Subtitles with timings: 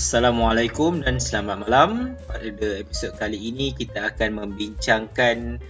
[0.00, 2.16] Assalamualaikum dan selamat malam.
[2.24, 5.60] Pada episod kali ini kita akan membincangkan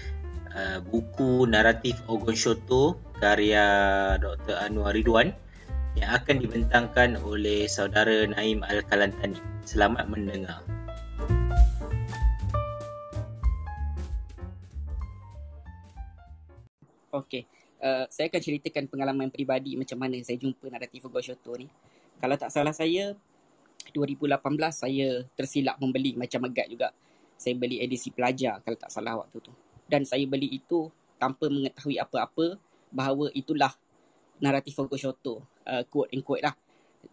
[0.54, 3.66] uh, buku naratif Ogon Shoto karya
[4.22, 4.54] Dr.
[4.54, 5.34] Anwar Ridwan
[5.98, 9.34] yang akan dibentangkan oleh saudara Naim Al-Kalantani.
[9.66, 10.62] Selamat mendengar.
[17.10, 17.50] Okey,
[17.82, 21.66] uh, saya akan ceritakan pengalaman peribadi macam mana saya jumpa naratif Ogon Shoto ni.
[22.22, 23.18] Kalau tak salah saya,
[23.92, 24.40] 2018
[24.70, 26.88] saya tersilap membeli macam Megat juga.
[27.40, 29.52] Saya beli edisi pelajar kalau tak salah waktu tu.
[29.90, 32.56] Dan saya beli itu tanpa mengetahui apa-apa
[32.88, 33.72] bahawa itulah
[34.40, 35.44] naratif Fuku Shoto.
[35.68, 36.56] Uh, quote and quote lah.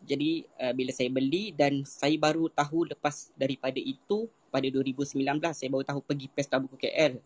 [0.04, 5.70] Jadi uh, bila saya beli dan saya baru tahu lepas daripada itu pada 2019 saya
[5.72, 7.20] baru tahu pergi Pesta Buku KL.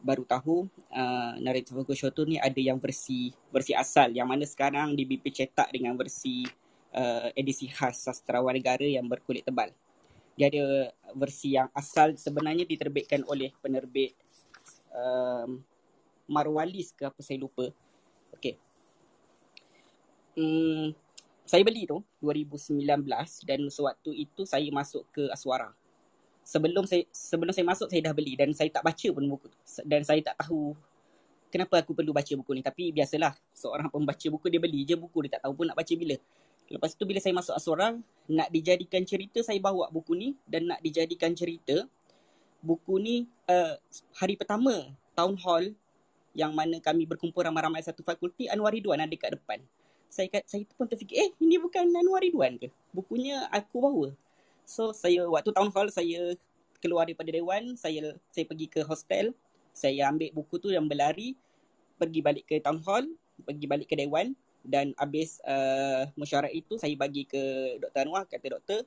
[0.00, 4.96] Baru tahu uh, naratif Fuku Shoto ni ada yang versi versi asal yang mana sekarang
[4.96, 6.44] di BP cetak dengan versi
[6.94, 9.70] uh, edisi khas sastrawan negara yang berkulit tebal.
[10.38, 14.16] Dia ada versi yang asal sebenarnya diterbitkan oleh penerbit
[14.94, 15.60] um,
[16.30, 17.66] Marwalis ke apa saya lupa.
[18.38, 18.54] Okey.
[20.38, 20.94] Hmm,
[21.42, 22.86] saya beli tu 2019
[23.42, 25.74] dan sewaktu itu saya masuk ke Aswara.
[26.46, 29.58] Sebelum saya sebelum saya masuk saya dah beli dan saya tak baca pun buku tu.
[29.82, 30.78] Dan saya tak tahu
[31.50, 35.26] kenapa aku perlu baca buku ni tapi biasalah seorang pembaca buku dia beli je buku
[35.26, 36.16] dia tak tahu pun nak baca bila.
[36.70, 37.98] Lepas tu bila saya masuk Asura,
[38.30, 41.82] nak dijadikan cerita saya bawa buku ni dan nak dijadikan cerita
[42.62, 43.16] buku ni
[43.50, 43.74] uh,
[44.14, 45.66] hari pertama town hall
[46.30, 49.58] yang mana kami berkumpul ramai-ramai satu fakulti Anwar Ridwan ada dekat depan.
[50.06, 52.70] Saya kat saya pun terfikir, eh ini bukan Anwar Ridwan ke?
[52.94, 54.08] Bukunya aku bawa.
[54.62, 56.38] So saya waktu town hall saya
[56.78, 59.34] keluar daripada dewan, saya saya pergi ke hostel,
[59.74, 61.34] saya ambil buku tu yang berlari
[61.98, 63.04] pergi balik ke town hall,
[63.42, 68.06] pergi balik ke dewan, dan habis uh, mesyuarat itu saya bagi ke Dr.
[68.06, 68.28] Anwar.
[68.28, 68.84] Kata doktor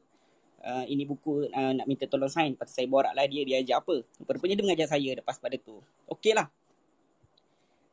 [0.63, 2.55] uh, ini buku uh, nak minta tolong sign.
[2.55, 4.05] Lepas saya borak lah dia dia ajar apa.
[4.23, 5.81] Rupanya dia mengajar saya lepas pada tu.
[6.09, 6.47] Okey lah.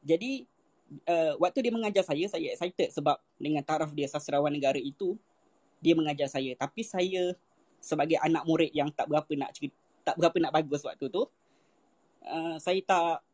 [0.04, 0.44] Jadi
[1.09, 5.16] uh, waktu dia mengajar saya saya excited sebab dengan taraf dia sastrawan negara itu
[5.81, 6.53] dia mengajar saya.
[6.56, 7.33] Tapi saya
[7.81, 11.25] sebagai anak murid yang tak berapa nak cerita, tak berapa nak bagus waktu tu
[12.28, 13.25] uh, saya tak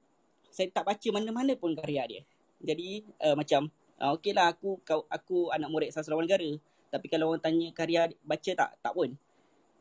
[0.54, 2.22] saya tak baca mana-mana pun karya dia.
[2.62, 6.48] Jadi uh, macam Uh, Okey lah aku kau, aku anak murid sastrawan negara.
[6.92, 8.70] Tapi kalau orang tanya karya baca tak?
[8.80, 9.16] Tak pun.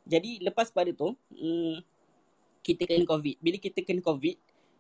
[0.05, 1.75] Jadi lepas pada tu, um,
[2.63, 3.35] kita kena COVID.
[3.41, 4.37] Bila kita kena COVID,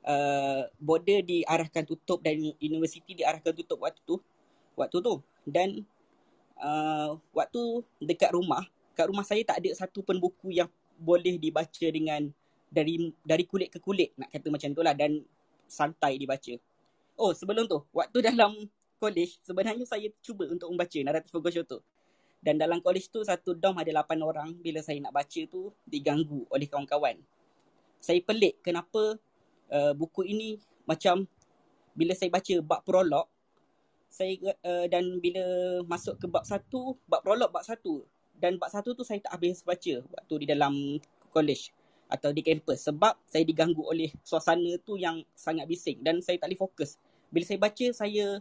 [0.07, 4.17] uh, border diarahkan tutup dan universiti diarahkan tutup waktu tu.
[4.77, 5.13] Waktu tu.
[5.45, 5.83] Dan
[6.61, 7.61] uh, waktu
[7.99, 8.63] dekat rumah,
[8.95, 12.31] kat rumah saya tak ada satu pun buku yang boleh dibaca dengan
[12.71, 15.21] dari dari kulit ke kulit nak kata macam tu lah dan
[15.67, 16.55] santai dibaca.
[17.19, 18.55] Oh sebelum tu, waktu dalam
[19.05, 21.85] college sebenarnya saya cuba untuk membaca naratif Fugo Shoto.
[22.41, 26.45] Dan dalam college tu satu dom ada 8 orang bila saya nak baca tu diganggu
[26.49, 27.21] oleh kawan-kawan.
[28.01, 29.17] Saya pelik kenapa
[29.69, 30.57] uh, buku ini
[30.89, 31.25] macam
[31.93, 33.25] bila saya baca bab prolog
[34.09, 35.43] saya uh, dan bila
[35.89, 38.05] masuk ke bab satu, bab prolog bab satu
[38.37, 41.01] dan bab satu tu saya tak habis baca waktu di dalam
[41.33, 41.73] college
[42.05, 46.53] atau di kampus sebab saya diganggu oleh suasana tu yang sangat bising dan saya tak
[46.53, 47.01] boleh fokus.
[47.33, 48.39] Bila saya baca saya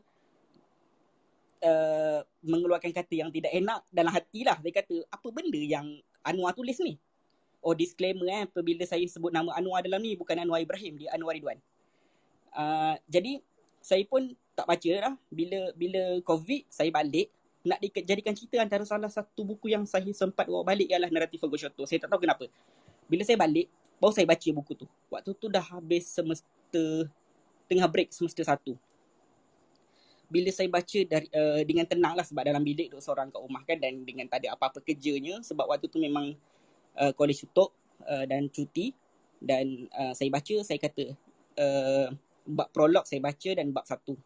[1.64, 4.60] uh, mengeluarkan kata yang tidak enak dalam hati lah.
[4.60, 7.00] Dia kata, apa benda yang Anwar tulis ni?
[7.64, 11.32] Oh, disclaimer eh, apabila saya sebut nama Anwar dalam ni, bukan Anwar Ibrahim, dia Anwar
[11.32, 11.56] Ridwan.
[12.52, 13.40] Uh, jadi,
[13.80, 15.14] saya pun tak baca lah.
[15.32, 17.28] Bila bila COVID, saya balik.
[17.64, 21.56] Nak dijadikan cerita antara salah satu buku yang saya sempat bawa balik ialah Naratif Fugo
[21.56, 21.88] Shoto.
[21.88, 22.44] Saya tak tahu kenapa.
[23.08, 24.86] Bila saya balik, baru saya baca buku tu.
[25.08, 27.08] Waktu tu dah habis semester,
[27.64, 28.76] tengah break semester satu
[30.34, 33.62] bila saya baca dari uh, dengan tenang lah sebab dalam bilik duduk seorang kat rumah
[33.62, 36.34] kan dan dengan tak ada apa-apa kerjanya sebab waktu tu memang
[36.98, 37.70] uh, college tutup
[38.02, 38.90] uh, dan cuti
[39.38, 41.14] dan uh, saya baca saya kata
[41.62, 42.10] uh,
[42.50, 44.18] bab prolog saya baca dan bab satu.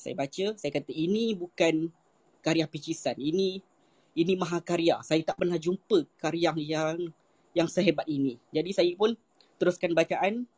[0.00, 1.92] Saya baca saya kata ini bukan
[2.40, 3.60] karya picisan ini
[4.16, 5.04] ini mahakarya.
[5.04, 7.12] Saya tak pernah jumpa karya yang
[7.52, 8.40] yang sehebat ini.
[8.48, 9.12] Jadi saya pun
[9.60, 10.48] teruskan bacaan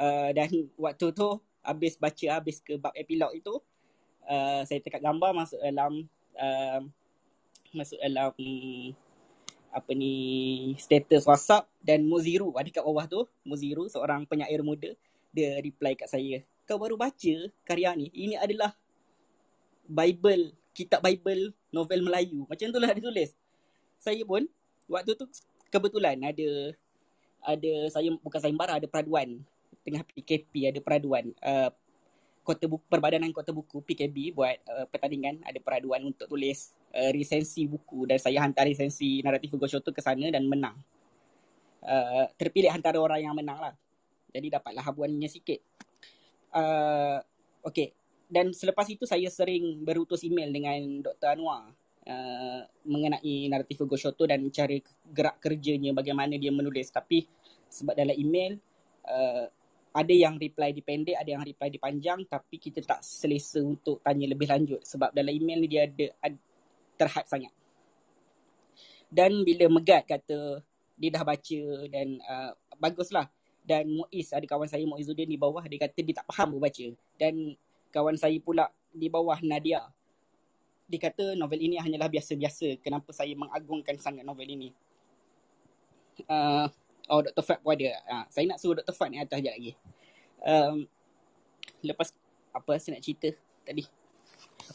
[0.00, 3.60] uh, dan waktu tu habis baca habis ke bab epilog itu
[4.26, 6.04] uh, saya tekat gambar masuk dalam
[6.36, 6.80] uh,
[7.74, 8.34] masuk dalam
[9.72, 10.14] apa ni
[10.78, 12.52] status WhatsApp dan Muziru.
[12.54, 14.92] Ada kat bawah tu Muziru seorang penyair muda
[15.36, 18.10] dia reply kat saya kau baru baca karya ni?
[18.10, 18.74] Ini adalah
[19.86, 22.42] Bible kitab Bible novel Melayu.
[22.50, 23.30] Macam tu lah dia tulis.
[24.02, 24.44] Saya pun
[24.90, 25.24] waktu tu
[25.70, 26.74] kebetulan ada
[27.46, 29.40] ada saya bukan sayembara ada peraduan.
[29.86, 31.30] Tengah PKP ada peraduan.
[31.38, 31.70] Uh,
[32.46, 37.66] kota buku, perbadanan kota buku PKB buat uh, pertandingan ada peraduan untuk tulis uh, resensi
[37.66, 40.78] buku dan saya hantar resensi naratif Hugo Shoto ke sana dan menang.
[41.82, 43.74] Uh, terpilih antara orang yang menang lah.
[44.30, 45.58] Jadi dapatlah habuannya sikit.
[46.54, 47.18] Uh,
[47.66, 47.90] okay.
[48.26, 51.38] Dan selepas itu saya sering berutus email dengan Dr.
[51.38, 51.70] Anwar
[52.10, 54.74] uh, mengenai naratif Hugo Shoto dan cara
[55.14, 56.90] gerak kerjanya bagaimana dia menulis.
[56.90, 57.22] Tapi
[57.70, 58.58] sebab dalam email
[59.06, 59.46] uh,
[59.96, 64.44] ada yang reply dipendek, ada yang reply dipanjang tapi kita tak selesa untuk tanya lebih
[64.44, 66.36] lanjut sebab dalam email ni dia ada, ada
[67.00, 67.52] terhad sangat.
[69.08, 70.60] Dan bila Megat kata
[70.96, 73.28] dia dah baca dan uh, baguslah.
[73.66, 76.86] Dan Muiz ada kawan saya Muizuddin di bawah dia kata dia tak faham baca.
[77.16, 77.56] Dan
[77.90, 79.80] kawan saya pula di bawah Nadia.
[80.86, 82.78] Dia kata novel ini hanyalah biasa-biasa.
[82.78, 84.70] Kenapa saya mengagungkan sangat novel ini?
[86.30, 86.70] Uh,
[87.06, 87.44] Oh, Dr.
[87.46, 87.94] Fat pun ada.
[88.10, 88.94] Ha, saya nak suruh Dr.
[88.94, 89.72] Fat ni atas sekejap lagi.
[90.42, 90.76] Um,
[91.82, 92.10] lepas
[92.50, 93.28] apa saya nak cerita
[93.62, 93.86] tadi?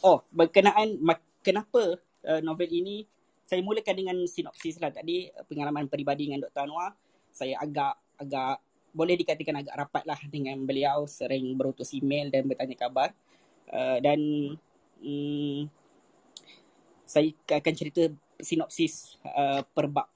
[0.00, 0.96] Oh, berkenaan
[1.44, 3.04] kenapa uh, novel ini
[3.44, 6.64] saya mulakan dengan sinopsis lah tadi pengalaman peribadi dengan Dr.
[6.64, 6.96] Anwar.
[7.32, 12.76] Saya agak agak boleh dikatakan agak rapat lah dengan beliau sering berutus email dan bertanya
[12.76, 13.12] kabar.
[13.72, 14.20] Uh, dan
[15.00, 15.68] um,
[17.08, 18.08] saya akan cerita
[18.40, 20.08] sinopsis uh, per bab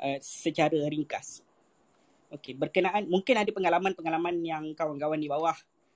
[0.00, 1.43] uh, secara ringkas.
[2.32, 5.54] Okey, berkenaan mungkin ada pengalaman-pengalaman yang kawan-kawan di bawah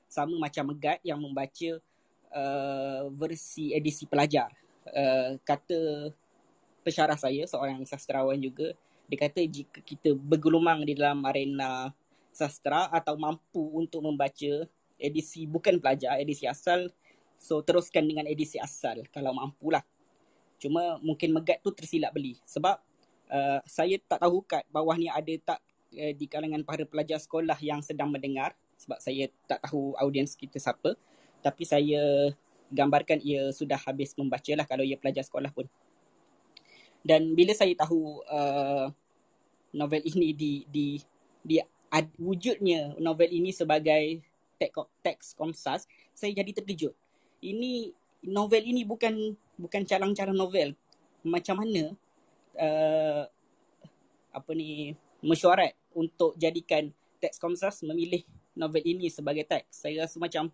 [0.08, 1.70] sama macam Megat yang membaca
[2.32, 4.52] uh, versi edisi pelajar.
[4.88, 6.12] Uh, kata
[6.84, 8.72] pesyarah saya, seorang sastrawan juga,
[9.08, 11.92] dia kata jika kita bergelumang di dalam arena
[12.32, 14.64] sastra atau mampu untuk membaca
[15.00, 16.88] edisi bukan pelajar, edisi asal,
[17.38, 19.82] so teruskan dengan edisi asal kalau mampulah.
[20.58, 22.78] Cuma mungkin Megat tu tersilap beli sebab
[23.30, 25.60] uh, saya tak tahu kat bawah ni ada tak
[25.94, 30.58] uh, di kalangan para pelajar sekolah yang sedang mendengar sebab saya tak tahu audiens kita
[30.60, 30.94] siapa
[31.42, 32.34] tapi saya
[32.68, 35.66] gambarkan ia sudah habis membaca lah kalau ia pelajar sekolah pun.
[37.00, 38.92] Dan bila saya tahu uh,
[39.72, 40.86] novel ini di di
[41.40, 41.56] di
[41.88, 44.20] ad, wujudnya novel ini sebagai
[45.00, 46.92] teks komsas saya jadi terkejut.
[47.40, 47.94] Ini
[48.28, 49.14] novel ini bukan
[49.56, 50.74] bukan calang-calang novel.
[51.24, 51.94] Macam mana
[52.58, 53.22] uh,
[54.34, 54.92] apa ni
[55.22, 58.22] mesyuarat untuk jadikan teks Komsas memilih
[58.54, 59.86] novel ini sebagai teks.
[59.86, 60.50] Saya rasa macam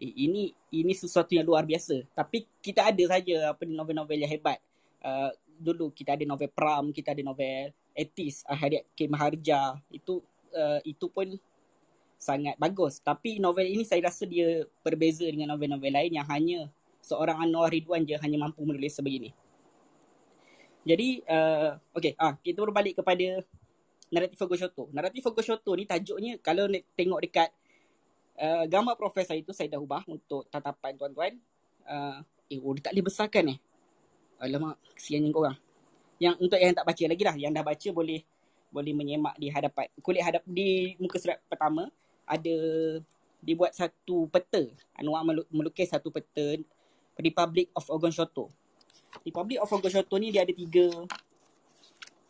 [0.00, 2.04] eh, ini ini sesuatu yang luar biasa.
[2.16, 4.60] Tapi kita ada saja apa novel-novel yang hebat.
[4.98, 9.06] Uh, dulu kita ada novel Pram, kita ada novel Etis, Ahadiat K.
[9.10, 9.76] Maharja.
[9.92, 10.24] Itu
[10.56, 11.36] uh, itu pun
[12.18, 12.98] sangat bagus.
[13.04, 16.66] Tapi novel ini saya rasa dia berbeza dengan novel-novel lain yang hanya
[16.98, 19.32] seorang Anwar Ridwan je hanya mampu menulis sebegini.
[20.88, 23.44] Jadi, uh, okay, ah, kita berbalik kepada
[24.08, 24.88] naratif Fogo Shoto.
[24.92, 27.48] Naratif Fogo Shoto ni tajuknya kalau tengok dekat
[28.40, 31.32] uh, gambar profil saya tu saya dah ubah untuk tatapan tuan-tuan.
[31.88, 33.58] Uh, eh, oh, dia tak boleh besarkan eh.
[34.38, 35.56] Alamak, kesiannya korang.
[36.18, 37.36] Yang untuk yang tak baca lagi lah.
[37.36, 38.20] Yang dah baca boleh
[38.68, 39.86] boleh menyemak di hadapan.
[40.04, 41.88] Kulit hadap di muka surat pertama
[42.28, 42.56] ada
[43.40, 44.62] dibuat satu peta.
[44.96, 46.58] Anwar melukis satu peta
[47.18, 48.52] Republic of Ogon Shoto.
[49.24, 50.86] Republic of Ogon Shoto ni dia ada tiga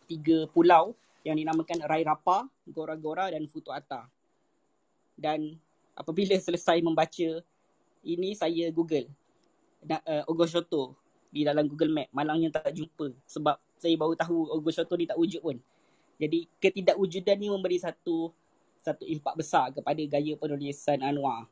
[0.08, 0.96] tiga pulau
[1.28, 4.08] yang dinamakan Rai Rapa, Gora Gora dan Futu Ata.
[5.12, 5.60] Dan
[5.92, 7.44] apabila selesai membaca
[8.00, 9.12] ini saya Google
[9.84, 10.96] uh, Ogoshoto
[11.28, 12.08] di dalam Google Map.
[12.16, 15.60] Malangnya tak jumpa sebab saya baru tahu Ogoshoto ni tak wujud pun.
[16.16, 18.32] Jadi ketidakwujudan ni memberi satu
[18.80, 21.44] satu impak besar kepada gaya penulisan Anwar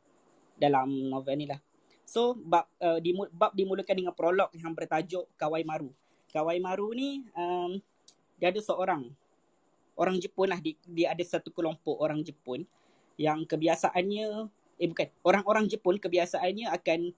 [0.56, 1.60] dalam novel ni lah.
[2.06, 5.92] So bab uh, di, bab dimulakan dengan prolog yang bertajuk Kawai Maru.
[6.32, 7.76] Kawai Maru ni um,
[8.40, 9.10] dia ada seorang
[9.96, 12.68] orang Jepun lah dia ada satu kelompok orang Jepun
[13.16, 14.24] yang kebiasaannya
[14.76, 17.16] eh bukan orang-orang Jepun kebiasaannya akan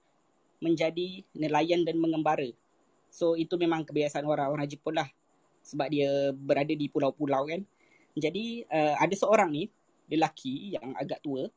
[0.63, 2.47] menjadi nelayan dan mengembara.
[3.11, 5.07] So itu memang kebiasaan orang-orang Jepun lah
[5.63, 7.61] sebab dia berada di pulau-pulau kan.
[8.15, 9.67] Jadi uh, ada seorang ni
[10.07, 11.51] lelaki yang agak tua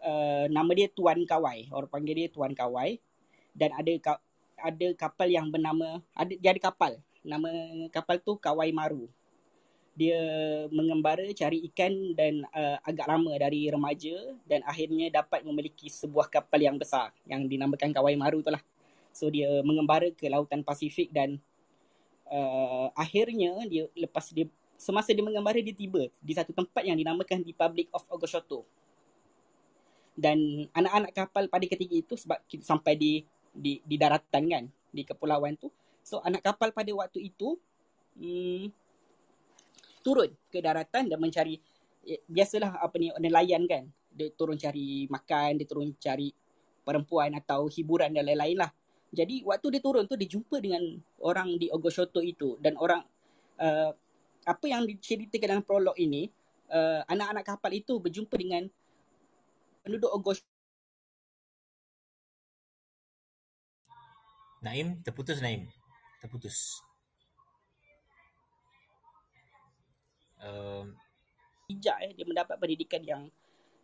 [0.00, 1.68] uh, nama dia Tuan Kawai.
[1.72, 2.96] Orang panggil dia Tuan Kawai
[3.52, 4.16] dan ada
[4.64, 6.96] ada kapal yang bernama ada dia ada kapal.
[7.20, 7.48] Nama
[7.92, 9.12] kapal tu Kawai Maru
[9.92, 10.20] dia
[10.72, 16.64] mengembara cari ikan dan uh, agak lama dari remaja dan akhirnya dapat memiliki sebuah kapal
[16.64, 18.62] yang besar yang dinamakan Kawai Maru tu lah.
[19.12, 21.36] So dia mengembara ke lautan Pasifik dan
[22.32, 24.48] uh, akhirnya dia lepas dia
[24.80, 28.64] semasa dia mengembara dia tiba di satu tempat yang dinamakan Republic of Ogoshoto.
[30.16, 33.12] Dan anak-anak kapal pada ketika itu sebab kita sampai di
[33.52, 35.68] di di daratan kan di kepulauan tu.
[36.00, 37.60] So anak kapal pada waktu itu
[38.16, 38.72] hmm,
[40.02, 41.56] turun ke daratan dan mencari
[42.04, 43.86] eh, biasalah apa ni nelayan kan.
[44.12, 46.28] Dia turun cari makan dia turun cari
[46.82, 48.70] perempuan atau hiburan dan lain-lain lah.
[49.12, 50.82] Jadi waktu dia turun tu dia jumpa dengan
[51.22, 52.58] orang di Ogoshoto itu.
[52.58, 53.00] Dan orang
[53.60, 53.92] uh,
[54.42, 56.26] apa yang diceritakan dalam prolog ini
[56.72, 58.66] uh, anak-anak kapal itu berjumpa dengan
[59.86, 60.50] penduduk Ogoshoto.
[64.62, 65.66] Naim terputus Naim.
[66.22, 66.78] Terputus
[70.42, 70.92] um,
[71.70, 73.22] bijak eh dia mendapat pendidikan yang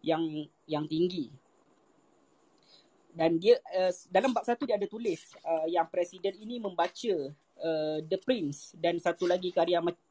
[0.02, 0.22] yang
[0.66, 1.30] yang tinggi.
[3.18, 7.14] Dan dia uh, dalam bab satu dia ada tulis uh, yang presiden ini membaca
[7.58, 10.06] uh, The Prince dan satu lagi karya Ma-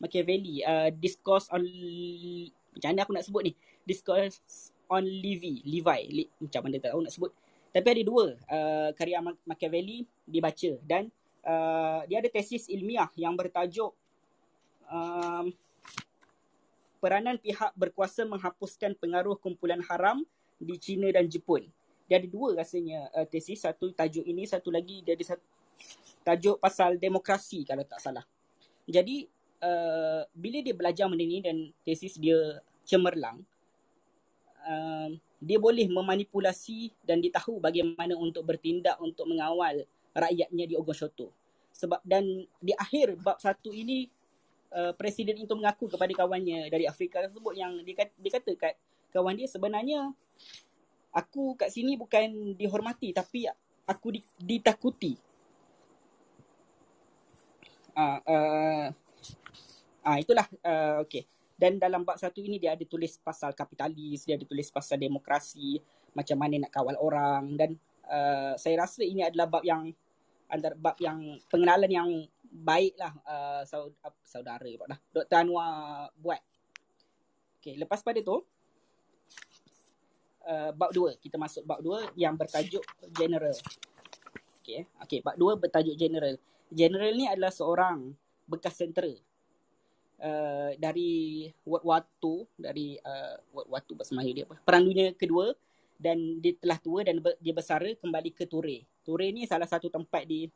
[0.00, 1.62] Machiavelli uh, Discourse on
[2.74, 3.52] macam mana aku nak sebut ni?
[3.86, 7.30] Discourse on Levi Levi Li, macam mana tak tahu nak sebut.
[7.70, 11.06] Tapi ada dua uh, karya Machiavelli dibaca dan
[11.46, 13.94] uh, dia ada tesis ilmiah yang bertajuk
[14.90, 15.54] um,
[17.00, 20.22] peranan pihak berkuasa menghapuskan pengaruh kumpulan haram
[20.60, 21.64] di China dan Jepun.
[22.06, 25.44] Dia ada dua rasanya uh, tesis, satu tajuk ini, satu lagi dia ada satu
[26.20, 28.22] tajuk pasal demokrasi kalau tak salah.
[28.84, 29.24] Jadi
[29.64, 33.40] uh, bila dia belajar benda ni dan tesis dia cemerlang,
[34.68, 35.08] uh,
[35.40, 41.32] dia boleh memanipulasi dan dia tahu bagaimana untuk bertindak untuk mengawal rakyatnya di Ogoshoto.
[41.72, 44.10] Sebab dan di akhir bab satu ini
[44.74, 48.74] uh, presiden itu mengaku kepada kawannya dari Afrika tersebut yang dia kata, dia kata kat
[49.10, 50.14] kawan dia sebenarnya
[51.10, 53.50] aku kat sini bukan dihormati tapi
[53.86, 55.18] aku di, ditakuti.
[57.98, 58.86] Ah uh, uh,
[60.06, 61.26] uh, itulah uh, okey.
[61.60, 65.76] Dan dalam bab satu ini dia ada tulis pasal kapitalis, dia ada tulis pasal demokrasi,
[66.16, 67.76] macam mana nak kawal orang dan
[68.08, 69.92] uh, saya rasa ini adalah bab yang
[70.50, 72.10] antara bab yang pengenalan yang
[72.50, 73.62] baik lah uh,
[74.26, 75.38] saudara lah, Dr.
[75.38, 76.42] Anwar buat.
[77.60, 78.42] Okay, lepas pada tu,
[80.44, 81.14] uh, bab dua.
[81.16, 82.82] Kita masuk bab dua yang bertajuk
[83.14, 83.54] general.
[84.60, 86.34] Okay, okay bab dua bertajuk general.
[86.70, 88.14] General ni adalah seorang
[88.50, 89.10] bekas tentera
[90.20, 95.14] uh, dari World War II dari uh, World War II Melayu dia apa Perang Dunia
[95.14, 95.54] Kedua
[96.00, 98.88] dan dia telah tua dan dia bersara kembali ke Ture.
[99.04, 100.48] Ture ni salah satu tempat di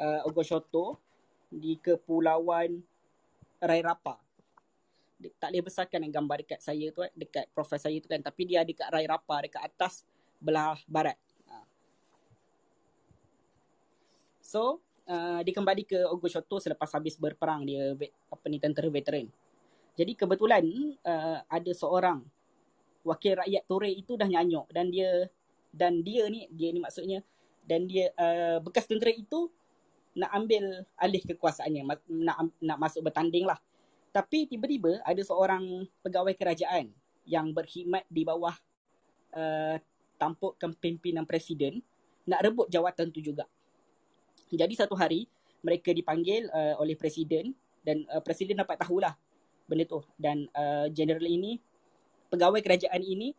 [0.00, 0.96] uh, Ogoshoto
[1.52, 2.80] di kepulauan
[3.60, 4.16] Rairapa.
[5.38, 8.90] Tak boleh besarkan gambar dekat saya tu dekat profil saya tu kan tapi dia dekat
[8.90, 10.02] Rairapa dekat atas
[10.42, 11.14] belah barat.
[11.46, 11.62] Ha.
[14.42, 17.94] So, uh, dia kembali ke Ogoshoto selepas habis berperang dia
[18.32, 19.30] apa ni tentera veteran.
[19.94, 20.64] Jadi kebetulan
[21.06, 22.24] uh, ada seorang
[23.06, 25.30] wakil rakyat Ture itu dah nyanyuk dan dia
[25.70, 27.20] dan dia ni dia ni maksudnya
[27.66, 29.50] dan dia uh, bekas tentera itu
[30.12, 33.56] nak ambil alih kekuasaannya nak nak masuk bertanding lah.
[34.12, 36.92] Tapi tiba-tiba ada seorang pegawai kerajaan
[37.24, 38.52] yang berkhidmat di bawah
[39.32, 39.76] uh,
[40.20, 41.80] tampuk kepimpinan presiden
[42.28, 43.48] nak rebut jawatan tu juga.
[44.52, 45.24] Jadi satu hari
[45.64, 49.16] mereka dipanggil uh, oleh presiden dan uh, presiden dapat tahulah
[49.66, 51.56] benda tu dan uh, general ini
[52.28, 53.32] pegawai kerajaan ini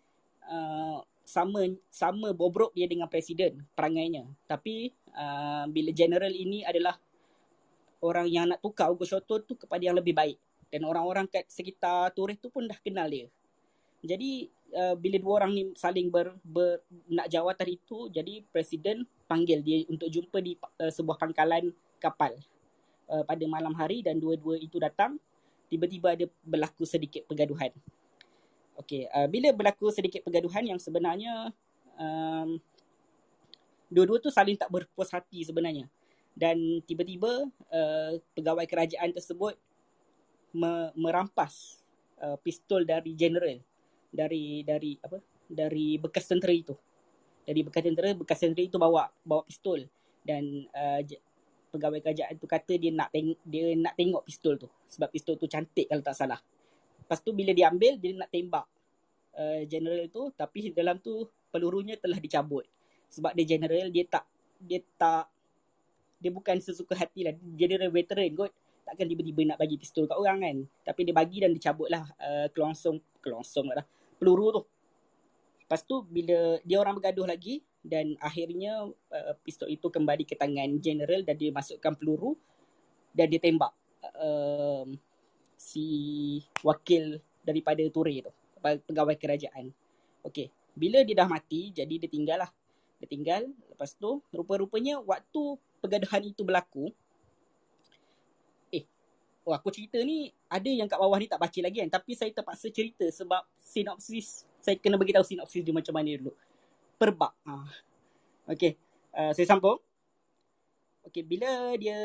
[0.49, 6.98] uh, sama sama bobrok dia dengan presiden perangainya tapi uh, bila general ini adalah
[8.03, 10.38] orang yang nak tukar Ugo Shoto tu kepada yang lebih baik.
[10.67, 13.29] Dan orang-orang kat sekitar turis tu pun dah kenal dia.
[14.03, 19.63] Jadi uh, bila dua orang ni saling ber, ber nak jawatan itu jadi presiden panggil
[19.63, 21.72] dia untuk jumpa di uh, sebuah pangkalan
[22.03, 22.36] kapal
[23.08, 25.15] uh, pada malam hari dan dua-dua itu datang
[25.72, 27.72] tiba-tiba ada berlaku sedikit pergaduhan.
[28.84, 31.53] Okey, uh, bila berlaku sedikit pergaduhan yang sebenarnya
[31.96, 32.60] um,
[33.93, 35.85] dua-dua tu saling tak berpuas hati sebenarnya.
[36.33, 39.53] Dan tiba-tiba uh, pegawai kerajaan tersebut
[40.57, 41.77] me- merampas
[42.17, 43.62] uh, pistol dari general
[44.09, 45.21] dari dari apa?
[45.45, 46.73] dari bekas tentera itu.
[47.43, 49.85] Dari bekas tentera, bekas tentera itu bawa bawa pistol
[50.25, 51.01] dan uh,
[51.69, 55.45] pegawai kerajaan tu kata dia nak teng- dia nak tengok pistol tu sebab pistol tu
[55.45, 56.39] cantik kalau tak salah.
[57.03, 58.65] Lepas tu bila dia ambil, dia nak tembak
[59.35, 62.65] uh, general tu tapi dalam tu pelurunya telah dicabut.
[63.13, 64.25] Sebab dia general, dia tak,
[64.58, 65.29] dia tak,
[66.17, 67.34] dia bukan sesuka hati lah.
[67.53, 68.50] General veteran kot.
[68.84, 70.58] Takkan tiba-tiba nak bagi pistol kat orang kan.
[70.82, 73.86] Tapi dia bagi dan dicabut lah uh, kelongsong, kelongsong lah,
[74.17, 74.62] peluru tu.
[75.63, 80.79] Lepas tu bila dia orang bergaduh lagi dan akhirnya uh, pistol itu kembali ke tangan
[80.84, 82.36] general dan dia masukkan peluru
[83.15, 83.72] dan dia tembak
[84.20, 84.84] uh,
[85.55, 85.86] si
[86.63, 88.32] wakil daripada Ture tu
[88.63, 89.72] pegawai kerajaan.
[90.24, 92.51] Okey, bila dia dah mati jadi dia tinggal lah.
[93.03, 96.88] Dia tinggal lepas tu rupa-rupanya waktu pergaduhan itu berlaku
[98.72, 98.88] eh
[99.43, 102.31] oh aku cerita ni ada yang kat bawah ni tak baca lagi kan tapi saya
[102.31, 106.31] terpaksa cerita sebab sinopsis saya kena bagi tahu sinopsis dia macam mana dulu.
[106.95, 107.36] Perbab.
[107.43, 107.67] Ha.
[108.55, 108.79] Okey.
[109.12, 109.75] uh, saya sambung.
[111.03, 112.00] Okey, bila dia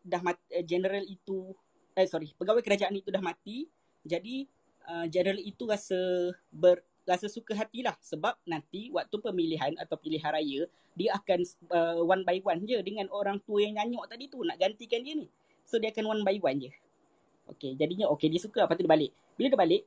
[0.00, 1.52] dah mati, uh, general itu
[1.92, 3.68] eh sorry, pegawai kerajaan itu dah mati,
[4.00, 4.48] jadi
[4.88, 10.68] uh, general itu rasa ber rasa suka hatilah sebab nanti waktu pemilihan atau pilihan raya
[10.92, 11.40] dia akan
[11.72, 15.16] uh, one by one je dengan orang tua yang nyanyuk tadi tu nak gantikan dia
[15.16, 15.24] ni.
[15.64, 16.72] So dia akan one by one je.
[17.48, 19.10] Okay, jadinya okay dia suka lepas tu dia balik.
[19.40, 19.82] Bila dia balik,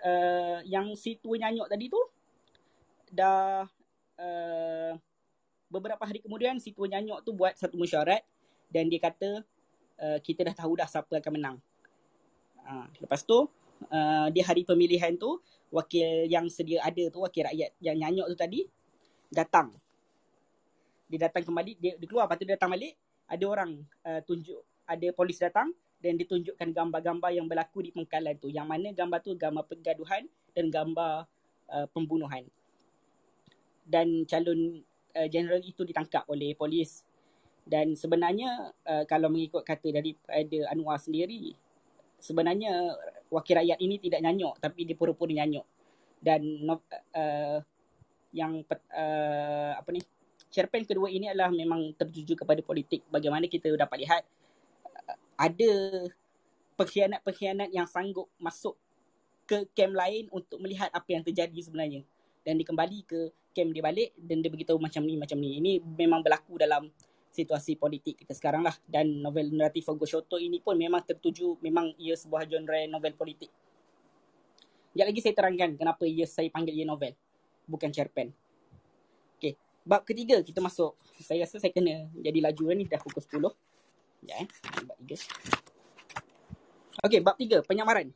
[0.00, 2.00] uh, yang si tua nyanyuk tadi tu
[3.12, 3.68] dah
[4.16, 4.92] uh,
[5.68, 8.24] beberapa hari kemudian si tua nyanyuk tu buat satu mesyuarat
[8.72, 9.44] dan dia kata
[10.00, 11.56] uh, kita dah tahu dah siapa akan menang.
[12.62, 13.44] Uh, lepas tu
[13.88, 15.40] uh, di hari pemilihan tu
[15.72, 18.60] wakil yang sedia ada tu wakil rakyat yang nyanyuk tu tadi
[19.32, 19.72] datang.
[21.08, 22.28] Dia datang kembali dia, dia keluar.
[22.36, 22.94] Tu dia datang balik
[23.26, 25.72] ada orang uh, tunjuk ada polis datang
[26.02, 28.52] dan ditunjukkan gambar-gambar yang berlaku di pengkalan tu.
[28.52, 30.22] Yang mana gambar tu gambar pergaduhan
[30.52, 31.24] dan gambar
[31.72, 32.44] uh, pembunuhan.
[33.82, 34.84] Dan calon
[35.16, 37.02] uh, general itu ditangkap oleh polis.
[37.62, 41.54] Dan sebenarnya uh, kalau mengikut kata daripada Anwar sendiri
[42.22, 42.94] sebenarnya
[43.32, 45.64] wakil rakyat ini tidak nyanyuk tapi dia pura-pura nyanyuk
[46.20, 46.44] dan
[47.16, 47.58] uh,
[48.32, 50.00] yang uh, apa ni
[50.52, 53.02] cerpen kedua ini adalah memang tertuju kepada politik.
[53.08, 54.22] Bagaimana kita dapat lihat
[55.36, 55.72] ada
[56.76, 58.76] pengkhianat-pengkhianat yang sanggup masuk
[59.48, 62.04] ke kem lain untuk melihat apa yang terjadi sebenarnya.
[62.44, 65.58] Dan dia kembali ke kem dia balik dan dia beritahu macam ni macam ni.
[65.58, 66.88] Ini memang berlaku dalam
[67.32, 71.96] situasi politik kita sekarang lah dan novel naratif Fogo Shoto ini pun memang tertuju memang
[71.96, 73.48] ia sebuah genre novel politik
[74.92, 77.16] Sekejap lagi saya terangkan kenapa ia saya panggil ia novel
[77.64, 78.28] bukan cerpen
[79.40, 80.92] Okay, bab ketiga kita masuk
[81.24, 83.72] saya rasa saya kena jadi laju ni dah pukul 10
[84.22, 84.48] Ya eh.
[84.86, 85.16] Bab tiga.
[87.02, 87.58] Okey, bab tiga.
[87.66, 88.14] Penyamaran.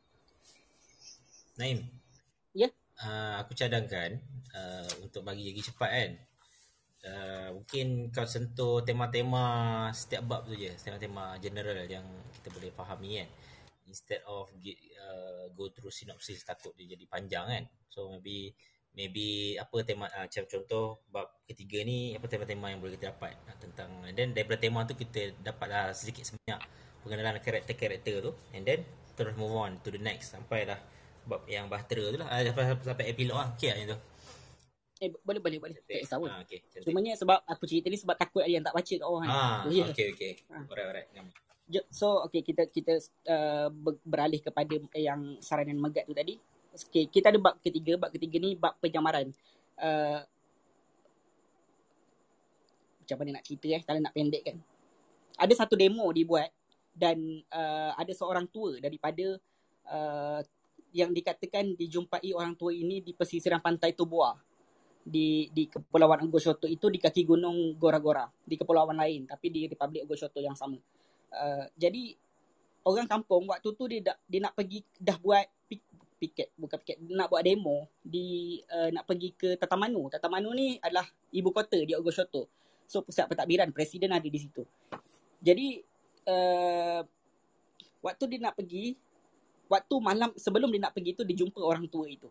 [1.59, 1.83] Naim.
[2.55, 2.71] Ya.
[2.97, 4.23] Uh, aku cadangkan
[4.55, 6.11] uh, untuk bagi lagi cepat kan.
[7.07, 10.75] Uh, mungkin kau sentuh tema-tema setiap bab tu je.
[10.75, 12.05] Tema-tema general yang
[12.35, 13.29] kita boleh fahami kan.
[13.87, 17.63] Instead of uh, go through synopsis takut dia jadi panjang kan.
[17.87, 18.51] So maybe
[18.97, 23.57] maybe apa tema uh, contoh bab ketiga ni apa tema-tema yang boleh kita dapat uh,
[23.61, 26.57] tentang dan daripada tema tu kita dapatlah sedikit sebanyak
[27.05, 28.81] pengenalan karakter-karakter tu and then
[29.13, 30.81] terus move on to the next sampai lah
[31.29, 33.97] bab yang bahtera tu lah uh, sampai, sampai epilog lah okey lah tu
[34.97, 35.77] Eh boleh boleh boleh.
[35.77, 36.25] Tak tahu.
[36.25, 39.05] Ah, okay, Cuma ni sebab aku cerita ni sebab takut ada yang tak baca kat
[39.05, 39.29] orang.
[39.29, 39.87] Ah, oh, yeah.
[39.93, 40.33] okey okey.
[40.49, 40.65] Ah.
[40.65, 41.07] Alright alright.
[41.93, 42.97] So okay kita kita
[43.29, 43.69] uh,
[44.01, 46.39] beralih kepada yang saranan megat tu tadi.
[46.73, 47.97] Okay, kita ada bab ketiga.
[47.97, 49.29] Bab ketiga ni bab penyamaran.
[49.77, 50.21] Uh,
[53.05, 54.57] macam mana nak cerita eh, kalau nak pendek kan.
[55.37, 56.49] Ada satu demo dibuat
[56.97, 59.37] dan uh, ada seorang tua daripada
[59.93, 60.41] uh,
[60.91, 64.33] yang dikatakan dijumpai orang tua ini di pesisiran pantai Tubua
[65.07, 70.03] di di kepulauan Ogoshoto itu di kaki gunung Gora-Gora di kepulauan lain tapi di Republik
[70.03, 70.75] Ogoshoto yang sama.
[71.31, 72.11] Uh, jadi
[72.83, 75.47] orang kampung waktu tu dia, dia nak pergi dah buat
[76.17, 80.11] piket bukan piket nak buat demo di uh, nak pergi ke Tatamanu.
[80.11, 82.51] Tatamanu ni adalah ibu kota di Ogoshoto.
[82.87, 84.67] So pusat pentadbiran presiden ada di situ.
[85.39, 85.79] Jadi
[86.27, 87.01] uh,
[88.03, 88.97] waktu dia nak pergi
[89.71, 92.27] waktu malam sebelum dia nak pergi tu dia jumpa orang tua itu.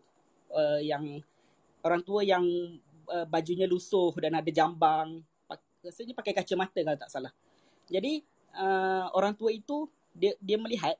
[0.47, 1.03] Uh, yang
[1.87, 2.43] orang tua yang
[3.07, 5.23] uh, bajunya lusuh dan ada jambang.
[5.79, 7.31] Rasanya pakai kacamata kalau tak salah.
[7.87, 8.19] Jadi
[8.59, 10.99] uh, orang tua itu dia dia melihat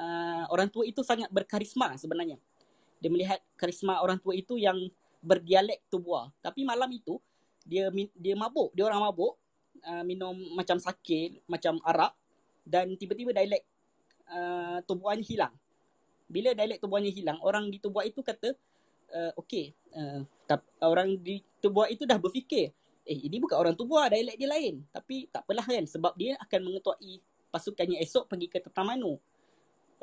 [0.00, 2.40] uh, orang tua itu sangat berkarisma sebenarnya.
[3.04, 4.80] Dia melihat karisma orang tua itu yang
[5.20, 6.32] berdialek Tubua.
[6.40, 7.20] Tapi malam itu
[7.64, 9.36] dia dia mabuk, dia orang mabuk,
[9.84, 12.16] uh, minum macam sakit, macam arak
[12.64, 13.64] dan tiba-tiba dialek
[14.32, 15.52] uh, Tubuannya hilang.
[16.24, 18.56] Bila dialek Tubuannya hilang, orang di Tubua itu kata,
[19.14, 20.26] uh, okey, uh,
[20.82, 22.74] orang di Tubua itu dah berfikir,
[23.06, 24.84] eh ini bukan orang Tubua, dialek dia lain.
[24.90, 29.16] Tapi tak apalah kan sebab dia akan mengetuai pasukannya esok pergi ke Tatamanu.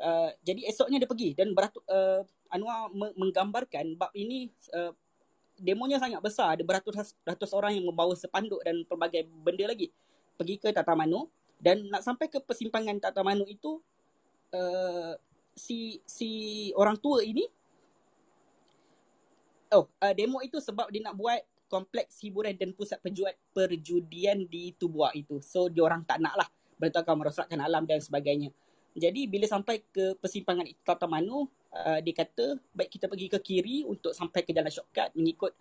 [0.02, 4.90] Uh, jadi esoknya dia pergi dan beratu, uh, Anwar menggambarkan bab ini uh,
[5.62, 9.94] demonya sangat besar ada beratus-ratus orang yang membawa sepanduk dan pelbagai benda lagi
[10.34, 11.30] pergi ke Tatamanu
[11.62, 13.78] dan nak sampai ke persimpangan Tatamanu itu
[14.50, 15.14] uh,
[15.54, 16.30] si si
[16.74, 17.46] orang tua ini
[19.72, 24.76] oh uh, demo itu sebab dia nak buat kompleks hiburan dan pusat perjudian perjudian di
[24.76, 28.52] Tubua itu so dia orang tak nak lah beritahu akan merosakkan alam dan sebagainya
[28.92, 34.12] jadi bila sampai ke persimpangan Tatamanu, uh, dia kata baik kita pergi ke kiri untuk
[34.12, 35.52] sampai ke jalan shortcut mengikut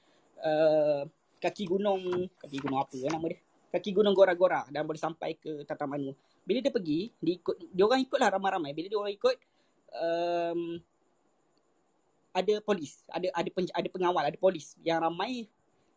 [0.43, 1.07] uh,
[1.39, 3.39] kaki gunung, kaki gunung apa nama dia?
[3.71, 6.11] Kaki gunung Gora-Gora dan boleh sampai ke Tatamanu.
[6.43, 8.75] Bila dia pergi, dia ikut dia orang ikutlah ramai-ramai.
[8.75, 9.35] Bila dia orang ikut
[9.95, 10.61] um,
[12.31, 15.47] ada polis, ada ada pen, ada pengawal, ada polis yang ramai.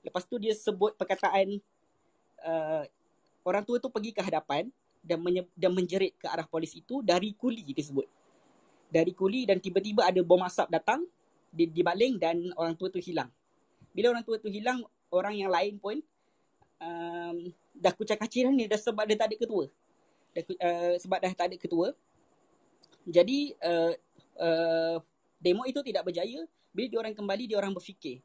[0.03, 1.57] Lepas tu dia sebut perkataan
[2.45, 2.83] uh,
[3.47, 4.69] orang tua tu pergi ke hadapan
[5.01, 8.05] dan, menye- dan menjerit ke arah polis itu dari kuli disebut.
[8.91, 11.07] Dari kuli dan tiba-tiba ada bom asap datang
[11.49, 13.31] di, dibaling dan orang tua tu hilang.
[13.95, 14.83] Bila orang tua tu hilang,
[15.15, 16.03] orang yang lain pun
[16.83, 17.37] um,
[17.73, 19.65] dah kucak kaciran ni dah sebab dia tak ada ketua.
[20.35, 21.95] Dah, uh, sebab dah tak ada ketua.
[23.07, 23.93] Jadi uh,
[24.41, 24.97] uh,
[25.45, 26.49] demo itu tidak berjaya.
[26.73, 28.25] Bila dia orang kembali, dia orang berfikir.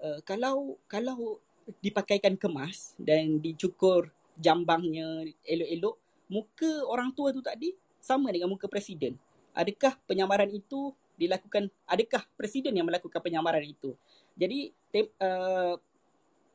[0.00, 1.38] Uh, kalau kalau
[1.84, 4.08] dipakaikan kemas dan dicukur
[4.40, 6.00] jambangnya elok-elok,
[6.32, 9.20] muka orang tua tu tadi sama dengan muka presiden.
[9.52, 13.94] Adakah penyamaran itu dilakukan, adakah presiden yang melakukan penyamaran itu?
[14.34, 15.78] Jadi, tem, uh,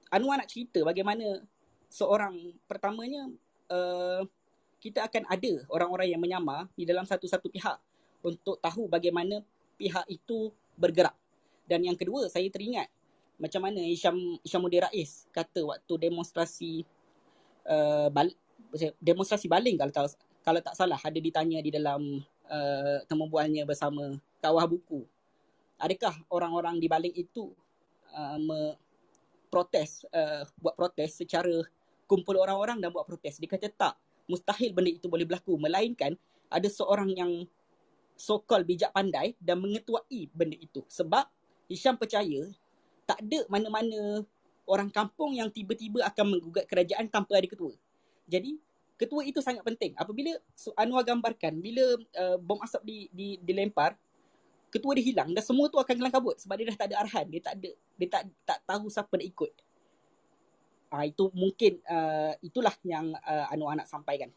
[0.09, 1.45] Anwar nak cerita bagaimana
[1.85, 3.29] seorang pertamanya
[3.69, 4.25] uh,
[4.81, 7.77] kita akan ada orang-orang yang menyamar di dalam satu-satu pihak
[8.25, 9.45] untuk tahu bagaimana
[9.79, 11.15] pihak itu bergerak.
[11.63, 12.91] Dan yang kedua, saya teringat
[13.39, 16.83] macam mana Isyam Isyamuddin Rais kata waktu demonstrasi
[17.63, 18.35] uh, bal-
[18.99, 22.19] demonstrasi baling kalau tak kalau tak salah ada ditanya di dalam
[22.51, 25.07] uh, temu bualnya bersama kawah buku.
[25.79, 27.55] Adakah orang-orang di baling itu
[28.11, 28.75] uh,
[29.47, 31.63] protes uh, buat protes secara
[32.11, 33.93] kumpul orang-orang dan buat protes dia kata tak
[34.29, 36.13] mustahil benda itu boleh berlaku melainkan
[36.49, 37.31] ada seorang yang
[38.19, 40.83] sokol bijak pandai dan mengetuai benda itu.
[40.91, 41.23] Sebab
[41.71, 42.51] Hisham percaya
[43.07, 44.27] tak ada mana-mana
[44.67, 47.71] orang kampung yang tiba-tiba akan menggugat kerajaan tanpa ada ketua.
[48.27, 48.59] Jadi
[48.99, 49.95] ketua itu sangat penting.
[49.95, 50.35] Apabila
[50.75, 53.95] Anwar gambarkan bila uh, bom asap di, di dilempar
[54.69, 57.25] ketua dia hilang dan semua tu akan kelang kabut sebab dia dah tak ada arahan.
[57.31, 59.51] Dia tak ada dia tak tak tahu siapa nak ikut.
[60.91, 64.29] Ah itu mungkin uh, itulah yang uh, Anwar nak sampaikan.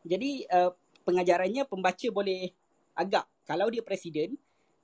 [0.00, 0.72] Jadi uh,
[1.06, 2.52] pengajarannya pembaca boleh
[2.94, 4.36] agak kalau dia presiden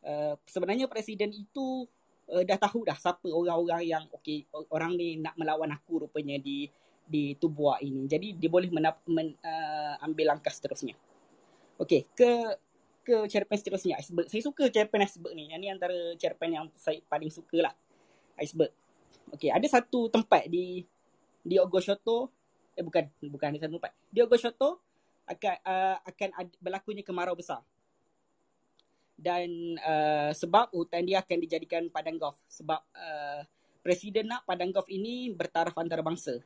[0.07, 1.85] uh, sebenarnya presiden itu
[2.33, 6.68] uh, dah tahu dah siapa orang-orang yang okey orang ni nak melawan aku rupanya di
[7.07, 10.98] di tubuh ini jadi dia boleh menap, men, uh, ambil langkah seterusnya
[11.79, 12.59] okey ke
[13.07, 14.26] ke cerpen seterusnya iceberg.
[14.26, 15.55] Saya suka cerpen iceberg ni.
[15.55, 17.74] Yang ni antara cerpen yang saya paling suka lah.
[18.35, 18.74] Iceberg.
[19.38, 20.83] Okay, ada satu tempat di
[21.46, 22.35] di Ogoshoto.
[22.74, 23.94] Eh bukan, bukan ada satu tempat.
[24.11, 24.83] Di Ogoshoto
[25.26, 27.60] akan uh, akan ad, berlakunya kemarau besar.
[29.16, 32.36] Dan uh, sebab hutan dia akan dijadikan padang golf.
[32.46, 33.40] Sebab uh,
[33.80, 36.38] presiden nak padang golf ini bertaraf antarabangsa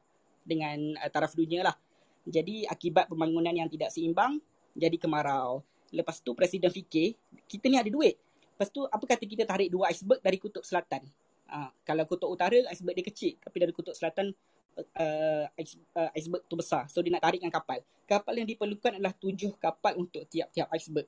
[0.43, 1.77] dengan uh, taraf dunia lah.
[2.25, 4.39] Jadi akibat pembangunan yang tidak seimbang,
[4.77, 5.65] jadi kemarau.
[5.91, 7.19] Lepas tu presiden fikir,
[7.51, 8.15] kita ni ada duit.
[8.55, 11.03] Lepas tu apa kata kita tarik dua iceberg dari kutub selatan.
[11.51, 13.33] Uh, kalau kutub utara iceberg dia kecil.
[13.43, 14.31] Tapi dari kutub selatan
[14.77, 16.87] uh, uh, iceberg tu besar.
[16.91, 17.83] So dia nak tarik dengan kapal.
[18.07, 21.07] Kapal yang diperlukan adalah tujuh kapal untuk tiap-tiap iceberg.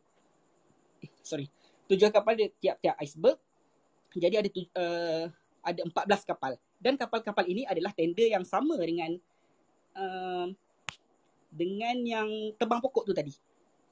[1.03, 1.47] Eh, sorry.
[1.91, 3.39] Tujuh kapal dia tiap-tiap iceberg.
[4.13, 5.27] Jadi ada tu, uh,
[5.63, 6.53] ada 14 kapal.
[6.83, 9.15] Dan kapal-kapal ini adalah tender yang sama dengan
[9.97, 10.47] uh,
[11.53, 13.33] dengan yang tebang pokok tu tadi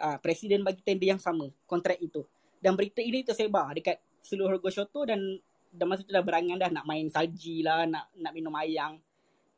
[0.00, 2.24] uh, presiden bagi tender yang sama kontrak itu
[2.61, 5.20] dan berita ini tersebar dekat seluruh Goshoto dan
[5.70, 8.96] dan masa tu dah berangan dah nak main salji lah nak nak minum yang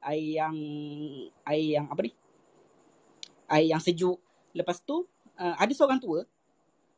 [0.04, 0.56] air yang
[1.46, 2.12] air yang apa ni
[3.52, 4.18] air yang sejuk
[4.52, 5.06] lepas tu
[5.38, 6.24] uh, ada seorang tua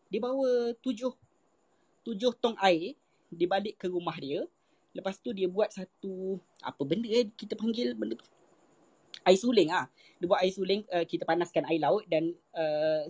[0.08, 1.12] dia bawa tujuh
[2.04, 2.94] tujuh tong air
[3.32, 4.46] dia balik ke rumah dia
[4.94, 8.26] lepas tu dia buat satu apa benda eh kita panggil benda tu
[9.26, 9.90] air suling ah
[10.20, 13.04] dia buat air suling uh, kita panaskan air laut dan uh,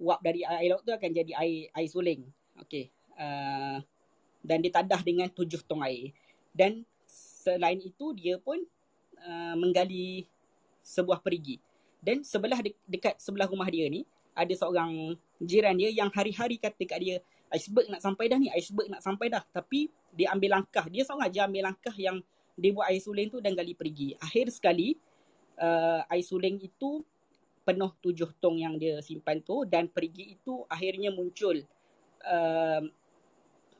[0.00, 2.24] uap dari air laut tu akan jadi air air suling.
[2.64, 2.88] Okey.
[3.20, 3.84] Uh,
[4.40, 6.16] dan ditadah dengan tujuh tong air.
[6.50, 8.56] Dan selain itu dia pun
[9.24, 10.26] uh, menggali
[10.84, 11.60] sebuah perigi.
[12.00, 16.80] Dan sebelah de- dekat sebelah rumah dia ni ada seorang jiran dia yang hari-hari kata
[16.88, 17.16] kat dia
[17.50, 19.42] iceberg nak sampai dah ni, iceberg nak sampai dah.
[19.50, 20.86] Tapi dia ambil langkah.
[20.88, 22.22] Dia seorang aja ambil langkah yang
[22.56, 24.14] dia buat air suling tu dan gali perigi.
[24.20, 24.96] Akhir sekali
[25.60, 27.02] uh, air suling itu
[27.64, 31.60] penuh tujuh tong yang dia simpan tu dan perigi itu akhirnya muncul
[32.24, 32.82] uh,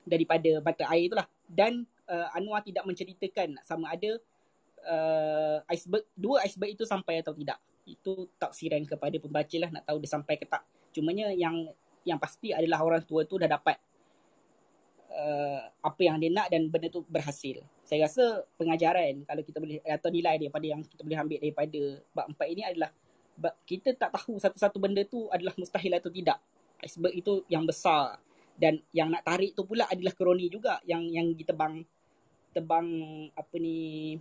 [0.05, 4.20] daripada mata air itulah dan uh, Anwar tidak menceritakan sama ada
[4.87, 7.59] uh, iceberg dua iceberg itu sampai atau tidak?
[7.85, 10.62] Itu taksiran kepada pembaca lah nak tahu dia sampai ke tak.
[10.95, 11.71] Cumanya yang
[12.07, 13.77] yang pasti adalah orang tua tu dah dapat
[15.12, 17.61] uh, apa yang dia nak dan benda tu berhasil.
[17.85, 21.81] Saya rasa pengajaran kalau kita boleh atau nilai daripada yang kita boleh ambil daripada
[22.14, 22.90] bab empat ini adalah
[23.64, 26.37] kita tak tahu satu-satu benda tu adalah mustahil atau tidak.
[26.81, 28.21] Iceberg itu yang besar.
[28.61, 31.81] Dan yang nak tarik tu pula adalah kroni juga yang yang ditebang
[32.53, 32.87] tebang
[33.33, 34.19] apa ni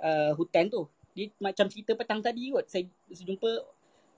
[0.00, 0.88] uh, hutan tu.
[1.16, 2.68] Dia macam cerita petang tadi kot.
[2.68, 3.50] Saya jumpa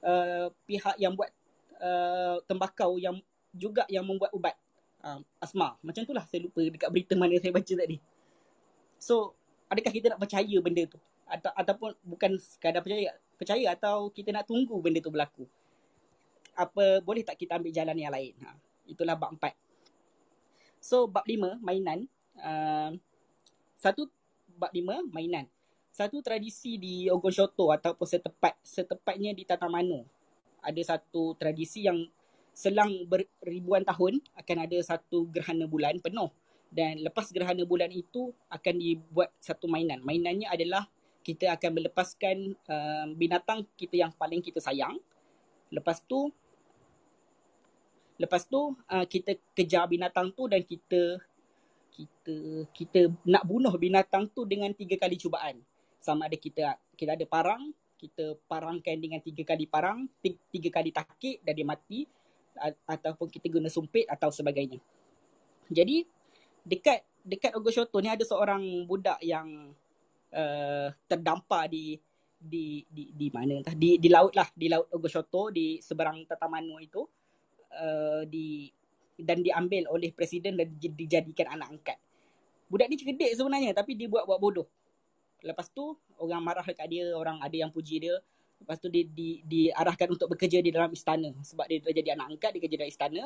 [0.03, 1.31] uh, pihak yang buat
[1.79, 3.19] uh, tembakau yang
[3.55, 4.55] juga yang membuat ubat
[5.03, 5.79] uh, asma.
[5.83, 7.97] Macam itulah saya lupa dekat berita mana saya baca tadi.
[8.99, 9.35] So,
[9.71, 10.99] adakah kita nak percaya benda tu?
[11.29, 15.45] atau ataupun bukan sekadar percaya percaya atau kita nak tunggu benda tu berlaku
[16.57, 18.57] apa boleh tak kita ambil jalan yang lain ha,
[18.89, 19.55] itulah bab empat
[20.81, 22.09] so bab lima mainan
[22.41, 22.97] uh,
[23.79, 24.09] satu
[24.57, 25.47] bab lima mainan
[25.99, 30.07] satu tradisi di Ogon Shoto ataupun setepat setepatnya di Tatamano
[30.63, 32.07] ada satu tradisi yang
[32.55, 36.31] selang beribuan tahun akan ada satu gerhana bulan penuh
[36.71, 40.87] dan lepas gerhana bulan itu akan dibuat satu mainan mainannya adalah
[41.29, 44.97] kita akan melepaskan uh, binatang kita yang paling kita sayang.
[45.69, 46.33] Lepas tu
[48.17, 51.21] lepas tu uh, kita kejar binatang tu dan kita
[51.93, 52.35] kita
[52.73, 55.61] kita nak bunuh binatang tu dengan tiga kali cubaan.
[55.99, 61.43] Sama ada kita kita ada parang, kita parangkan dengan tiga kali parang, tiga kali takik
[61.43, 62.07] dan dia mati
[62.87, 64.79] ataupun kita guna sumpit atau sebagainya.
[65.69, 66.03] Jadi
[66.65, 69.73] dekat dekat Ogoshoto ni ada seorang budak yang
[70.33, 71.97] uh, terdampar di
[72.39, 76.79] di di di mana entah di di laut lah di laut Ogoshoto di seberang Tatamano
[76.79, 77.03] itu
[77.75, 78.71] uh, di
[79.19, 81.99] dan diambil oleh presiden dan dijadikan anak angkat.
[82.71, 84.67] Budak ni cerdik sebenarnya tapi dia buat-buat bodoh.
[85.43, 88.19] Lepas tu orang marah dekat dia, orang ada yang puji dia.
[88.59, 92.27] Lepas tu dia di, diarahkan untuk bekerja di dalam istana sebab dia dah jadi anak
[92.35, 93.23] angkat dia kerja dalam istana.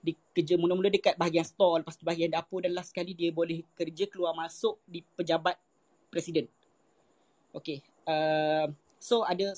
[0.00, 3.60] Dia kerja mula-mula dekat bahagian store, lepas tu bahagian dapur dan last sekali dia boleh
[3.76, 5.60] kerja keluar masuk di pejabat
[6.08, 6.48] presiden.
[7.52, 7.84] Okay.
[8.08, 9.52] Uh, so ada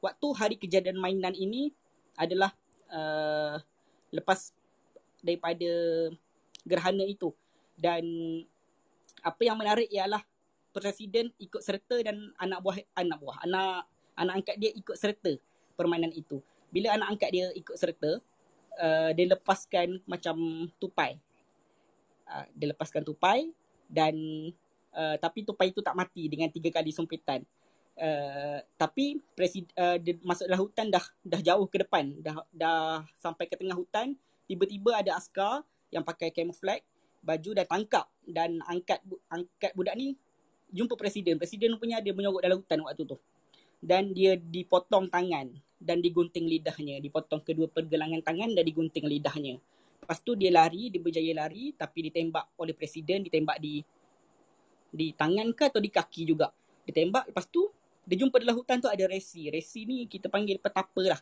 [0.00, 1.68] waktu hari kejadian mainan ini
[2.16, 2.56] adalah
[2.88, 3.60] uh,
[4.08, 4.56] lepas
[5.20, 5.68] daripada
[6.64, 7.30] gerhana itu
[7.76, 8.02] dan
[9.20, 10.22] apa yang menarik ialah
[10.76, 13.88] presiden ikut serta dan anak buah anak buah anak
[14.20, 15.32] anak angkat dia ikut serta
[15.72, 16.44] permainan itu.
[16.68, 18.20] Bila anak angkat dia ikut serta
[18.76, 21.16] uh, dia lepaskan macam tupai.
[22.28, 23.48] Uh, dia lepaskan tupai
[23.88, 24.12] dan
[24.96, 27.44] Uh, tapi tupai itu tak mati dengan tiga kali sumpitan.
[28.00, 33.04] Uh, tapi presiden uh, dia masuk dalam hutan dah dah jauh ke depan, dah dah
[33.20, 34.16] sampai ke tengah hutan,
[34.48, 36.80] tiba-tiba ada askar yang pakai camouflage
[37.20, 38.08] baju dan tangkap.
[38.24, 40.16] Dan angkat angkat budak ni
[40.70, 41.38] jumpa presiden.
[41.38, 43.16] Presiden punya dia menyogok dalam hutan waktu tu.
[43.76, 49.60] Dan dia dipotong tangan dan digunting lidahnya, dipotong kedua pergelangan tangan dan digunting lidahnya.
[50.00, 53.84] Lepas tu dia lari, dia berjaya lari tapi ditembak oleh presiden, ditembak di
[54.96, 56.48] di tangan ke atau di kaki juga.
[56.88, 57.68] Dia tembak lepas tu
[58.06, 59.50] dia jumpa dalam hutan tu ada resi.
[59.50, 61.20] Resi ni kita panggil petapa lah.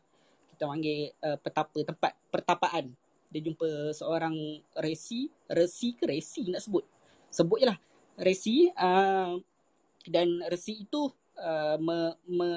[0.54, 2.92] Kita panggil uh, petapa tempat pertapaan.
[3.32, 4.36] Dia jumpa seorang
[4.78, 6.84] resi, resi ke resi nak sebut.
[7.32, 7.78] Sebut je lah.
[8.14, 9.38] Resi uh,
[10.06, 12.50] dan resi itu uh, me, me,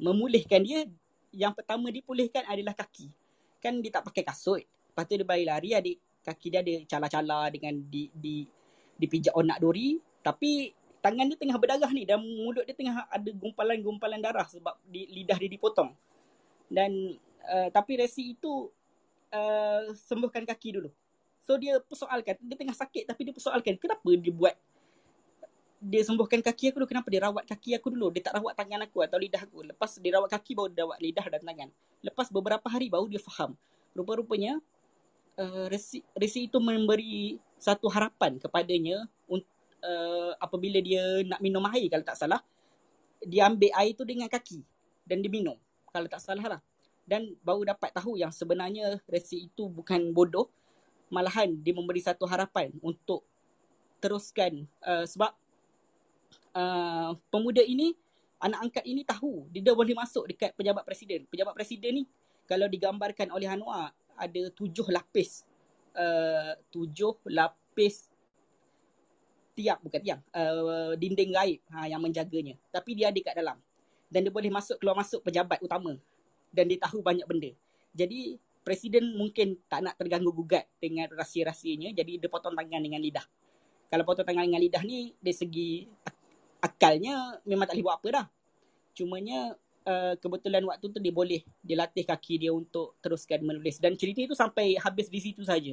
[0.00, 0.86] memulihkan dia.
[1.30, 3.06] Yang pertama dipulihkan adalah kaki.
[3.62, 4.62] Kan dia tak pakai kasut.
[4.66, 8.44] Lepas tu dia balik lari adik kaki dia ada cala-cala dengan di, di
[9.00, 14.20] dipijak onak dori tapi tangan dia tengah berdarah ni dan mulut dia tengah ada gumpalan-gumpalan
[14.20, 15.96] darah sebab di, lidah dia dipotong
[16.68, 16.92] dan
[17.48, 18.68] uh, tapi resi itu
[19.32, 20.90] uh, sembuhkan kaki dulu
[21.50, 22.38] so dia persoalkan.
[22.38, 23.74] Dia tengah sakit tapi dia persoalkan.
[23.74, 24.54] Kenapa dia buat?
[25.82, 26.86] Dia sembuhkan kaki aku dulu.
[26.86, 28.14] Kenapa dia rawat kaki aku dulu?
[28.14, 29.66] Dia tak rawat tangan aku atau lidah aku.
[29.66, 31.68] Lepas dia rawat kaki baru dia rawat lidah dan tangan.
[32.06, 33.58] Lepas beberapa hari baru dia faham.
[33.98, 34.62] Rupa-rupanya
[35.42, 42.06] uh, resi, resi itu memberi satu harapan kepadanya uh, apabila dia nak minum air kalau
[42.06, 42.38] tak salah.
[43.26, 44.62] Dia ambil air tu dengan kaki
[45.02, 45.58] dan dia minum.
[45.90, 46.60] Kalau tak salah lah.
[47.02, 50.46] Dan baru dapat tahu yang sebenarnya resi itu bukan bodoh
[51.10, 53.26] malahan dia memberi satu harapan untuk
[54.00, 55.34] teruskan uh, sebab
[56.56, 57.92] uh, pemuda ini
[58.40, 61.28] anak angkat ini tahu dia boleh masuk dekat pejabat presiden.
[61.28, 62.04] Pejabat presiden ni
[62.48, 65.44] kalau digambarkan oleh Anwar ada tujuh lapis
[65.94, 68.08] uh, tujuh lapis
[69.58, 72.56] tiap bukan tiang uh, dinding gaib ha, yang menjaganya.
[72.72, 73.58] Tapi dia ada kat dalam.
[74.10, 75.94] Dan dia boleh masuk keluar masuk pejabat utama.
[76.50, 77.52] Dan dia tahu banyak benda.
[77.94, 83.26] Jadi presiden mungkin tak nak terganggu gugat dengan rahsia-rahsianya jadi dia potong tangan dengan lidah
[83.90, 85.90] kalau potong tangan dengan lidah ni dari segi
[86.62, 88.26] akalnya memang tak boleh buat apa dah
[88.94, 93.96] cumanya uh, kebetulan waktu tu dia boleh dia latih kaki dia untuk teruskan menulis dan
[93.96, 95.72] cerita itu sampai habis di situ saja.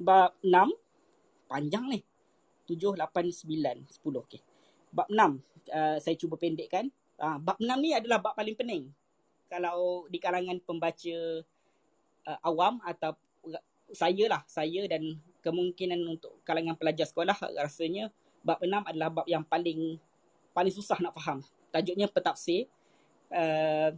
[0.00, 0.48] Bab 6
[1.50, 2.00] panjang ni.
[2.70, 4.40] 7 8 9 10 okey.
[4.94, 6.88] Bab 6 uh, saya cuba pendekkan.
[7.20, 8.88] Uh, bab 6 ni adalah bab paling pening.
[9.50, 11.16] Kalau di kalangan pembaca
[12.30, 13.18] uh, awam atau
[13.90, 18.14] saya lah, saya dan kemungkinan untuk kalangan pelajar sekolah rasanya
[18.46, 19.98] bab 6 adalah bab yang paling
[20.54, 21.42] paling susah nak faham.
[21.74, 22.70] Tajuknya petafsir.
[23.30, 23.94] Uh,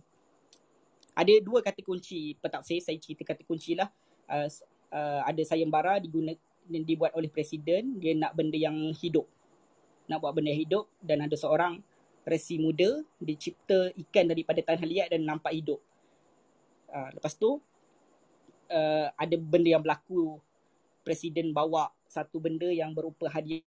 [1.13, 2.81] ada dua kata kunci petafsir.
[2.81, 3.93] Saya cerita kata kunci lah.
[4.25, 4.49] Uh,
[4.93, 6.33] uh, ada sayembara diguna
[6.65, 8.01] dibuat oleh presiden.
[8.01, 9.29] Dia nak benda yang hidup.
[10.11, 11.81] nak buat benda hidup dan ada seorang
[12.23, 15.81] resi muda dicipta ikan daripada tanah liat dan nampak hidup.
[16.93, 17.59] Uh, lepas tu
[18.71, 20.39] uh, ada benda yang berlaku
[21.03, 23.65] presiden bawa satu benda yang berupa hadiah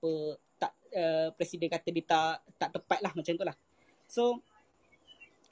[0.00, 3.56] apa tak uh, presiden kata dia tak tak tepat lah macam tu lah.
[4.08, 4.40] So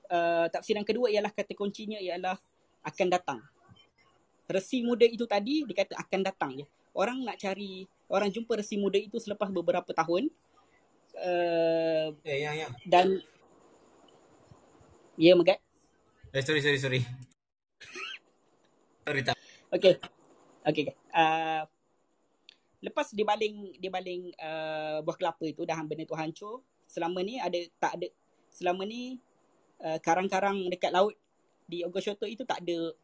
[0.09, 2.41] uh, tafsiran kedua ialah kata kuncinya ialah
[2.89, 3.39] akan datang.
[4.49, 6.65] Resi muda itu tadi dikata akan datang je.
[6.97, 10.33] Orang nak cari orang jumpa resi muda itu selepas beberapa tahun.
[11.13, 12.73] Uh, eh, yang yang.
[12.89, 13.21] Dan
[15.19, 15.59] Ya, yeah, Megat.
[16.31, 17.01] Eh, sorry, sorry, sorry.
[19.03, 19.35] sorry, tak.
[19.75, 19.99] Okay.
[20.63, 21.67] Okay, uh,
[22.79, 27.37] lepas dia baling dia baling uh, buah kelapa itu dah benda tu hancur selama ni
[27.43, 28.09] ada tak ada
[28.55, 29.19] selama ni
[29.83, 31.15] uh, karang-karang dekat laut
[31.69, 32.95] di Ogoshoto itu tak ada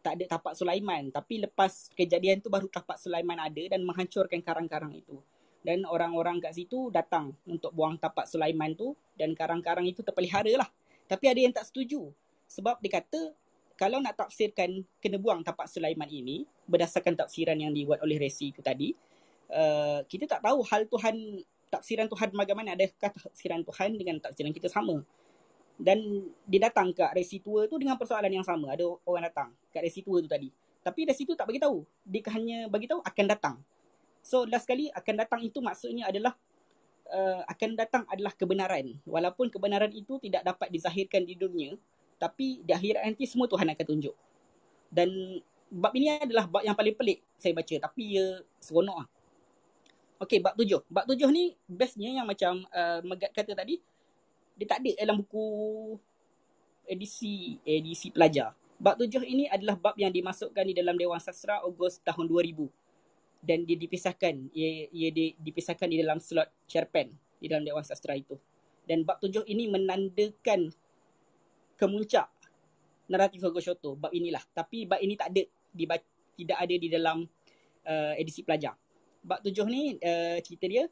[0.00, 1.10] tak ada tapak Sulaiman.
[1.12, 5.18] Tapi lepas kejadian tu baru tapak Sulaiman ada dan menghancurkan karang-karang itu.
[5.60, 10.68] Dan orang-orang kat situ datang untuk buang tapak Sulaiman tu dan karang-karang itu terpelihara lah.
[11.10, 12.08] Tapi ada yang tak setuju.
[12.48, 13.36] Sebab dia kata
[13.76, 18.64] kalau nak tafsirkan kena buang tapak Sulaiman ini berdasarkan tafsiran yang dibuat oleh Resi itu
[18.64, 18.96] tadi
[19.52, 22.74] uh, kita tak tahu hal Tuhan tafsiran Tuhan bagaimana.
[22.76, 25.04] Adakah tafsiran Tuhan dengan tafsiran kita sama?
[25.78, 28.74] Dan dia datang kat resi tua tu dengan persoalan yang sama.
[28.74, 30.50] Ada orang datang kat resi tua tu tadi.
[30.82, 31.84] Tapi resi tu tak bagi tahu.
[32.02, 33.56] Dia hanya bagi tahu akan datang.
[34.24, 36.34] So last kali akan datang itu maksudnya adalah
[37.12, 38.98] uh, akan datang adalah kebenaran.
[39.06, 41.78] Walaupun kebenaran itu tidak dapat dizahirkan di dunia
[42.18, 44.16] tapi di akhirat nanti semua Tuhan akan tunjuk.
[44.90, 45.38] Dan
[45.70, 47.86] bab ini adalah bab yang paling pelik saya baca.
[47.86, 49.08] Tapi ia seronok lah
[50.18, 50.82] Okay, bab tujuh.
[50.90, 53.78] Bab tujuh ni bestnya yang macam uh, Megat kata tadi,
[54.58, 55.46] dia tak ada dalam buku
[56.90, 58.50] edisi edisi pelajar.
[58.82, 62.66] Bab tujuh ini adalah bab yang dimasukkan di dalam Dewan Sastra Ogos tahun 2000.
[63.38, 68.18] Dan dia dipisahkan, ia, ia di, dipisahkan di dalam slot cerpen di dalam Dewan Sastra
[68.18, 68.34] itu.
[68.82, 70.74] Dan bab tujuh ini menandakan
[71.78, 72.26] kemuncak
[73.06, 74.42] naratif Ogos Shoto, bab inilah.
[74.50, 75.42] Tapi bab ini tak ada,
[76.34, 77.22] tidak ada di dalam
[77.86, 78.74] uh, edisi pelajar
[79.28, 80.88] bab tujuh ni uh, cerita dia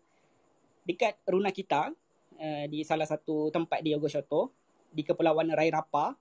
[0.85, 1.89] dekat runa kita
[2.37, 4.53] uh, di salah satu tempat di Yogyakarta
[4.93, 6.13] di Kepulauan Rai Rapa.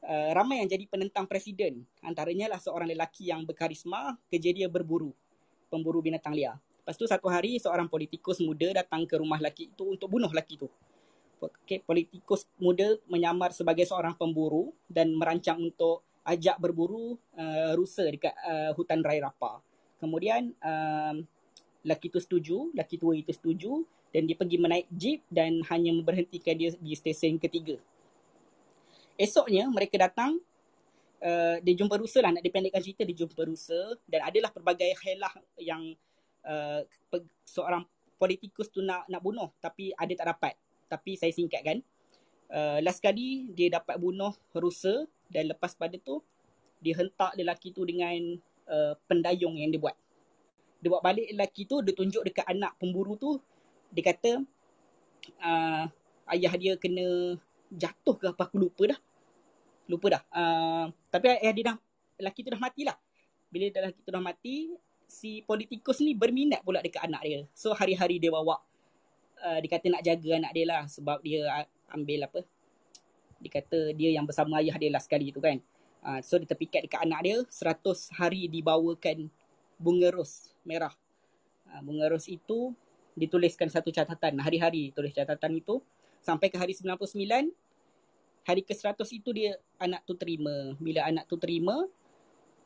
[0.00, 1.84] Uh, ramai yang jadi penentang presiden.
[2.00, 5.12] Antaranya lah seorang lelaki yang berkarisma kerja dia berburu
[5.68, 6.56] pemburu binatang liar.
[6.80, 10.56] Lepas tu satu hari seorang politikus muda datang ke rumah lelaki itu untuk bunuh lelaki
[10.56, 10.70] tu.
[11.40, 18.32] Okay, politikus muda menyamar sebagai seorang pemburu dan merancang untuk ajak berburu uh, rusa dekat
[18.44, 19.60] uh, hutan Rai Rapa.
[20.00, 21.28] Kemudian um,
[21.84, 26.54] lelaki itu setuju, lelaki tua itu setuju dan dia pergi menaik jeep dan hanya memberhentikan
[26.58, 27.78] dia di stesen ketiga.
[29.20, 30.40] Esoknya mereka datang,
[31.22, 35.32] uh, dia jumpa rusa lah, nak dipendekkan cerita dia jumpa rusa dan adalah pelbagai helah
[35.60, 35.94] yang
[36.44, 36.82] uh,
[37.44, 37.84] seorang
[38.20, 40.54] politikus tu nak nak bunuh tapi ada tak dapat.
[40.90, 41.80] Tapi saya singkatkan.
[42.50, 46.18] Uh, last kali dia dapat bunuh rusa dan lepas pada tu
[46.82, 48.18] dia hentak lelaki tu dengan
[48.66, 49.94] uh, pendayung yang dia buat.
[50.80, 53.36] Dia buat balik lelaki tu, dia tunjuk dekat anak pemburu tu,
[53.92, 54.40] dia kata
[55.44, 55.84] uh,
[56.32, 57.36] ayah dia kena
[57.68, 59.00] jatuh ke apa, aku lupa dah.
[59.86, 60.22] Lupa dah.
[60.32, 61.76] Uh, tapi ayah dia dah,
[62.16, 62.96] lelaki tu dah matilah.
[63.52, 64.56] Bila lelaki tu dah mati,
[65.10, 67.40] si politikus ni berminat pula dekat anak dia.
[67.52, 68.62] So hari-hari dia bawa,
[69.42, 72.40] uh, dia kata nak jaga anak dia lah sebab dia ambil apa,
[73.42, 75.58] dia kata dia yang bersama ayah dia lah sekali tu kan.
[76.00, 79.28] Uh, so dia terpikat dekat anak dia 100 hari dibawakan
[79.76, 80.92] bunga ros merah.
[81.70, 82.74] Uh, bunga ros itu
[83.14, 85.82] dituliskan satu catatan hari-hari tulis catatan itu
[86.22, 87.50] sampai ke hari 99
[88.44, 90.74] hari ke-100 itu dia anak tu terima.
[90.80, 91.84] Bila anak tu terima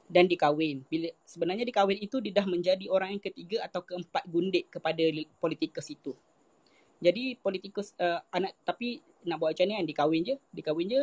[0.07, 0.85] dan dikahwin.
[0.87, 5.03] Bila sebenarnya dikahwin itu dia dah menjadi orang yang ketiga atau keempat gundik kepada
[5.41, 6.13] politikus itu.
[7.03, 11.01] Jadi politikus uh, anak tapi nak buat macam ni kan dikahwin je, dikahwin je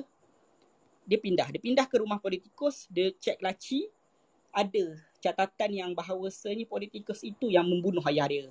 [1.06, 1.48] dia pindah.
[1.52, 3.90] Dia pindah ke rumah politikus, dia cek laci,
[4.54, 8.46] ada catatan yang bahawasanya politikus itu yang membunuh ayah dia.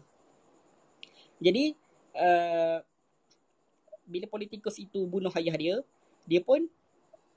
[1.43, 1.75] Jadi,
[2.15, 2.79] uh,
[4.07, 5.77] bila politikus itu bunuh ayah dia,
[6.25, 6.67] dia pun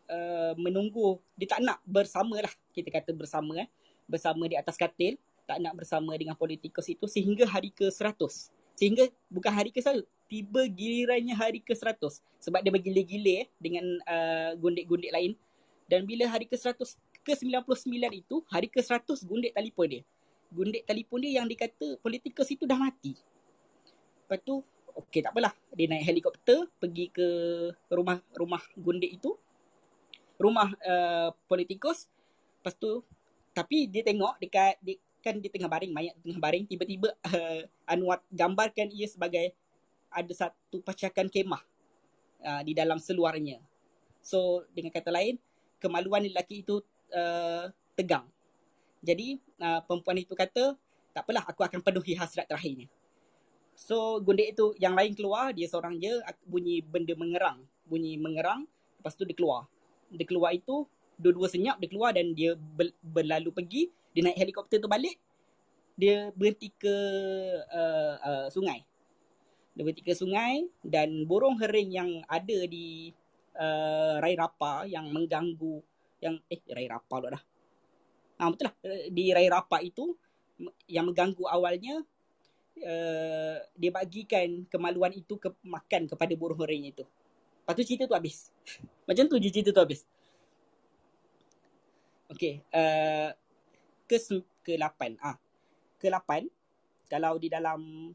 [0.10, 3.70] uh, menunggu, dia tak nak bersama lah, kita kata bersama eh,
[4.06, 5.18] bersama di atas katil,
[5.50, 8.52] tak nak bersama dengan politikus itu sehingga hari ke-100.
[8.74, 15.14] Sehingga bukan hari ke-100, tiba gilirannya hari ke-100 sebab dia bergilir-gilir eh, dengan uh, gundik-gundik
[15.14, 15.38] lain
[15.88, 20.04] Dan bila hari ke-100 ke-99 itu, hari ke-100 gundik telefon dia.
[20.54, 23.18] Gundik telefon dia yang dikata politikus itu dah mati.
[24.28, 24.62] Lepas tu,
[24.94, 25.56] okey tak apalah.
[25.74, 27.28] Dia naik helikopter pergi ke
[27.90, 29.34] rumah rumah gundik itu.
[30.38, 32.06] Rumah uh, politikus.
[32.62, 33.02] Lepas tu,
[33.56, 36.66] tapi dia tengok dekat, dia, kan dia tengah baring, mayat tengah baring.
[36.68, 39.56] Tiba-tiba uh, Anwar gambarkan ia sebagai
[40.14, 41.64] ada satu pacakan kemah
[42.46, 43.58] uh, di dalam seluarnya.
[44.24, 45.36] So, dengan kata lain,
[45.84, 46.80] kemaluan lelaki itu
[47.14, 48.26] uh, tegang.
[49.04, 50.76] Jadi uh, perempuan itu kata,
[51.14, 52.90] tak apalah aku akan penuhi hasrat terakhirnya.
[53.74, 57.62] So gundik itu yang lain keluar, dia seorang je bunyi benda mengerang.
[57.86, 58.66] Bunyi mengerang,
[59.02, 59.68] lepas tu dia keluar.
[60.14, 60.86] Dia keluar itu,
[61.18, 62.58] dua-dua senyap dia keluar dan dia
[63.02, 63.84] berlalu pergi.
[64.14, 65.18] Dia naik helikopter tu balik,
[65.98, 66.96] dia berhenti ke
[67.70, 68.86] uh, uh, sungai.
[69.74, 73.10] Dia berhenti ke sungai dan burung hering yang ada di
[73.58, 75.82] uh, Rai Rapa yang mengganggu
[76.24, 77.44] yang eh Rai Rapa lah dah.
[78.40, 78.76] Ha, betul lah.
[78.88, 80.16] Eh, di Rai Rapa itu
[80.88, 82.00] yang mengganggu awalnya
[82.82, 87.04] uh, dia bagikan kemaluan itu ke makan kepada burung hering itu.
[87.64, 88.50] Lepas tu cerita tu habis.
[89.08, 90.04] Macam tu je cerita tu habis.
[92.34, 92.66] Okay.
[92.74, 93.32] Uh,
[94.10, 94.18] ke
[94.64, 95.02] ke-8.
[95.22, 95.38] Ah.
[96.02, 96.50] Ke-8.
[97.08, 98.12] Kalau di dalam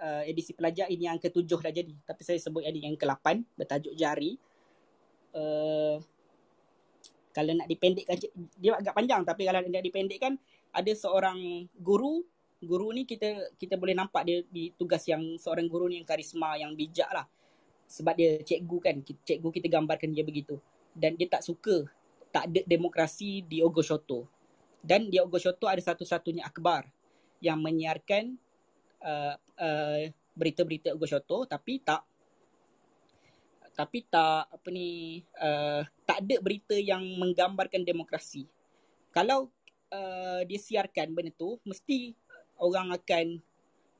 [0.00, 1.94] uh, edisi pelajar ini yang ke-7 dah jadi.
[2.02, 3.44] Tapi saya sebut yang yang ke-8.
[3.54, 4.34] Bertajuk jari.
[5.30, 6.02] Uh,
[7.30, 8.16] kalau nak dipendekkan
[8.58, 10.32] dia agak panjang tapi kalau nak dipendekkan
[10.70, 12.22] ada seorang guru
[12.60, 16.60] guru ni kita kita boleh nampak dia di tugas yang seorang guru ni yang karisma
[16.60, 17.24] yang bijak lah.
[17.90, 20.60] Sebab dia cikgu kan cikgu kita gambarkan dia begitu.
[20.94, 21.88] Dan dia tak suka
[22.30, 24.28] tak ada demokrasi di Ogoshoto
[24.80, 26.88] dan di Ogoshoto ada satu-satunya akhbar
[27.44, 28.36] yang menyiarkan
[29.04, 30.02] uh, uh,
[30.32, 32.04] berita-berita Ogoshoto tapi tak
[33.80, 38.44] tapi tak apa ni uh, tak ada berita yang menggambarkan demokrasi.
[39.08, 39.48] Kalau
[39.88, 42.12] uh, dia siarkan benda tu mesti
[42.60, 43.40] orang akan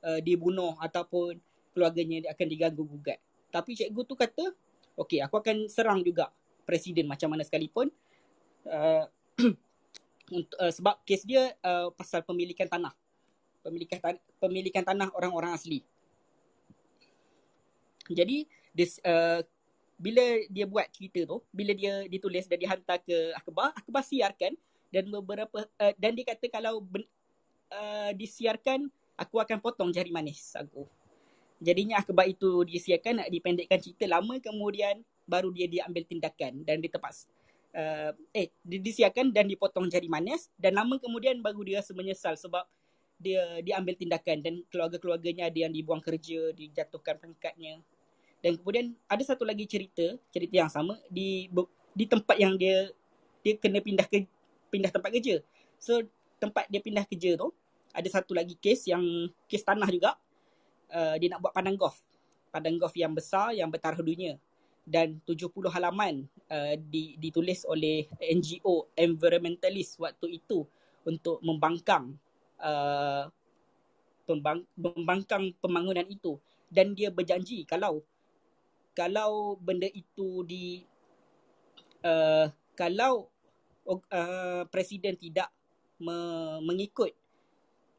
[0.05, 1.41] uh, dibunuh ataupun
[1.72, 3.16] keluarganya akan diganggu gugat.
[3.49, 4.53] Tapi cikgu tu kata,
[5.01, 6.28] okey aku akan serang juga
[6.68, 7.89] presiden macam mana sekalipun
[8.68, 9.09] uh,
[10.61, 12.93] uh, sebab kes dia uh, pasal pemilikan tanah.
[13.64, 15.81] Pemilikan tanah, pemilikan tanah orang-orang asli.
[18.12, 18.45] Jadi
[18.76, 19.41] this, uh,
[20.01, 24.57] bila dia buat cerita tu, bila dia ditulis dan dihantar ke akhbar, akhbar siarkan
[24.88, 27.05] dan beberapa uh, dan dia kata kalau ben,
[27.68, 28.88] uh, disiarkan
[29.20, 30.88] aku akan potong jari manis aku.
[31.61, 36.88] Jadinya akhbar itu disiarkan nak dipendekkan cerita lama kemudian baru dia diambil tindakan dan dia
[36.88, 37.28] terpaksa
[37.76, 42.64] uh, eh disiarkan dan dipotong jari manis dan lama kemudian baru dia rasa menyesal sebab
[43.20, 47.76] dia diambil tindakan dan keluarga-keluarganya ada yang dibuang kerja, dijatuhkan pangkatnya
[48.41, 51.49] dan kemudian ada satu lagi cerita, cerita yang sama di
[51.93, 52.88] di tempat yang dia
[53.45, 54.24] dia kena pindah ke
[54.72, 55.45] pindah tempat kerja.
[55.76, 56.01] So
[56.41, 57.53] tempat dia pindah kerja tu
[57.93, 59.03] ada satu lagi kes yang
[59.45, 60.16] kes tanah juga.
[60.91, 62.01] Uh, dia nak buat padang golf.
[62.51, 64.41] Padang golf yang besar yang bertaraf dunia
[64.88, 70.66] dan 70 halaman uh, di, ditulis oleh NGO environmentalist waktu itu
[71.07, 72.18] untuk membangkang
[72.59, 73.30] uh,
[74.26, 78.03] pembang, membangkang pembangunan itu dan dia berjanji kalau
[78.95, 80.82] kalau benda itu di
[82.03, 83.28] uh, kalau
[83.86, 85.49] uh, presiden tidak
[86.01, 87.12] me- mengikut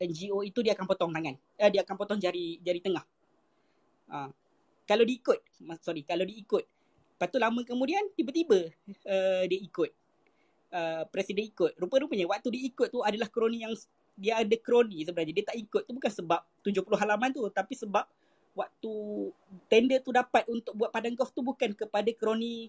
[0.01, 1.37] NGO itu dia akan potong tangan.
[1.61, 3.05] Uh, dia akan potong jari jari tengah.
[4.09, 4.29] Uh,
[4.89, 5.39] kalau diikut,
[5.79, 6.65] sorry, kalau diikut.
[6.65, 8.73] Lepas tu lama kemudian tiba-tiba
[9.05, 9.93] uh, dia ikut.
[10.71, 11.77] Uh, presiden ikut.
[11.77, 13.77] Rupa-rupanya waktu dia ikut tu adalah kroni yang
[14.17, 15.33] dia ada kroni sebenarnya.
[15.37, 18.09] Dia tak ikut tu bukan sebab 70 halaman tu tapi sebab
[18.51, 18.93] waktu
[19.71, 22.67] tender tu dapat untuk buat padang golf tu bukan kepada kroni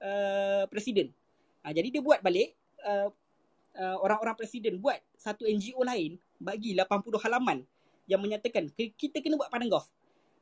[0.00, 1.12] uh, presiden.
[1.62, 3.12] Ha, jadi dia buat balik uh,
[3.76, 7.62] uh, orang-orang presiden buat satu NGO lain bagi 80 halaman
[8.10, 9.86] yang menyatakan kita kena buat padang golf.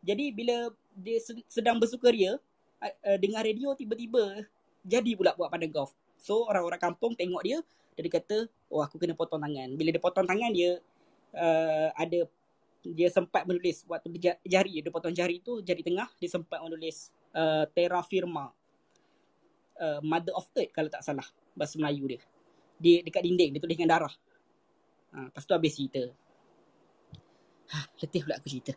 [0.00, 1.20] Jadi bila dia
[1.50, 2.40] sedang bersukaria
[2.80, 4.48] uh, dengar radio tiba-tiba
[4.80, 5.92] jadi pula buat padang golf.
[6.16, 7.58] So orang-orang kampung tengok dia
[8.00, 9.76] dia kata oh aku kena potong tangan.
[9.76, 10.80] Bila dia potong tangan dia
[11.36, 12.24] uh, ada
[12.80, 14.08] dia sempat menulis waktu
[14.40, 18.48] jari dia potong jari tu jari tengah dia sempat menulis uh, terra firma
[19.80, 21.24] uh, mother of earth kalau tak salah
[21.56, 22.20] bahasa Melayu dia.
[22.80, 24.14] Dia dekat dinding dia tulis dengan darah.
[25.10, 26.02] Ha, lepas tu habis cerita.
[27.70, 28.72] Ha, letih pula aku cerita.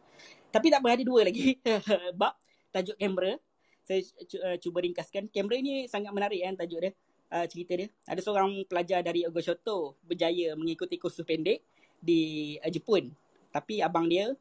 [0.50, 1.56] Tapi tak apa ada dua lagi.
[2.20, 2.36] Bab
[2.74, 3.40] tajuk kamera.
[3.84, 4.00] Saya
[4.44, 5.32] uh, cuba ringkaskan.
[5.32, 6.92] Kamera ni sangat menarik kan tajuk dia
[7.32, 7.88] uh, cerita dia.
[8.08, 11.64] Ada seorang pelajar dari Ogoshoto berjaya mengikuti kursus pendek
[12.04, 13.23] di uh, Jepun
[13.54, 14.34] tapi abang dia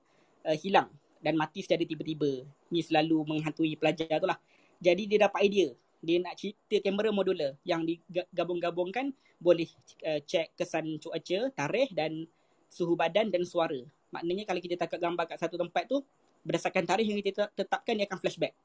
[0.48, 0.88] uh, hilang
[1.20, 2.48] dan mati secara tiba-tiba.
[2.72, 4.40] Ni selalu menghantui pelajar tu lah.
[4.80, 5.68] Jadi dia dapat idea.
[6.02, 9.68] Dia nak cerita kamera modular yang digabung-gabungkan boleh
[10.02, 12.26] uh, cek kesan cuaca, tarikh dan
[12.66, 13.78] suhu badan dan suara.
[14.10, 16.02] Maknanya kalau kita tangkap gambar kat satu tempat tu,
[16.42, 18.56] berdasarkan tarikh yang kita tetapkan dia akan flashback.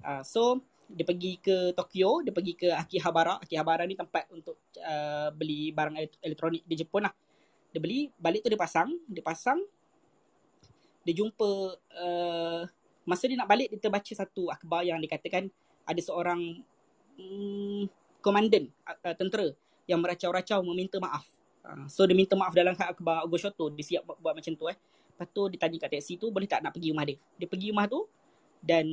[0.00, 3.42] Uh, so dia pergi ke Tokyo, dia pergi ke Akihabara.
[3.42, 7.12] Akihabara ni tempat untuk uh, beli barang elektronik di Jepun lah.
[7.72, 9.60] Dia beli, balik tu dia pasang, dia pasang,
[11.06, 12.62] dia jumpa, uh,
[13.06, 15.46] masa dia nak balik, dia terbaca satu akhbar yang dikatakan
[15.86, 16.66] ada seorang
[17.20, 17.86] um,
[18.24, 19.52] komandan uh, tentera
[19.86, 21.26] yang meracau-racau meminta maaf.
[21.62, 24.78] Uh, so dia minta maaf dalam akhbar Ogoshoto, dia siap buat, buat macam tu eh.
[25.16, 27.16] Lepas tu dia tanya kat taksi tu, boleh tak nak pergi rumah dia?
[27.38, 28.08] Dia pergi rumah tu,
[28.66, 28.86] dan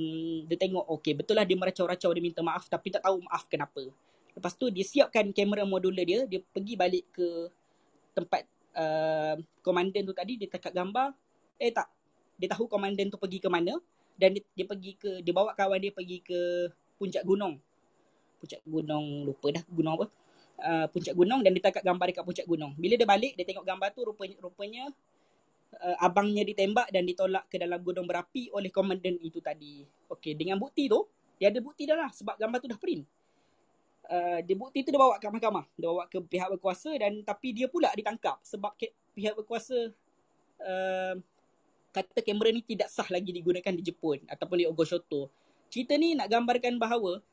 [0.46, 3.90] dia tengok okey betul lah dia meracau-racau dia minta maaf tapi tak tahu maaf kenapa.
[4.34, 7.50] Lepas tu dia siapkan kamera modular dia, dia pergi balik ke
[8.14, 8.46] tempat
[8.76, 11.14] uh, komandan tu tadi dia tangkap gambar.
[11.62, 11.88] Eh tak,
[12.38, 13.78] dia tahu komandan tu pergi ke mana
[14.18, 17.58] dan dia, dia pergi ke dia bawa kawan dia pergi ke puncak gunung.
[18.42, 20.08] Puncak gunung lupa dah gunung apa.
[20.64, 22.72] Uh, puncak gunung dan dia tangkap gambar dekat puncak gunung.
[22.78, 24.84] Bila dia balik dia tengok gambar tu rupanya rupanya
[25.82, 29.82] uh, abangnya ditembak dan ditolak ke dalam gunung berapi oleh komandan itu tadi.
[30.12, 31.10] Okey, dengan bukti tu,
[31.42, 33.04] dia ada bukti dah lah sebab gambar tu dah print.
[34.04, 35.66] Uh, dia bukti tu dia bawa ke mahkamah.
[35.80, 39.96] Dia bawa ke pihak berkuasa dan tapi dia pula ditangkap sebab ke, pihak berkuasa
[40.60, 41.16] uh,
[41.94, 45.32] kata kamera ni tidak sah lagi digunakan di Jepun ataupun di Ogoshoto.
[45.72, 47.24] Cerita ni nak gambarkan bahawa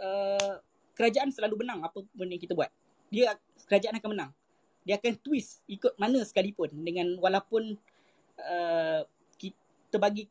[0.00, 0.54] uh,
[0.96, 2.72] kerajaan selalu menang apa pun yang kita buat.
[3.12, 3.36] Dia
[3.68, 4.30] kerajaan akan menang
[4.86, 7.74] dia akan twist ikut mana sekalipun dengan walaupun
[8.38, 9.02] uh,
[9.34, 10.30] kita bagi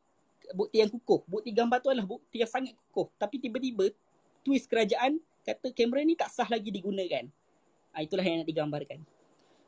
[0.55, 1.27] bukti yang kukuh.
[1.27, 3.11] Bukti gambar tu adalah bukti yang sangat kukuh.
[3.19, 3.91] Tapi tiba-tiba
[4.45, 7.25] twist kerajaan kata kamera ni tak sah lagi digunakan.
[7.97, 9.01] Ha, itulah yang nak digambarkan.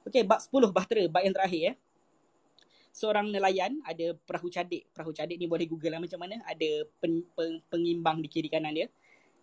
[0.06, 1.74] Okay, bab 10 bahtera, bab yang terakhir.
[1.74, 1.76] Eh.
[2.94, 4.86] Seorang nelayan ada perahu cadik.
[4.94, 6.42] Perahu cadik ni boleh google lah macam mana.
[6.46, 8.88] Ada pen, pen, pengimbang di kiri kanan dia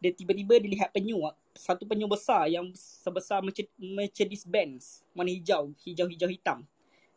[0.05, 1.25] dia tiba-tiba dilihat penyu
[1.57, 3.41] satu penyu besar yang sebesar
[3.81, 6.61] Mercedes Benz warna hijau hijau-hijau hitam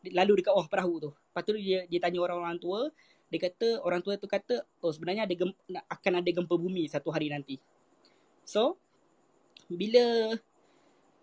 [0.08, 2.88] lalu dekat bawah perahu tu lepas tu dia dia tanya orang-orang tua
[3.28, 7.12] dia kata orang tua tu kata oh sebenarnya ada gem, akan ada gempa bumi satu
[7.12, 7.60] hari nanti
[8.48, 8.80] so
[9.68, 10.32] bila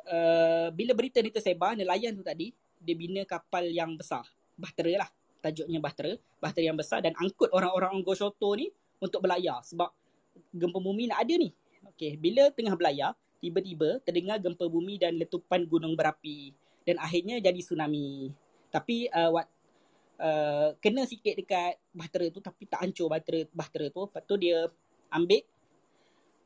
[0.05, 2.53] uh, bila berita ni tersebar nelayan tu tadi
[2.85, 4.29] dia bina kapal yang besar
[4.61, 5.11] bahtera lah
[5.41, 8.69] tajuknya bahtera bahtera yang besar dan angkut orang-orang Goshoto ni
[9.01, 9.89] untuk berlayar sebab
[10.55, 11.51] gempa bumi nak ada ni.
[11.95, 17.61] Okey, bila tengah belayar, tiba-tiba terdengar gempa bumi dan letupan gunung berapi dan akhirnya jadi
[17.61, 18.33] tsunami.
[18.73, 19.47] Tapi uh, wat,
[20.19, 24.09] uh, kena sikit dekat bahtera tu tapi tak hancur bahtera bahtera tu.
[24.09, 24.67] Lepas tu dia
[25.13, 25.45] ambil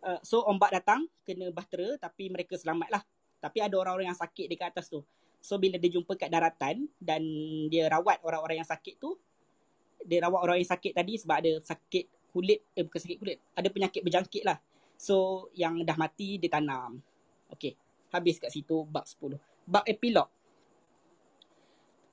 [0.05, 3.03] uh, so ombak datang kena bahtera tapi mereka selamatlah.
[3.38, 5.03] Tapi ada orang-orang yang sakit dekat atas tu.
[5.38, 7.22] So bila dia jumpa kat daratan dan
[7.70, 9.14] dia rawat orang-orang yang sakit tu,
[10.03, 13.68] dia rawat orang yang sakit tadi sebab ada sakit kulit eh bukan sakit kulit ada
[13.70, 14.59] penyakit berjangkit lah.
[14.99, 16.99] So yang dah mati dia tanam.
[17.55, 17.74] Okey
[18.09, 19.38] habis kat situ bab 10
[19.68, 20.26] bab epilog.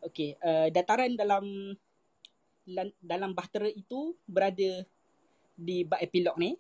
[0.05, 1.73] Okey uh, dataran dalam
[3.01, 4.86] dalam bahtera itu berada
[5.55, 6.57] di bab epilog ni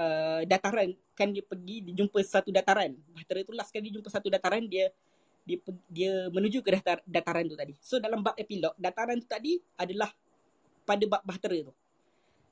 [0.00, 4.08] uh, dataran kan dia pergi dia jumpa satu dataran bahtera tu last kali dia jumpa
[4.08, 4.88] satu dataran dia
[5.44, 5.56] dia
[5.88, 10.08] dia menuju ke datar, dataran tu tadi so dalam bab epilog dataran tu tadi adalah
[10.88, 11.72] pada bab bahtera tu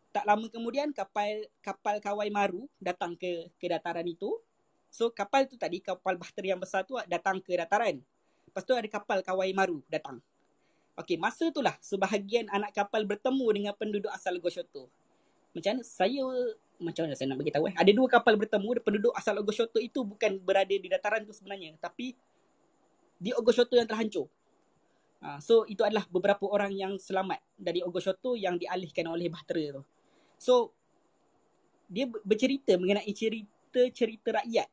[0.09, 4.41] tak lama kemudian kapal kapal kawai maru datang ke ke dataran itu.
[4.89, 8.01] So kapal tu tadi kapal bahtera yang besar tu datang ke dataran.
[8.49, 10.19] Lepas tu ada kapal kawai maru datang.
[10.99, 14.91] Okey, masa itulah sebahagian anak kapal bertemu dengan penduduk asal Goshoto.
[15.55, 16.25] Macam mana saya
[16.79, 17.75] macam mana saya nak bagi tahu eh?
[17.75, 22.15] Ada dua kapal bertemu, penduduk asal Ogoshoto itu bukan berada di dataran tu sebenarnya, tapi
[23.19, 24.31] di Ogoshoto yang terhancur.
[25.19, 29.83] Ha, so itu adalah beberapa orang yang selamat dari Ogoshoto yang dialihkan oleh bahtera tu.
[30.39, 30.71] So
[31.91, 34.69] dia bercerita mengenai cerita-cerita rakyat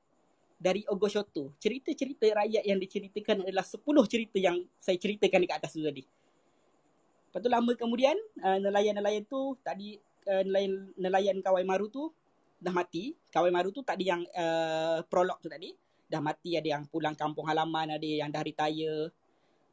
[0.61, 1.57] dari Ogoshoto.
[1.57, 6.05] Cerita-cerita rakyat yang diceritakan adalah 10 cerita yang saya ceritakan dekat atas tu tadi.
[6.05, 9.97] Lepas tu lama kemudian uh, nelayan-nelayan tu tadi
[10.27, 12.09] uh, nelayan nelayan Kawai Maru tu
[12.59, 13.13] dah mati.
[13.29, 15.73] Kawai Maru tu tadi yang uh, prolog tu tadi
[16.05, 19.09] dah mati ada yang pulang kampung halaman ada yang dah retire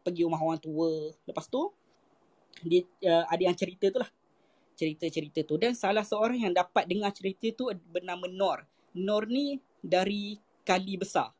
[0.02, 1.12] pergi rumah orang tua.
[1.28, 1.70] Lepas tu
[2.62, 4.10] dia uh, ada yang cerita tu lah
[4.72, 8.64] cerita-cerita tu dan salah seorang yang dapat dengar cerita tu bernama Nor.
[8.96, 11.32] Nor ni dari Kali Besar.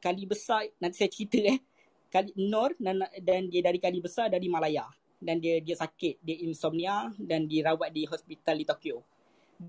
[0.00, 1.58] Kali Besar nanti saya cerita eh.
[2.06, 2.76] Kali Nor
[3.20, 4.86] dan dia dari Kali Besar dari Malaya
[5.20, 8.96] dan dia dia sakit, dia insomnia dan dirawat di hospital di Tokyo.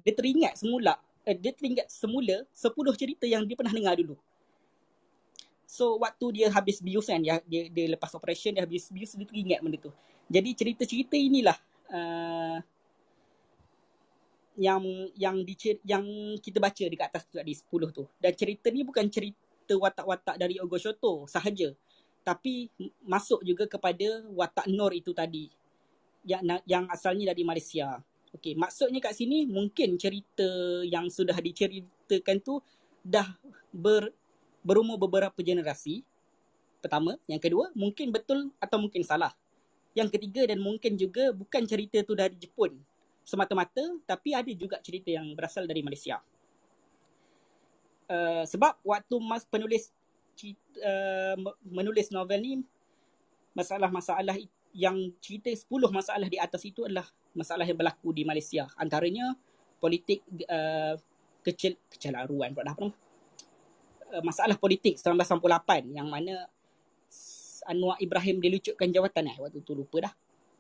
[0.04, 4.16] Dia teringat semula eh, dia teringat semula 10 cerita yang dia pernah dengar dulu.
[5.68, 9.28] So waktu dia habis bius kan dia, dia, dia lepas operation dia habis bius dia
[9.28, 9.92] teringat benda tu.
[10.32, 11.60] Jadi cerita-cerita inilah
[11.92, 12.58] uh,
[14.56, 14.82] yang
[15.20, 16.04] yang di yang
[16.40, 18.08] kita baca dekat atas tu tadi 10 tu.
[18.16, 21.76] Dan cerita ni bukan cerita watak-watak dari Ogo Shoto sahaja.
[22.28, 22.68] Tapi
[23.08, 25.48] masuk juga kepada watak Nur itu tadi.
[26.28, 28.04] Yang yang asalnya dari Malaysia.
[28.36, 32.60] Okey, maksudnya kat sini mungkin cerita yang sudah diceritakan tu
[33.00, 33.32] dah
[33.72, 34.12] ber,
[34.60, 36.04] berumur beberapa generasi.
[36.84, 39.32] Pertama, yang kedua, mungkin betul atau mungkin salah.
[39.96, 42.76] Yang ketiga dan mungkin juga bukan cerita tu dari Jepun
[43.28, 46.24] semata-mata tapi ada juga cerita yang berasal dari Malaysia.
[48.08, 49.92] Uh, sebab waktu mas penulis
[50.84, 51.36] uh,
[51.66, 52.54] menulis novel ni
[53.58, 54.38] masalah-masalah
[54.78, 58.70] yang cerita 10 masalah di atas itu adalah masalah yang berlaku di Malaysia.
[58.78, 59.34] Antaranya
[59.82, 60.94] politik uh,
[61.42, 62.94] kecil kecelaruan pula apa nama?
[64.14, 66.46] Uh, masalah politik 1998 yang mana
[67.68, 70.14] Anwar Ibrahim dilucutkan jawatan eh waktu tu lupa dah.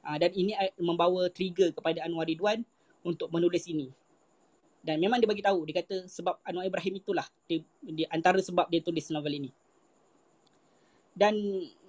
[0.07, 2.65] Uh, dan ini membawa trigger kepada Anwar Ridwan
[3.05, 3.93] untuk menulis ini.
[4.81, 8.71] Dan memang dia bagi tahu, dia kata sebab Anwar Ibrahim itulah dia, dia antara sebab
[8.71, 9.49] dia tulis novel ini.
[11.17, 11.33] Dan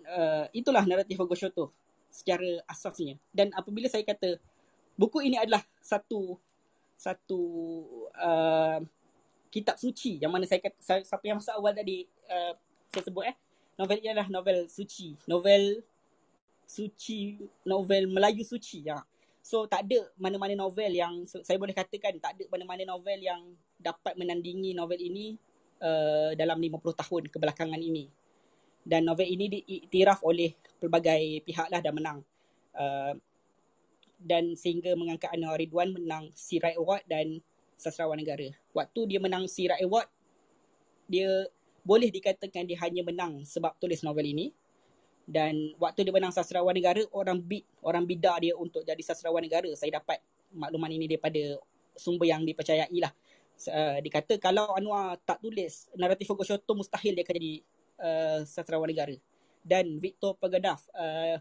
[0.08, 1.68] uh, itulah naratif Hugo Shoto
[2.08, 3.20] secara asasnya.
[3.28, 4.40] Dan apabila saya kata
[4.96, 6.40] buku ini adalah satu
[6.98, 7.40] satu
[8.18, 8.80] uh,
[9.52, 12.52] kitab suci yang mana saya kata siapa yang masa awal tadi uh,
[12.90, 13.36] saya sebut eh
[13.78, 15.84] novel ini adalah novel suci, novel
[16.66, 18.98] suci novel Melayu suci ya.
[19.40, 23.40] So tak ada mana-mana novel yang saya boleh katakan tak ada mana-mana novel yang
[23.78, 25.38] dapat menandingi novel ini
[25.80, 28.10] uh, dalam 50 tahun kebelakangan ini.
[28.88, 32.18] Dan novel ini diiktiraf oleh pelbagai pihak lah dan menang.
[32.72, 33.12] Uh,
[34.18, 37.44] dan sehingga mengangkat Anwar Ridwan menang Sirai Award dan
[37.76, 38.48] Sastrawan Negara.
[38.72, 40.08] Waktu dia menang Sirai Award,
[41.06, 41.46] dia
[41.86, 44.52] boleh dikatakan dia hanya menang sebab tulis novel ini
[45.28, 49.68] dan waktu dia menang sastrawan negara orang bid orang bidar dia untuk jadi sastrawan negara
[49.76, 50.20] saya dapat
[50.52, 51.60] makluman ini daripada
[51.96, 53.12] sumber yang dipercayai lah
[53.72, 57.52] uh, dikata kalau Anwar tak tulis naratif Hugo Shoto mustahil dia akan jadi
[57.98, 59.14] uh, sastrawan negara
[59.62, 61.36] dan Victor Pagadaf uh,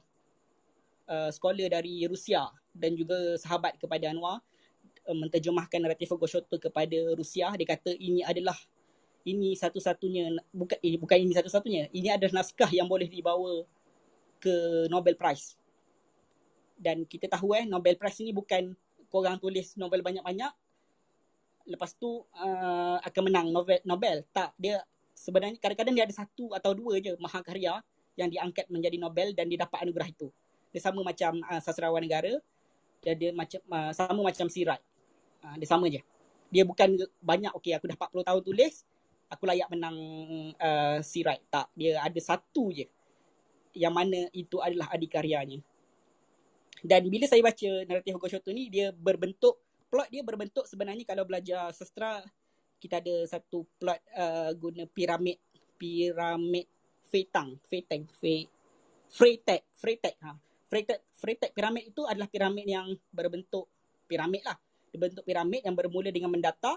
[1.08, 4.44] uh, scholar dari Rusia dan juga sahabat kepada Anwar
[5.08, 8.58] uh, menterjemahkan naratif Hugo Shoto kepada Rusia dia kata ini adalah
[9.28, 13.68] ini satu-satunya bukan ini bukan ini satu-satunya ini adalah naskah yang boleh dibawa
[14.40, 15.58] ke Nobel Prize.
[16.78, 18.72] Dan kita tahu eh Nobel Prize ni bukan
[19.10, 20.52] korang tulis novel banyak-banyak
[21.68, 24.24] lepas tu uh, akan menang Nobel Nobel.
[24.32, 24.80] Tak, dia
[25.18, 27.82] sebenarnya kadang-kadang dia ada satu atau dua je mahakarya
[28.14, 30.30] yang diangkat menjadi Nobel dan dia dapat anugerah itu.
[30.70, 32.38] Dia sama macam uh, sastrawan negara
[33.02, 34.82] dia, dia macam uh, sama macam Sirat.
[35.42, 36.02] Uh, dia sama je.
[36.54, 38.74] Dia bukan banyak okey aku dah 40 tahun tulis
[39.28, 39.98] aku layak menang
[40.56, 41.40] uh, Sirat.
[41.52, 42.88] Tak, dia ada satu je
[43.78, 45.62] yang mana itu adalah adikaryanya.
[46.82, 51.26] Dan bila saya baca naratif Hugo Shoto ni, dia berbentuk, plot dia berbentuk sebenarnya kalau
[51.26, 52.22] belajar sastra,
[52.78, 55.42] kita ada satu plot uh, guna piramid,
[55.78, 56.66] piramid
[57.08, 58.46] Feitang, Feitang, Fe,
[59.08, 60.16] Freytag, Freytag.
[60.22, 60.36] Ha.
[60.68, 63.72] Freytag, Freytag piramid itu adalah piramid yang berbentuk
[64.06, 64.60] piramid lah.
[64.92, 66.76] Berbentuk piramid yang bermula dengan mendata,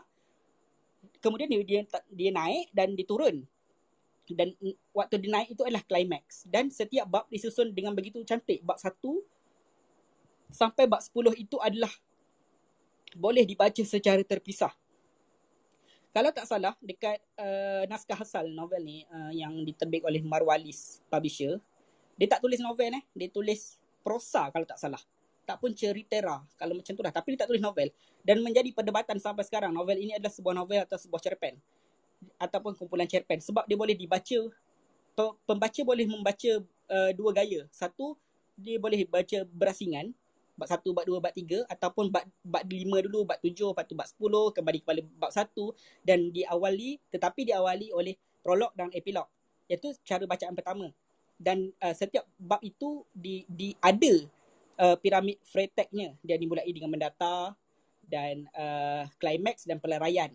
[1.19, 3.43] kemudian dia, dia, dia naik dan diturun
[4.31, 4.55] dan
[4.95, 8.95] waktu dia naik itu adalah climax dan setiap bab disusun dengan begitu cantik bab 1
[10.51, 11.91] sampai bab 10 itu adalah
[13.15, 14.71] boleh dibaca secara terpisah
[16.11, 21.63] kalau tak salah dekat uh, naskah asal novel ni uh, yang diterbit oleh Marwalis publisher
[22.21, 23.05] dia tak tulis novel eh.
[23.17, 25.01] Dia tulis prosa kalau tak salah.
[25.49, 27.09] Tak pun ceritera kalau macam tu lah.
[27.09, 27.89] Tapi dia tak tulis novel.
[28.21, 31.57] Dan menjadi perdebatan sampai sekarang novel ini adalah sebuah novel atau sebuah cerpen.
[32.37, 33.41] Ataupun kumpulan cerpen.
[33.41, 34.39] Sebab dia boleh dibaca
[35.49, 36.53] pembaca boleh membaca
[36.93, 37.65] uh, dua gaya.
[37.73, 38.21] Satu
[38.61, 40.13] dia boleh baca berasingan
[40.61, 43.97] bab satu bab dua bab tiga ataupun bab bab lima dulu bab tujuh lepas tu
[43.97, 45.73] bab sepuluh kembali kepada bab satu
[46.05, 48.13] dan diawali tetapi diawali oleh
[48.45, 49.25] prolog dan epilog.
[49.73, 50.93] Iaitu cara bacaan pertama.
[51.41, 54.13] Dan uh, setiap bab itu di di ada
[54.85, 57.57] uh, piramid Freytag-nya dia dimulai dengan mendata
[58.05, 60.29] dan uh, climax dan peleraian.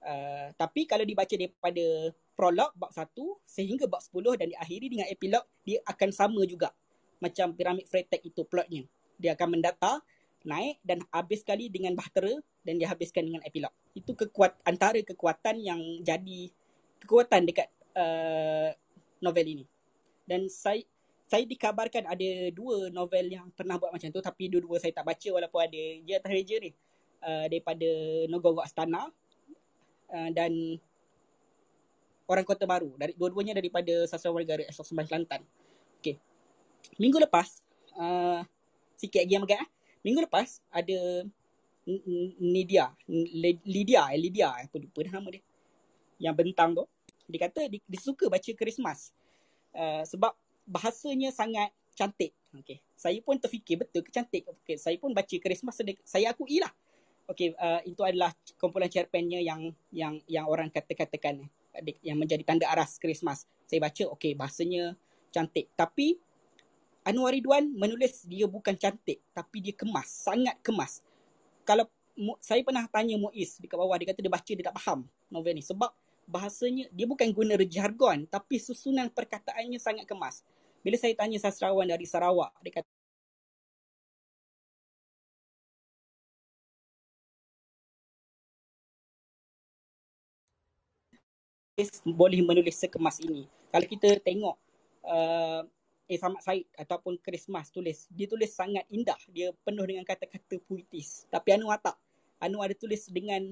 [0.00, 3.10] Uh, tapi kalau dibaca daripada prolog bab 1
[3.42, 6.70] sehingga bab 10 dan diakhiri dengan epilog dia akan sama juga
[7.18, 8.86] macam piramid Freytag itu plotnya
[9.16, 10.00] dia akan mendata
[10.46, 12.30] naik dan habis sekali dengan bahtera
[12.62, 16.50] dan dia habiskan dengan epilog itu kekuat antara kekuatan yang jadi
[17.02, 18.70] kekuatan dekat uh,
[19.20, 19.64] novel ini
[20.26, 20.82] dan saya
[21.26, 25.28] saya dikabarkan ada dua novel yang pernah buat macam tu tapi dua-dua saya tak baca
[25.34, 26.70] walaupun ada dia terheja ni
[27.26, 27.88] uh, daripada
[28.30, 29.10] Nogoro Astana
[30.14, 30.78] uh, dan
[32.30, 35.42] orang Kota Baru dari dua-duanya daripada Negara Asal Sembah Kelantan.
[35.98, 36.18] Okey.
[37.02, 37.62] Minggu lepas
[37.98, 38.46] uh,
[38.96, 39.68] sikit lagi yang agak eh.
[40.02, 41.24] Minggu lepas ada
[42.42, 42.90] Nidia,
[43.62, 45.42] Lydia, eh, Lydia, apa lupa nama dia.
[46.18, 46.84] Yang bentang tu.
[47.30, 49.14] Dia kata dia, dia suka baca Christmas.
[49.70, 50.34] Uh, sebab
[50.66, 52.34] bahasanya sangat cantik.
[52.62, 52.82] Okay.
[52.98, 54.42] Saya pun terfikir betul ke cantik.
[54.66, 54.74] Okay.
[54.74, 55.78] Saya pun baca Christmas.
[56.02, 56.72] Saya akui lah.
[57.30, 57.54] Okay.
[57.54, 61.46] Uh, itu adalah kumpulan cerpennya yang yang yang orang kata-katakan
[62.02, 63.46] yang menjadi tanda aras Christmas.
[63.68, 64.96] Saya baca, okay, bahasanya
[65.30, 65.70] cantik.
[65.76, 66.18] Tapi
[67.06, 71.06] Anwar Ridwan menulis dia bukan cantik tapi dia kemas, sangat kemas.
[71.62, 71.86] Kalau
[72.42, 75.62] saya pernah tanya Muiz dekat bawah dia kata dia baca dia tak faham novel ni
[75.62, 75.94] sebab
[76.26, 80.42] bahasanya dia bukan guna jargon tapi susunan perkataannya sangat kemas.
[80.82, 82.90] Bila saya tanya sastrawan dari Sarawak dia kata
[92.08, 93.44] boleh menulis sekemas ini.
[93.68, 94.56] Kalau kita tengok
[95.04, 95.62] uh,
[96.06, 99.18] eh Samad Said ataupun Christmas tulis, dia tulis sangat indah.
[99.34, 101.26] Dia penuh dengan kata-kata puitis.
[101.26, 101.98] Tapi Anwar tak.
[102.38, 103.50] Anwar ada tulis dengan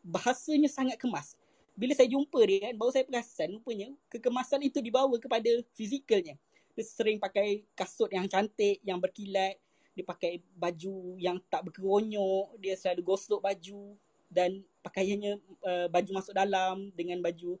[0.00, 1.36] bahasanya sangat kemas.
[1.76, 6.36] Bila saya jumpa dia kan, baru saya perasan rupanya kekemasan itu dibawa kepada fizikalnya.
[6.76, 9.60] Dia sering pakai kasut yang cantik, yang berkilat.
[9.92, 12.56] Dia pakai baju yang tak berkeronyok.
[12.60, 13.96] Dia selalu gosok baju.
[14.30, 15.32] Dan pakaiannya
[15.66, 17.58] uh, baju masuk dalam dengan baju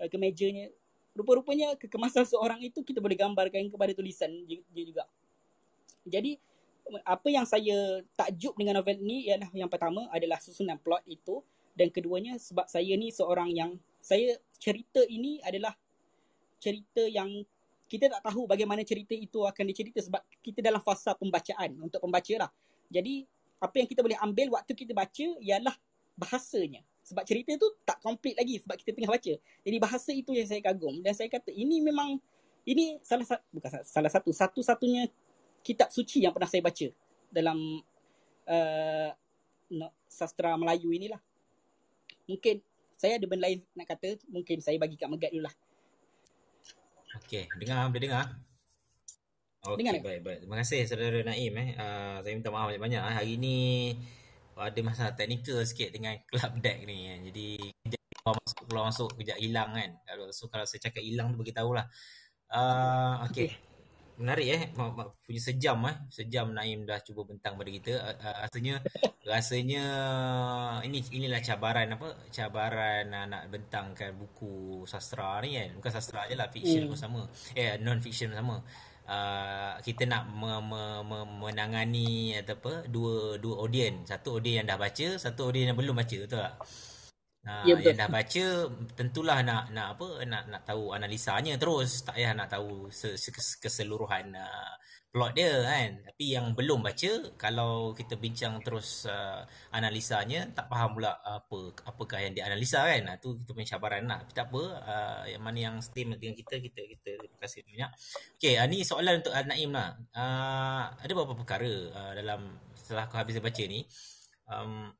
[0.00, 0.70] uh, kemejanya
[1.12, 5.04] rupa-rupanya kekemasan seorang itu kita boleh gambarkan kepada tulisan dia juga.
[6.08, 6.40] Jadi
[7.06, 11.40] apa yang saya takjub dengan novel ni ialah yang pertama adalah susunan plot itu
[11.78, 13.70] dan keduanya sebab saya ni seorang yang
[14.02, 15.72] saya cerita ini adalah
[16.58, 17.30] cerita yang
[17.86, 22.48] kita tak tahu bagaimana cerita itu akan dicerita sebab kita dalam fasa pembacaan untuk pembaca
[22.48, 22.50] lah.
[22.88, 23.24] Jadi
[23.62, 25.76] apa yang kita boleh ambil waktu kita baca ialah
[26.18, 29.34] bahasanya sebab cerita tu tak complete lagi sebab kita tengah baca.
[29.38, 32.18] Jadi bahasa itu yang saya kagum dan saya kata ini memang
[32.62, 35.10] ini salah satu bukan salah satu satu-satunya
[35.66, 36.88] kitab suci yang pernah saya baca
[37.30, 37.58] dalam
[38.46, 39.10] uh,
[40.06, 41.18] sastra Melayu inilah.
[42.30, 42.62] Mungkin
[42.94, 45.54] saya ada benda lain nak kata, mungkin saya bagi kat Megat dululah.
[47.18, 48.26] Okey, dengar, boleh dengar?
[49.62, 50.38] Okey, baik, baik.
[50.46, 51.68] Terima kasih saudara Naim eh.
[51.74, 53.14] Uh, saya minta maaf banyak-banyak eh.
[53.14, 53.58] Hari ni
[54.62, 57.18] ada masalah teknikal sikit dengan club deck ni kan.
[57.30, 57.46] Jadi
[58.22, 59.90] keluar masuk keluar masuk kejap hilang kan.
[60.06, 61.86] Kalau so kalau saya cakap hilang tu bagi tahulah.
[62.52, 63.50] Uh, okey.
[64.22, 64.62] Menarik eh
[65.24, 65.96] punya sejam eh.
[66.12, 67.92] Sejam Naim dah cuba bentang pada kita.
[67.98, 68.74] Uh, rasanya
[69.32, 69.84] rasanya
[70.86, 72.08] ini inilah cabaran apa?
[72.30, 75.74] Cabaran uh, nak bentangkan buku sastra ni kan.
[75.82, 76.90] Bukan sastra aje lah, fiction mm.
[76.94, 77.20] pun sama.
[77.58, 78.56] Eh non fiction pun sama.
[79.02, 84.68] Uh, kita nak me, me, me, menangani atau apa dua dua audience satu audience yang
[84.70, 86.54] dah baca satu audience yang belum baca betul tak?
[87.42, 88.44] Uh, ya, yang dah baca
[88.94, 92.06] tentulah nak nak apa nak nak tahu analisanya terus.
[92.06, 92.86] Tak payah nak tahu
[93.58, 94.72] keseluruhan uh,
[95.12, 95.90] plot dia kan.
[96.08, 99.44] Tapi yang belum baca kalau kita bincang terus uh,
[99.76, 103.00] analisanya tak faham pula apa apakah yang dianalisa kan.
[103.04, 106.32] Nah, tu kita punya cabaran lah tapi tak apa uh, yang mana yang steam dengan
[106.32, 107.90] kita kita kita terima kasih banyak.
[108.40, 110.00] Okey uh, ni soalan untuk uh, Naim lah.
[110.16, 113.84] Uh, ada beberapa perkara uh, dalam setelah aku habis baca ni.
[114.48, 114.90] Um,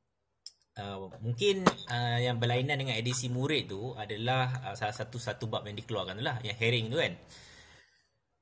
[0.73, 5.69] Uh, mungkin uh, yang berlainan dengan edisi murid tu adalah uh, salah satu satu bab
[5.69, 7.13] yang dikeluarkan tu lah yang herring tu kan.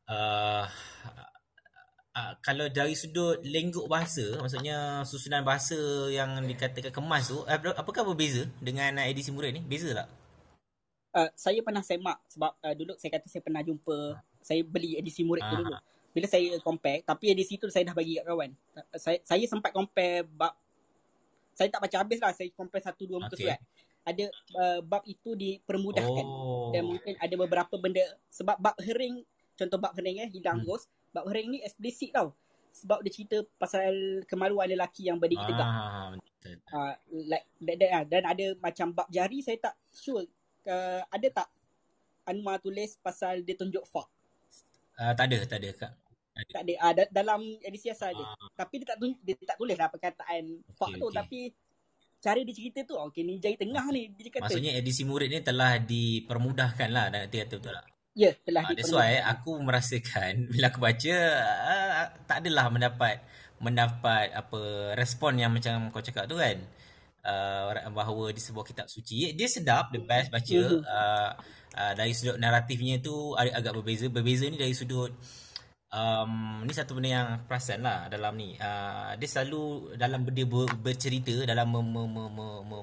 [0.06, 0.62] Uh,
[2.16, 5.78] uh, kalau dari sudut lengguk bahasa maksudnya susunan bahasa
[6.10, 10.08] yang dikatakan kemas tu uh, apakah berbeza dengan uh, edisi murid ni beza tak
[11.14, 14.18] uh, saya pernah semak sebab uh, dulu saya kata saya pernah jumpa uh.
[14.42, 15.50] saya beli edisi murid uh.
[15.50, 15.74] tu dulu
[16.10, 19.70] bila saya compare tapi edisi tu saya dah bagi kat kawan uh, saya saya sempat
[19.70, 20.54] compare bab
[21.54, 23.46] saya tak baca habis lah saya compare satu dua muka okay.
[23.46, 23.60] surat
[24.00, 26.72] ada uh, bab itu dipermudahkan oh.
[26.72, 28.02] dan mungkin ada beberapa benda
[28.32, 29.22] sebab bab hering
[29.54, 30.66] contoh bab hering eh hilang hmm.
[30.66, 32.34] ghost Bab Hering ni eksplisit tau.
[32.70, 35.66] Sebab dia cerita pasal kemaluan lelaki yang berdiri tegak.
[35.66, 36.56] Ah, betul.
[36.70, 36.94] Uh,
[37.26, 38.04] like that, that, uh.
[38.06, 40.22] Dan ada macam bab jari saya tak sure.
[40.62, 41.48] Uh, ada tak
[42.30, 44.06] Anwar tulis pasal dia tunjuk fuck?
[44.94, 45.92] Uh, tak ada, tak ada kak.
[46.54, 46.74] Tak ada.
[46.78, 48.38] Uh, da- dalam edisi asal uh.
[48.54, 51.10] Tapi dia tak, tunjuk, dia tak tulis lah perkataan okay, fuck tu.
[51.10, 51.16] Okay.
[51.18, 51.40] Tapi
[52.22, 54.14] cara dia cerita tu, okay ni jari tengah ni.
[54.14, 54.46] Dia kata.
[54.46, 57.10] Maksudnya edisi murid ni telah dipermudahkan lah.
[57.10, 57.86] Dan dia kata betul tak?
[58.18, 63.22] Ya, telah uh, That's why aku merasakan bila aku baca uh, tak adalah mendapat
[63.62, 66.58] mendapat apa respon yang macam kau cakap tu kan.
[67.20, 70.60] Uh, bahawa di sebuah kitab suci dia sedap the best baca.
[70.82, 71.30] Uh,
[71.76, 74.10] uh, dari sudut naratifnya tu agak berbeza.
[74.10, 75.14] Berbeza ni dari sudut
[75.94, 78.58] um, ni satu benda yang perasan lah dalam ni.
[78.58, 81.70] Uh, dia selalu dalam dia ber, bercerita dalam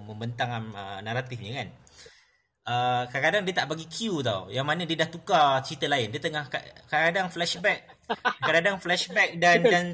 [0.07, 1.69] membentang uh, naratifnya kan
[2.67, 6.19] Uh, kadang-kadang dia tak bagi cue tau Yang mana dia dah tukar cerita lain Dia
[6.19, 6.51] tengah
[6.91, 7.79] kadang-kadang flashback
[8.43, 9.85] Kadang-kadang flashback dan dan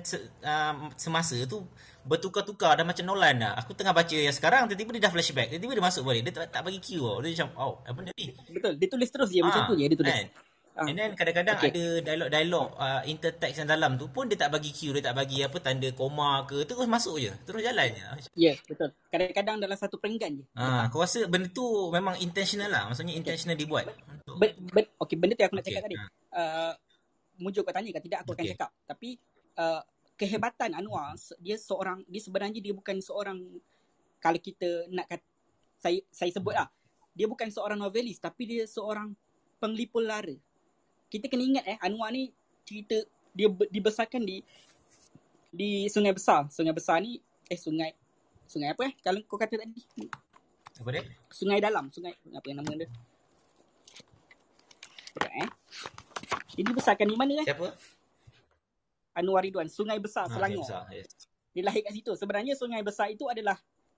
[0.41, 1.61] uh, semasa tu
[2.03, 3.55] bertukar-tukar dah macam Nolan lah.
[3.63, 5.55] Aku tengah baca yang sekarang tiba-tiba dia dah flashback.
[5.55, 6.21] Tiba-tiba dia masuk balik.
[6.27, 7.23] Dia tak, tak bagi cue tau.
[7.23, 8.25] Dia macam oh apa benda ni?
[8.51, 8.73] Betul.
[8.75, 10.11] Dia tulis terus je macam Ah, tu je dia tulis.
[10.11, 10.27] kan?
[10.73, 10.89] Ah.
[10.89, 11.69] And then kadang-kadang Okay.
[11.69, 15.45] ada dialog-dialog uh, intertext yang dalam tu pun dia tak bagi cue, dia tak bagi
[15.45, 17.29] apa tanda koma ke, terus masuk je.
[17.45, 18.03] Terus jalan je.
[18.33, 18.89] Ya, betul.
[19.13, 20.45] Kadang-kadang dalam satu peringgan je.
[20.57, 22.89] Ha, aku rasa benda tu memang intentional lah.
[22.89, 23.85] Maksudnya intentional dibuat.
[23.93, 25.97] Untuk, Ben, ben, okay, benda tu yang aku nak Okay, cakap tadi.
[26.01, 26.05] ha.
[26.33, 26.73] Uh,
[27.37, 28.53] Mujur kau tanya kan tidak aku akan Okay.
[28.57, 28.69] cakap.
[28.89, 29.09] Tapi
[29.57, 29.81] uh,
[30.17, 33.41] kehebatan Anwar dia seorang dia sebenarnya dia bukan seorang
[34.21, 35.25] kalau kita nak kata
[35.81, 36.69] saya saya sebut lah
[37.11, 39.13] dia bukan seorang novelis tapi dia seorang
[39.57, 40.33] penglipur lara.
[41.13, 42.33] Kita kena ingat eh Anwar ni
[42.65, 42.97] cerita
[43.37, 44.41] dia be- dibesarkan di
[45.53, 46.49] di Sungai Besar.
[46.49, 47.93] Sungai Besar ni eh sungai
[48.49, 48.93] sungai apa eh?
[48.97, 49.77] Kalau kau kata tadi
[50.73, 51.03] apa dia?
[51.29, 52.89] Sungai Dalam, sungai apa yang nama dia?
[55.13, 55.49] Sekejap, eh.
[56.57, 57.45] Dia dibesarkan di mana eh?
[57.45, 57.69] Siapa?
[59.13, 60.65] Anwar Ridwan, Sungai Besar, Ha, Selangor.
[60.65, 60.89] Besar.
[60.89, 61.13] Yes.
[61.53, 62.17] Dia lahir kat situ.
[62.17, 63.53] Sebenarnya Sungai Besar itu adalah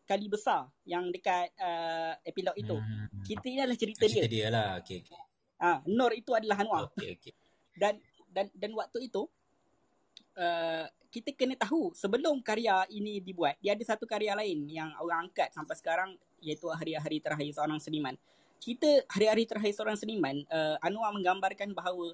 [0.05, 2.75] kali besar yang dekat uh, epilog itu.
[2.77, 3.07] Hmm.
[3.25, 4.27] Kita ini adalah cerita, Cerita dia.
[4.27, 4.67] dia lah.
[4.83, 5.17] Okay, okay.
[5.65, 6.93] Ah, Nur itu adalah Anwar.
[6.93, 7.33] Okay, okay.
[7.73, 7.97] Dan
[8.29, 9.25] dan dan waktu itu
[10.37, 15.31] uh, kita kena tahu sebelum karya ini dibuat, dia ada satu karya lain yang orang
[15.31, 16.09] angkat sampai sekarang
[16.43, 18.13] iaitu Hari-hari Terakhir Seorang Seniman.
[18.61, 22.13] Kita Hari-hari Terakhir Seorang Seniman, uh, Anwar menggambarkan bahawa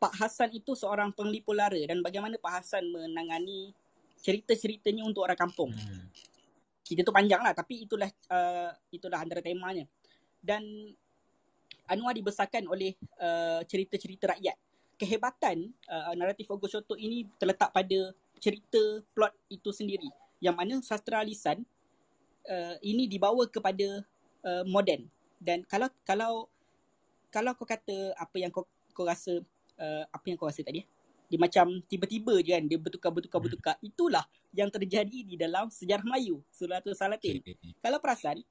[0.00, 3.72] Pak Hasan itu seorang penglipur lara dan bagaimana Pak Hasan menangani
[4.20, 5.72] cerita-ceritanya untuk orang kampung.
[5.72, 6.08] Hmm.
[6.84, 9.86] Cerita tu panjang lah tapi itulah uh, itulah antara temanya.
[10.40, 10.90] Dan
[11.90, 14.54] Anwar dibesarkan oleh uh, cerita-cerita rakyat.
[14.94, 20.06] Kehebatan uh, naratif Ogo Shoto ini terletak pada cerita plot itu sendiri.
[20.38, 21.66] Yang mana sastra lisan
[22.46, 24.06] uh, ini dibawa kepada
[24.46, 25.10] uh, moden.
[25.40, 26.46] Dan kalau kalau
[27.32, 29.40] kalau kau kata apa yang kau kau rasa
[29.80, 30.86] uh, apa yang kau rasa tadi eh?
[31.30, 36.98] dia macam tiba-tiba je kan dia bertukar-bertukar-bertukar itulah yang terjadi di dalam sejarah Melayu Suratul
[36.98, 37.54] Salatin okay.
[37.78, 38.42] kalau perasan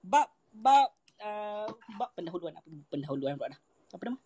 [0.00, 0.88] bab bab
[1.22, 2.52] uh, bab pendahuluan.
[2.58, 3.60] Apa pendahuluan pula dah?
[3.94, 4.18] Apa nama?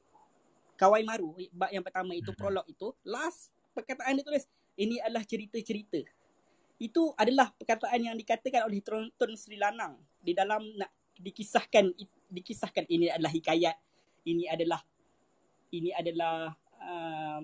[0.77, 2.39] Kawai Maru bab yang pertama itu Mhm.
[2.39, 4.45] prolog itu last perkataan dia tulis
[4.77, 6.05] ini adalah cerita-cerita.
[6.77, 11.97] Itu adalah perkataan yang dikatakan oleh Tun, Tun Sri Lanang di dalam nak dikisahkan
[12.29, 13.77] dikisahkan ini adalah hikayat
[14.29, 14.85] ini adalah
[15.73, 16.53] ini adalah
[16.85, 17.41] uh,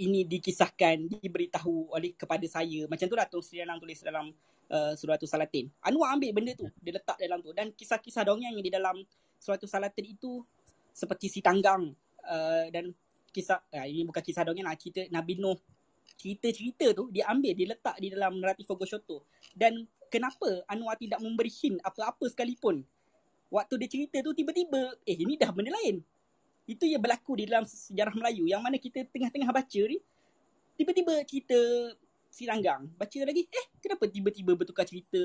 [0.00, 2.88] ini dikisahkan diberitahu oleh kepada saya.
[2.88, 4.32] Macam tu lah Tun Sri Lanang tulis dalam
[4.72, 5.68] uh, Suratul Salatin.
[5.84, 8.96] Anwar ambil benda tu, dia letak dalam tu dan kisah-kisah dongeng yang di dalam
[9.40, 10.42] Suratul Salatin itu
[10.92, 11.92] seperti si tanggang
[12.26, 12.90] uh, dan
[13.30, 15.58] kisah uh, ini bukan kisah dongeng lah, cerita Nabi Nuh.
[16.18, 19.22] Cerita-cerita tu dia ambil, dia letak di dalam naratif Fogo Shoto.
[19.54, 22.82] Dan kenapa Anwar tidak memberi hint apa-apa sekalipun?
[23.48, 26.02] Waktu dia cerita tu tiba-tiba, eh ini dah benda lain.
[26.68, 30.02] Itu yang berlaku di dalam sejarah Melayu yang mana kita tengah-tengah baca ni
[30.78, 31.58] tiba-tiba cerita
[32.28, 35.18] si Ranggang baca lagi eh kenapa tiba-tiba bertukar cerita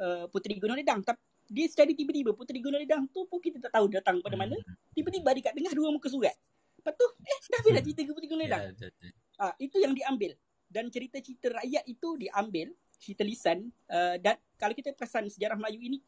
[0.00, 1.04] uh, Puteri Gunung Ledang?
[1.04, 1.20] Tapi
[1.52, 4.56] dia secara tiba-tiba Puteri Gunung Ledang tu pun kita tak tahu datang pada mana.
[4.96, 6.34] Tiba-tiba di kat tengah dua muka surat.
[6.80, 8.62] Lepas tu eh dah habis dah cerita Puteri Gunung Ledang?
[8.64, 9.10] Ya, betul, betul.
[9.38, 10.32] Ah, itu yang diambil.
[10.70, 12.66] Dan cerita-cerita rakyat itu diambil
[12.98, 15.98] cerita lisan uh, dan kalau kita perasan sejarah Melayu ini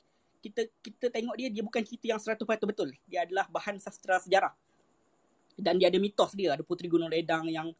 [0.40, 2.88] kita kita tengok dia dia bukan cerita yang 100% betul.
[3.10, 4.54] Dia adalah bahan sastra sejarah.
[5.56, 6.54] Dan dia ada mitos dia.
[6.54, 7.72] Ada puteri gunung ledang yang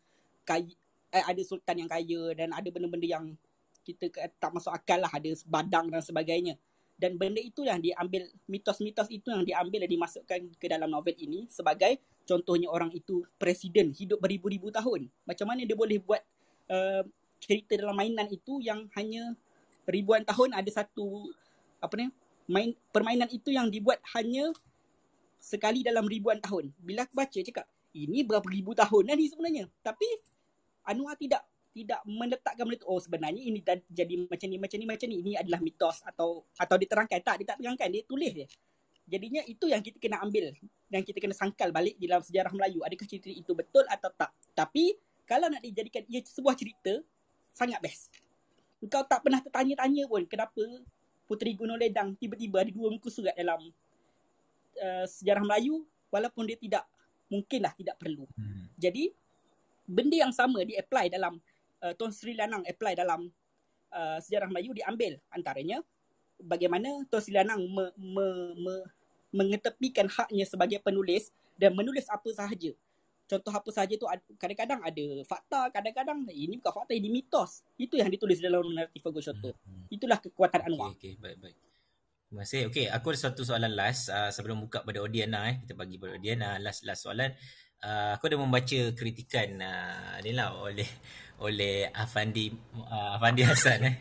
[0.43, 0.69] kaya
[1.13, 3.25] ada sultan yang kaya dan ada benda-benda yang
[3.87, 4.11] kita
[4.43, 5.11] tak masuk akal lah.
[5.11, 6.59] Ada badang dan sebagainya.
[6.97, 11.45] Dan benda itu yang diambil mitos-mitos itu yang diambil dan dimasukkan ke dalam novel ini
[11.53, 15.13] sebagai contohnya orang itu presiden hidup beribu-ribu tahun.
[15.29, 16.25] Macam mana dia boleh buat
[16.73, 17.05] uh,
[17.37, 19.37] cerita dalam mainan itu yang hanya
[19.85, 21.31] ribuan tahun ada satu
[21.79, 22.09] apa ni
[22.49, 24.51] main permainan itu yang dibuat hanya
[25.37, 26.73] sekali dalam ribuan tahun.
[26.81, 29.65] Bila aku baca cakap ini berapa ribu tahun ni sebenarnya?
[29.85, 30.09] Tapi
[30.87, 31.43] Anwar tidak
[31.77, 35.17] tidak meletakkan benda tu oh sebenarnya ini dah jadi macam ni macam ni macam ni.
[35.21, 37.21] Ini adalah mitos atau atau diterangkan.
[37.21, 38.47] Tak dia tak terangkan dia tulis je.
[39.07, 40.51] Jadinya itu yang kita kena ambil
[40.89, 42.81] dan kita kena sangkal balik di dalam sejarah Melayu.
[42.83, 44.33] Adakah cerita itu betul atau tak?
[44.57, 44.97] Tapi
[45.29, 47.03] kalau nak dijadikan ia sebuah cerita
[47.53, 48.09] sangat best.
[48.87, 50.63] Kau tak pernah tertanya-tanya pun kenapa
[51.27, 53.59] Puteri Gunung Ledang tiba-tiba ada dua muka surat dalam
[54.79, 56.87] uh, sejarah Melayu walaupun dia tidak
[57.27, 58.25] mungkinlah tidak perlu.
[58.39, 58.71] Hmm.
[58.79, 59.11] jadi
[59.87, 61.39] benda yang sama di apply dalam
[61.81, 63.31] uh, Tun Sri Lanang apply dalam
[63.95, 65.81] uh, sejarah Melayu diambil antaranya
[66.43, 68.27] bagaimana Tun Sri Lanang me, me,
[68.59, 68.75] me,
[69.35, 72.73] mengetepikan haknya sebagai penulis dan menulis apa sahaja.
[73.27, 77.67] Contoh apa sahaja tu ad- kadang-kadang ada fakta, kadang-kadang ini bukan fakta, ini mitos.
[77.75, 79.51] Itu yang ditulis dalam naratif Fago Shoto.
[79.51, 79.91] Hmm.
[79.91, 80.95] Itulah kekuatan Anwar.
[80.95, 81.57] Okay, okay, baik, baik.
[82.27, 82.63] Terima kasih.
[82.71, 85.57] Okay, aku ada satu soalan last uh, sebelum buka pada lah eh.
[85.59, 86.15] Kita bagi pada.
[86.15, 87.35] Uh, last, last soalan.
[87.83, 90.89] Uh, aku ada membaca kritikan uh, ni lah oleh
[91.43, 92.49] oleh Afandi
[92.89, 93.97] uh, Afandi Hasan eh.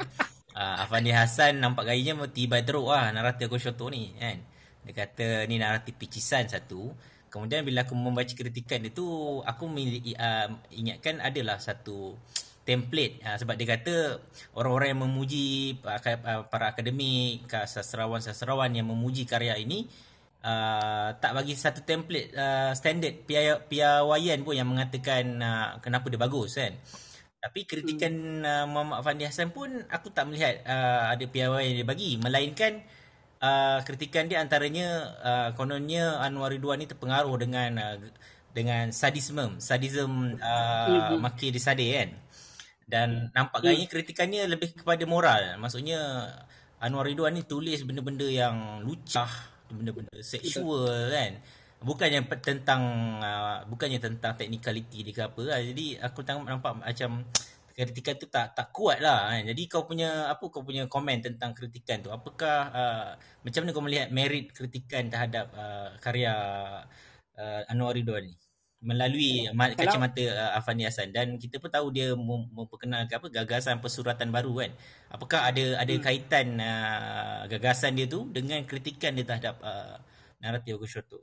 [0.56, 4.40] Uh, Afandi Hasan nampak gayanya tiba teruk lah naratif aku Shoto ni kan.
[4.86, 6.94] Dia kata ni naratif picisan satu.
[7.28, 9.04] Kemudian bila aku membaca kritikan dia tu
[9.44, 12.16] aku uh, ingatkan adalah satu
[12.64, 14.24] template uh, sebab dia kata
[14.56, 19.92] orang-orang yang memuji uh, para akademik, sastrawan-sastrawan yang memuji karya ini
[20.46, 23.26] uh, tak bagi satu template uh, standard
[23.66, 26.78] piawaian pun yang mengatakan uh, kenapa dia bagus kan.
[27.42, 28.46] Tapi kritikan hmm.
[28.46, 32.82] uh, Muhammad Fandi Hassan pun aku tak melihat uh, ada piawaian yang dia bagi melainkan
[33.42, 34.88] uh, kritikan dia antaranya
[35.22, 37.98] uh, kononnya Anwar Ridwan ni terpengaruh dengan uh,
[38.56, 41.20] dengan sadisme, sadism uh, hmm.
[41.20, 42.10] maki disade kan.
[42.86, 45.58] Dan nampak gayanya kritikannya lebih kepada moral.
[45.58, 46.30] Maksudnya
[46.78, 51.34] Anwar Ridwan ni tulis benda-benda yang lucah benda-benda seksual kan
[51.86, 52.82] bukannya tentang
[53.22, 55.60] uh, bukannya tentang technicality dia ke apa lah.
[55.62, 57.22] jadi aku tengok nampak macam
[57.76, 59.44] kritikan tu tak tak kuat lah kan.
[59.52, 63.10] jadi kau punya apa kau punya komen tentang kritikan tu apakah uh,
[63.44, 66.34] macam mana kau melihat merit kritikan terhadap uh, karya
[67.36, 68.34] uh, Anwar Ridwan ni
[68.86, 72.14] melalui kalau, kacamata uh, Afani Hasan dan kita pun tahu dia
[72.54, 74.72] memperkenalkan apa gagasan persuratan baru kan.
[75.10, 76.04] Apakah ada ada hmm.
[76.06, 79.98] kaitan uh, gagasan dia tu dengan kritikan dia terhadap uh,
[80.38, 81.20] naratif Agus Shoto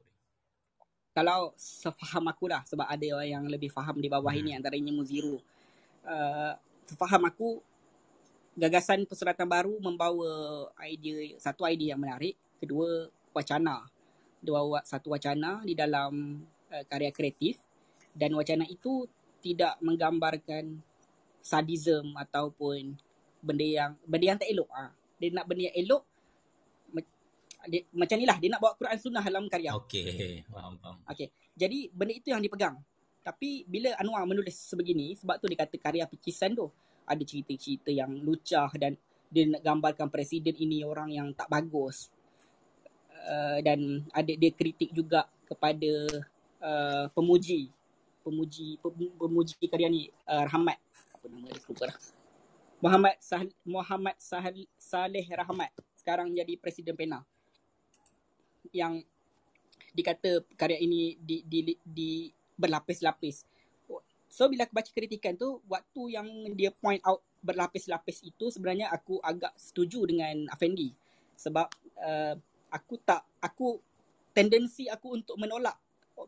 [1.13, 4.41] kalau sefaham aku lah sebab ada orang yang lebih faham di bawah hmm.
[4.41, 5.37] ini antaranya Muziru.
[6.03, 6.57] Uh,
[6.89, 7.61] sefaham aku
[8.57, 13.85] gagasan persuratan baru membawa idea satu idea yang menarik kedua wacana.
[14.43, 16.43] Dua satu wacana di dalam
[16.73, 17.61] uh, karya kreatif
[18.17, 19.05] dan wacana itu
[19.45, 20.81] tidak menggambarkan
[21.43, 22.97] sadism ataupun
[23.43, 24.91] benda yang benda yang tak elok ah.
[25.21, 26.03] Dia nak benda yang elok
[27.63, 29.71] dia, macam ni lah dia nak bawa Quran sunnah dalam karya.
[29.79, 30.99] Okey, faham faham.
[31.07, 31.31] Okey.
[31.55, 32.75] Jadi benda itu yang dipegang.
[33.23, 36.67] Tapi bila Anwar menulis sebegini sebab tu dia kata karya pikisan tu
[37.07, 38.99] ada cerita-cerita yang lucah dan
[39.31, 42.11] dia nak gambarkan presiden ini orang yang tak bagus.
[43.23, 46.27] Uh, dan ada dia kritik juga kepada
[46.63, 47.69] uh, pemuji
[48.23, 48.79] pemuji
[49.19, 50.79] pemuji karya ni uh, Rahmat
[51.19, 51.99] apa nama dia lupa dah.
[52.83, 54.43] Muhammad Sah Muhammad Sah
[54.79, 57.23] Saleh Rahmat sekarang jadi presiden PENA
[58.75, 59.03] yang
[59.93, 62.11] dikata karya ini di di, di
[62.57, 63.45] berlapis-lapis.
[64.33, 69.21] So bila aku baca kritikan tu waktu yang dia point out berlapis-lapis itu sebenarnya aku
[69.21, 70.95] agak setuju dengan Afendi
[71.37, 71.69] sebab
[72.01, 72.35] uh,
[72.73, 73.77] aku tak aku
[74.33, 75.77] tendensi aku untuk menolak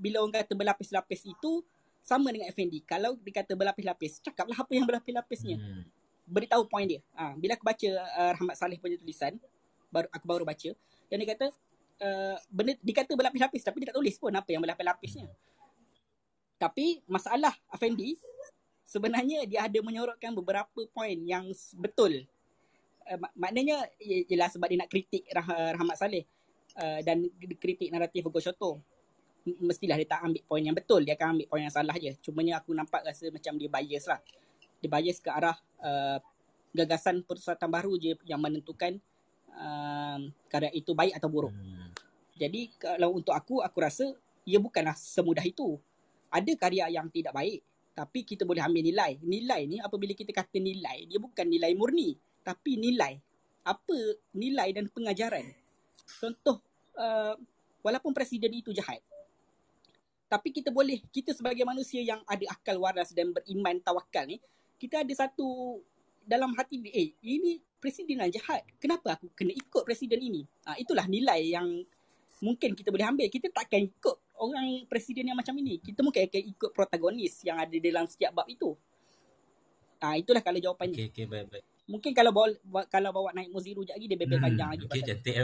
[0.00, 1.62] bila orang kata berlapis-lapis itu
[2.04, 2.84] sama dengan FND.
[2.84, 5.56] Kalau dikata berlapis-lapis, cakaplah apa yang berlapis-lapisnya.
[5.56, 5.82] Hmm.
[6.28, 7.00] Beritahu point dia.
[7.16, 9.40] Ha, bila aku baca uh, Rahmat Saleh punya tulisan,
[9.88, 10.70] baru aku baru baca,
[11.08, 11.46] dan dia kata,
[12.04, 15.28] uh, benda, dikata berlapis-lapis tapi dia tak tulis pun apa yang berlapis-lapisnya.
[15.32, 15.36] Hmm.
[16.60, 18.20] Tapi masalah Afendi,
[18.84, 21.48] sebenarnya dia ada menyorotkan beberapa point yang
[21.80, 22.20] betul.
[23.08, 26.24] Uh, mak- maknanya, ialah sebab dia nak kritik Rah- Rahmat Saleh
[26.76, 27.24] uh, dan
[27.56, 28.80] kritik naratif Hugo Shoto
[29.44, 32.16] mestilah dia tak ambil poin yang betul dia akan ambil poin yang salah je.
[32.24, 34.20] Cumanya aku nampak rasa macam dia bias lah.
[34.80, 36.18] Dia bias ke arah uh,
[36.72, 38.96] gagasan perusatan baru je yang menentukan
[39.52, 40.18] uh,
[40.48, 41.54] karya itu baik atau buruk.
[41.54, 41.92] Hmm.
[42.34, 44.10] jadi kalau untuk aku aku rasa
[44.48, 45.76] ia bukanlah semudah itu.
[46.32, 47.62] Ada karya yang tidak baik
[47.94, 49.20] tapi kita boleh ambil nilai.
[49.22, 53.20] Nilai ni apabila kita kata nilai dia bukan nilai murni tapi nilai.
[53.64, 53.96] Apa
[54.36, 55.46] nilai dan pengajaran?
[56.20, 56.60] Contoh
[56.96, 57.36] uh,
[57.80, 59.00] walaupun presiden itu jahat
[60.34, 64.42] tapi kita boleh kita sebagai manusia yang ada akal waras dan beriman tawakal ni
[64.82, 65.78] kita ada satu
[66.26, 68.64] dalam hati eh ini presiden yang jahat.
[68.80, 70.42] Kenapa aku kena ikut presiden ini?
[70.64, 71.68] Ha, itulah nilai yang
[72.40, 73.28] mungkin kita boleh ambil.
[73.28, 75.76] Kita takkan ikut orang presiden yang macam ini.
[75.84, 78.72] Kita mungkin akan ikut protagonis yang ada dalam setiap bab itu.
[80.00, 80.96] Ha, itulah kalau jawapannya.
[80.96, 81.64] Okey okey baik baik.
[81.84, 82.48] Mungkin kalau bawa
[82.88, 85.36] kalau bawa naik Moziru jap lagi dia bebel hmm, panjang lagi okey cantik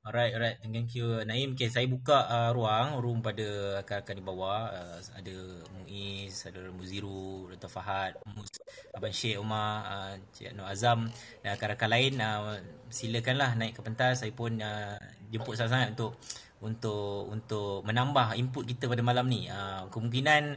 [0.00, 0.56] Alright, alright.
[0.64, 1.52] Thank you, Naim.
[1.52, 3.44] Okay, saya buka uh, ruang, room pada
[3.84, 4.72] rakan-rakan di bawah.
[4.72, 5.36] Uh, ada
[5.76, 7.68] Muiz, ada Muziru, Dr.
[7.68, 8.48] Fahad, Mus,
[8.96, 11.04] Abang Syed Umar, uh, Cik Nur Azam
[11.44, 12.12] dan rakan-rakan lain.
[12.16, 12.56] Uh,
[12.88, 14.24] silakanlah naik ke pentas.
[14.24, 14.96] Saya pun uh,
[15.28, 16.16] jemput sangat-sangat untuk
[16.64, 19.52] untuk untuk menambah input kita pada malam ni.
[19.52, 20.56] Uh, kemungkinan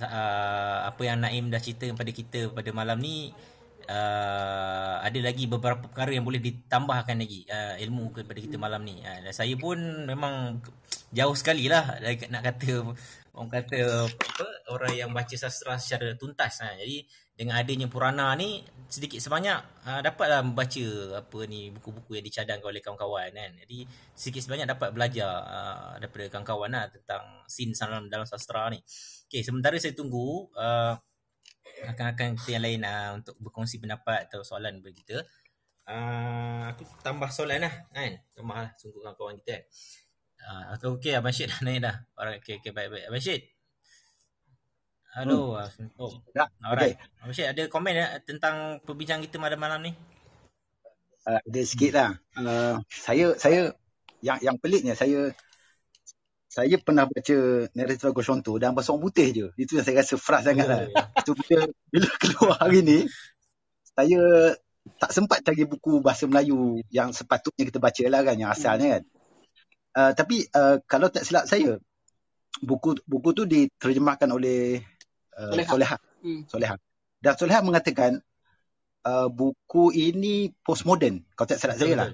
[0.00, 3.36] uh, apa yang Naim dah cerita kepada kita pada malam ni
[3.88, 9.00] uh, ada lagi beberapa perkara yang boleh ditambahkan lagi uh, ilmu kepada kita malam ni.
[9.00, 10.60] Uh, dan saya pun memang
[11.08, 11.96] jauh sekali lah
[12.28, 12.84] nak kata
[13.32, 16.60] orang kata apa orang yang baca sastra secara tuntas.
[16.60, 17.08] Uh, jadi
[17.38, 20.86] dengan adanya Purana ni sedikit sebanyak uh, dapatlah membaca
[21.22, 23.50] apa ni buku-buku yang dicadangkan oleh kawan-kawan kan.
[23.64, 28.82] Jadi sedikit sebanyak dapat belajar uh, daripada kawan-kawan lah tentang scene dalam, dalam sastra ni.
[29.28, 30.98] Okay, sementara saya tunggu uh,
[31.86, 35.22] akan-akan kita yang lain uh, untuk berkongsi pendapat atau soalan bagi kita.
[35.88, 38.18] Uh, aku tambah soalan lah kan.
[38.34, 39.64] Tambah lah sungguh kawan-kawan kita kan.
[40.38, 41.96] Uh, atau okay Abang Syed dah naik dah.
[42.14, 43.06] Alright, okay, okay, baik-baik.
[43.10, 43.42] Abang Syed,
[45.18, 45.56] Hello.
[45.56, 45.88] Hmm.
[45.98, 46.14] Oh.
[46.30, 46.46] Ya.
[46.62, 46.94] Alright.
[46.94, 47.22] Okay.
[47.24, 49.92] Abang Syed ada komen ya tentang perbincangan kita malam-malam ni?
[51.26, 52.10] Uh, ada sikit lah.
[52.38, 53.74] Uh, saya, saya
[54.22, 55.34] yang yang peliknya saya
[56.58, 57.36] saya pernah baca
[57.70, 59.46] naratif Lagu Contoh dan bahasa orang putih je.
[59.54, 60.90] Itu yang saya rasa frust sangat lah.
[60.90, 62.98] Oh, Itu bila, bila keluar hari ni,
[63.94, 64.58] saya
[64.98, 69.02] tak sempat cari buku bahasa Melayu yang sepatutnya kita baca lah kan, yang asalnya kan.
[69.94, 71.78] Uh, tapi uh, kalau tak silap saya,
[72.58, 74.82] buku buku tu diterjemahkan oleh
[75.38, 75.94] uh, Soleha.
[76.26, 76.42] Hmm.
[76.50, 76.74] Soleha.
[77.22, 78.18] Dan Soleha mengatakan
[79.06, 81.22] uh, buku ini postmodern.
[81.38, 82.10] Kau tak salah saya lah.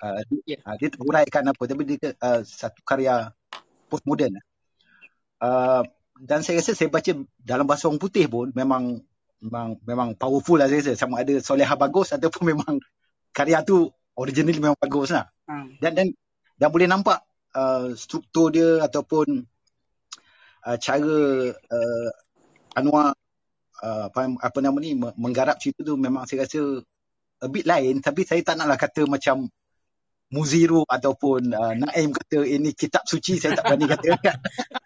[0.00, 0.64] Uh, yeah.
[0.64, 3.36] uh, dia apa tapi dia uh, satu karya
[3.92, 4.40] postmodern.
[5.36, 5.84] Uh,
[6.16, 7.12] dan saya rasa saya baca
[7.44, 9.04] dalam bahasa orang putih pun memang
[9.44, 11.04] memang memang powerful lah saya rasa.
[11.04, 12.80] Sama ada Soleha bagus ataupun memang
[13.36, 15.28] karya tu original memang bagus lah.
[15.44, 15.76] Hmm.
[15.76, 16.06] Dan, dan
[16.56, 17.20] dan boleh nampak
[17.52, 19.44] uh, struktur dia ataupun
[20.64, 21.16] uh, cara
[21.52, 22.10] uh,
[22.72, 23.12] Anwar
[23.84, 26.80] uh, apa, apa nama ni menggarap cerita tu memang saya rasa
[27.42, 29.50] a bit lain tapi saya tak naklah kata macam
[30.32, 34.40] Muziru ataupun uh, Naim kata ini kitab suci saya tak berani kata kan.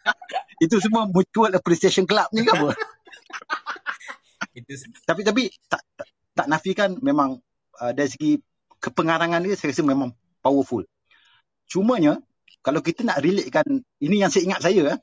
[0.64, 2.74] itu semua mutual appreciation club ni ke apa
[5.08, 7.38] tapi tapi tak, tak tak nafikan memang
[7.78, 8.32] uh, dari segi
[8.82, 10.10] kepengarangan dia saya rasa memang
[10.42, 10.82] powerful
[11.70, 12.18] cumanya
[12.66, 14.98] kalau kita nak relatekan ini yang saya ingat saya eh,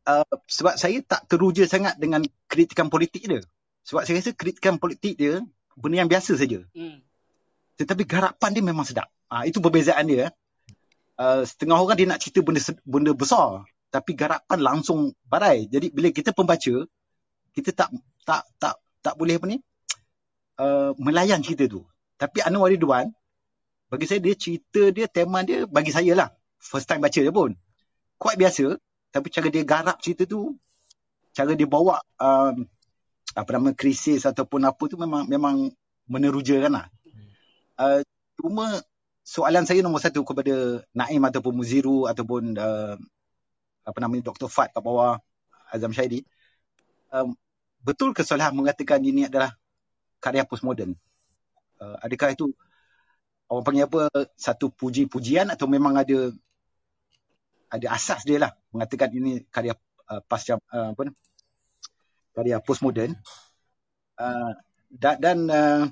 [0.00, 3.44] Uh, sebab saya tak teruja sangat dengan kritikan politik dia.
[3.84, 5.44] Sebab saya rasa kritikan politik dia
[5.76, 6.64] benda yang biasa saja.
[6.72, 7.04] Hmm.
[7.80, 9.08] Tetapi garapan dia memang sedap.
[9.32, 10.28] Uh, itu perbezaan dia.
[11.16, 15.66] Uh, setengah orang dia nak cerita benda benda besar tapi garapan langsung barai.
[15.66, 16.86] Jadi bila kita pembaca
[17.50, 17.90] kita tak
[18.22, 19.58] tak tak tak boleh apa ni?
[20.60, 21.82] Uh, melayan cerita tu.
[22.20, 23.10] Tapi Anwar Ridwan
[23.90, 26.28] bagi saya dia cerita dia tema dia bagi saya lah.
[26.62, 27.58] First time baca dia pun.
[28.16, 28.78] Quite biasa
[29.10, 30.54] tapi cara dia garap cerita tu
[31.34, 32.62] cara dia bawa um,
[33.34, 35.74] apa nama krisis ataupun apa tu memang memang
[36.06, 36.86] menerujakan lah.
[37.80, 38.04] Uh,
[38.36, 38.84] cuma
[39.24, 43.00] soalan saya nombor satu kepada Naim ataupun Muziru ataupun uh,
[43.88, 44.52] apa nama Dr.
[44.52, 45.16] Fat kat bawah
[45.72, 46.20] Azam Syaidi.
[47.08, 47.32] Um,
[47.80, 49.56] betul ke Solah mengatakan ini adalah
[50.20, 50.92] karya postmodern?
[51.80, 52.52] Uh, adakah itu
[53.48, 54.02] orang panggil apa
[54.36, 56.30] satu puji-pujian atau memang ada
[57.72, 59.72] ada asas dia lah mengatakan ini karya
[60.12, 61.12] uh, pasca uh, apa ni
[62.36, 63.16] karya postmodern
[64.20, 64.52] uh,
[64.92, 65.82] dan uh,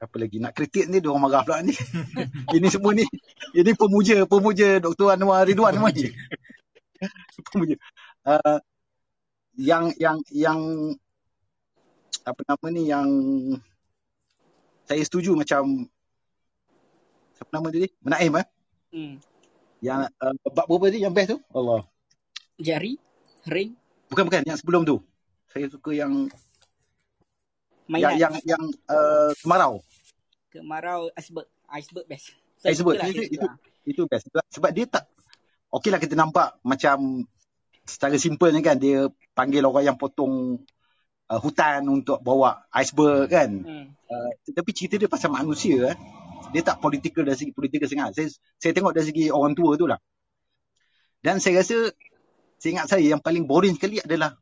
[0.00, 1.76] apa lagi nak kritik ni dia orang marah pula ni
[2.56, 3.04] ini semua ni
[3.52, 6.08] ini pemuja pemuja Dr Anwar Ridwan semua ni
[7.52, 7.76] pemuja
[8.24, 8.58] uh,
[9.60, 10.60] yang yang yang
[12.24, 13.08] apa nama ni yang
[14.88, 15.84] saya setuju macam
[17.36, 18.46] apa nama dia ni Menaim eh
[18.96, 19.14] hmm.
[19.80, 21.38] Yang uh, bab berapa tadi yang best tu?
[21.56, 21.80] Allah.
[22.60, 23.00] Jari,
[23.48, 23.72] ring.
[24.12, 25.00] Bukan bukan yang sebelum tu.
[25.48, 26.28] Saya suka yang
[27.88, 28.14] Mainan.
[28.14, 29.80] yang yang, yang uh, kemarau.
[30.50, 32.34] Kemarau iceberg, iceberg best.
[32.58, 33.46] Saya iceberg lah itu, itu,
[33.86, 35.04] itu best sebab, sebab dia tak
[35.70, 37.22] Okeylah kita nampak macam
[37.86, 39.06] secara simple ni kan dia
[39.38, 40.58] panggil orang yang potong
[41.30, 43.50] uh, hutan untuk bawa iceberg kan.
[43.62, 43.86] Hmm.
[44.10, 45.96] Uh, tapi cerita dia pasal manusia eh
[46.50, 48.12] dia tak political dari segi political sangat.
[48.18, 48.28] Saya,
[48.58, 49.98] saya tengok dari segi orang tua tu lah.
[51.22, 51.94] Dan saya rasa,
[52.58, 54.34] saya ingat saya yang paling boring sekali adalah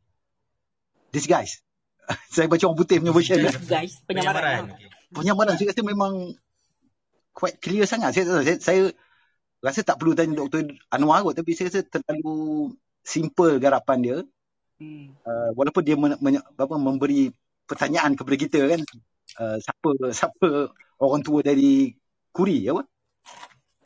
[1.13, 1.61] this guys.
[2.33, 3.37] saya baca orang putih punya version.
[3.45, 4.73] This guys, penyamaran.
[5.09, 6.37] Penyamaran, saya rasa memang
[7.33, 8.13] quite clear sangat.
[8.13, 8.81] Saya, saya, saya
[9.59, 10.69] rasa tak perlu tanya Dr.
[10.93, 12.71] Anwar kot, tapi saya rasa terlalu
[13.01, 14.17] simple garapan dia.
[14.79, 15.11] Hmm.
[15.27, 17.33] Uh, walaupun dia men, men, apa, memberi
[17.67, 18.81] pertanyaan kepada kita kan.
[19.39, 21.93] Uh, siapa siapa orang tua dari
[22.29, 22.81] Kuri apa?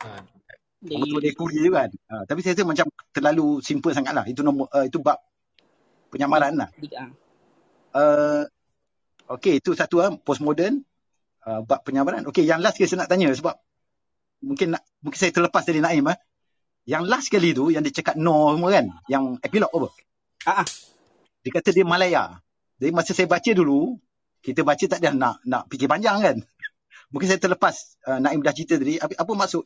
[0.04, 0.08] Ha.
[0.84, 1.90] Orang tua dari Kuri tu kan.
[1.90, 4.24] Ha, tapi saya rasa macam terlalu simple sangat lah.
[4.28, 5.18] Itu nombor, uh, itu bab
[6.12, 6.68] penyamaran lah.
[7.94, 8.46] Uh,
[9.26, 10.14] okay, itu satu lah.
[10.20, 10.84] Postmodern.
[11.44, 12.24] Uh, bab penyamaran.
[12.24, 13.52] Okay, yang last saya nak tanya sebab
[14.40, 16.18] mungkin nak, mungkin saya terlepas dari Naim eh.
[16.84, 18.86] Yang last kali tu yang dia cakap no semua kan.
[19.08, 19.88] Yang epilog apa?
[20.44, 20.64] Ah,
[21.44, 22.40] Dia kata dia Malaya.
[22.80, 23.96] Jadi masa saya baca dulu,
[24.44, 26.36] kita baca tak ada nak nak fikir panjang kan.
[27.12, 29.00] Mungkin saya terlepas uh, Naim dah cerita tadi.
[29.00, 29.64] Apa, apa maksud?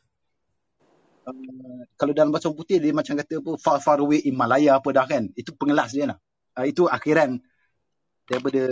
[1.26, 4.90] Uh, kalau dalam bahasa putih dia macam kata apa far far away in Malaya apa
[4.94, 5.30] dah kan.
[5.34, 6.18] Itu pengelas dia lah.
[6.58, 7.38] Uh, itu akhiran
[8.26, 8.70] daripada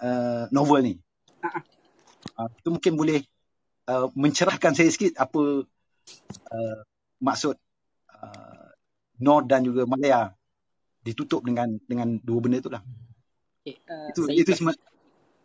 [0.00, 0.94] uh, novel ni.
[1.40, 1.75] Ah, ah.
[2.36, 3.18] Uh, itu mungkin boleh
[3.88, 5.64] uh, mencerahkan saya sikit apa
[6.52, 6.78] uh,
[7.16, 7.56] maksud
[8.12, 8.68] uh,
[9.16, 10.36] Nor dan juga Malaya
[11.00, 12.82] ditutup dengan dengan dua benda itulah.
[13.64, 14.76] Okay, uh, Itu saya itu semua.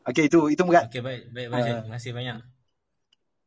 [0.04, 0.90] Okey itu itu murat.
[0.92, 1.64] Okey baik baik baik.
[1.64, 1.80] Ah.
[1.86, 2.38] Terima kasih banyak.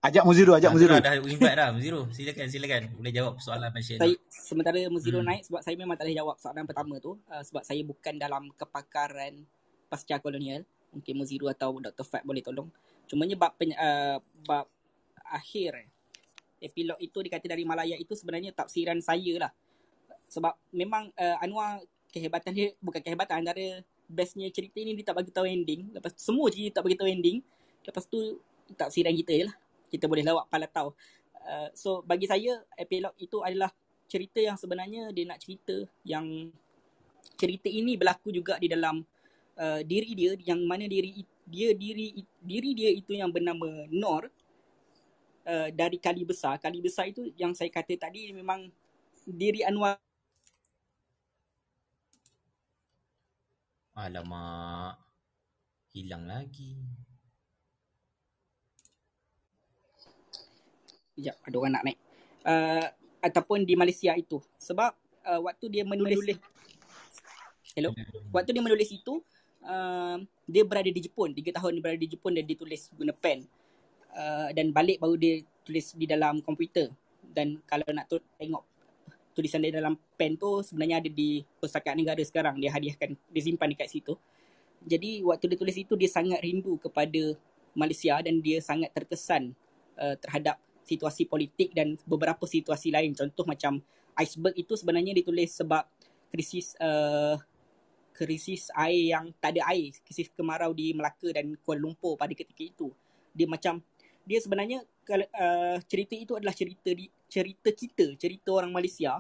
[0.04, 0.94] Ajak Muziru, ajak Ah, Muziru.
[1.00, 2.00] dah invite dah Muziru.
[2.12, 2.82] Silakan silakan.
[2.96, 5.28] Boleh jawab soalan Pasien saya sementara Muziro Hmm.
[5.32, 8.52] naik sebab saya memang tak boleh jawab soalan pertama tu uh, sebab saya bukan dalam
[8.56, 9.44] kepakaran
[9.88, 10.64] pasca kolonial.
[10.92, 12.04] Mungkin Muziro atau Dr.
[12.06, 12.68] Fat boleh tolong.
[13.06, 14.66] Cumanya bab uh, bab
[15.24, 15.88] akhir eh,
[16.64, 19.52] epilog itu dikata dari Malaya itu sebenarnya tafsiran saya lah.
[20.28, 25.32] Sebab memang uh, Anwar kehebatan dia bukan kehebatan antara bestnya cerita ni dia tak bagi
[25.32, 25.92] tahu ending.
[25.92, 27.38] Lepas semua cerita tak bagi tahu ending.
[27.84, 28.40] Lepas tu
[28.78, 29.54] tafsiran kita lah.
[29.92, 30.94] Kita boleh lawak pala tahu.
[31.44, 33.68] Uh, so bagi saya epilog itu adalah
[34.08, 36.48] cerita yang sebenarnya dia nak cerita yang
[37.36, 39.04] cerita ini berlaku juga di dalam
[39.58, 43.86] uh, diri dia yang mana diri i- dia diri i- diri dia itu yang bernama
[43.92, 44.32] Nor
[45.44, 48.68] uh, dari kali besar kali besar itu yang saya kata tadi memang
[49.24, 50.00] diri Anwar
[53.94, 54.98] Alamak.
[55.94, 56.74] Hilang lagi.
[61.14, 61.98] Sekejap, ada orang nak naik.
[62.42, 62.86] Uh,
[63.22, 64.42] ataupun di Malaysia itu.
[64.58, 64.90] Sebab
[65.30, 66.18] uh, waktu dia menulis,
[67.78, 67.94] Hello?
[68.34, 69.22] Waktu dia menulis itu,
[69.64, 71.32] uh, dia berada di Jepun.
[71.32, 73.44] Tiga tahun dia berada di Jepun dan dia tulis guna pen.
[74.14, 76.92] Uh, dan balik baru dia tulis di dalam komputer.
[77.24, 78.62] Dan kalau nak tu, tengok
[79.34, 82.60] tulisan dia dalam pen tu sebenarnya ada di Pustakaan Negara sekarang.
[82.62, 84.14] Dia hadiahkan, dia simpan dekat situ.
[84.84, 87.34] Jadi waktu dia tulis itu, dia sangat rindu kepada
[87.74, 89.56] Malaysia dan dia sangat terkesan
[89.98, 93.16] uh, terhadap situasi politik dan beberapa situasi lain.
[93.16, 93.80] Contoh macam
[94.14, 95.82] iceberg itu sebenarnya ditulis sebab
[96.30, 97.40] krisis uh,
[98.14, 102.62] krisis air yang tak ada air, krisis kemarau di Melaka dan Kuala Lumpur pada ketika
[102.62, 102.94] itu.
[103.34, 103.82] Dia macam
[104.22, 109.18] dia sebenarnya kalau uh, cerita itu adalah cerita di, cerita kita, cerita orang Malaysia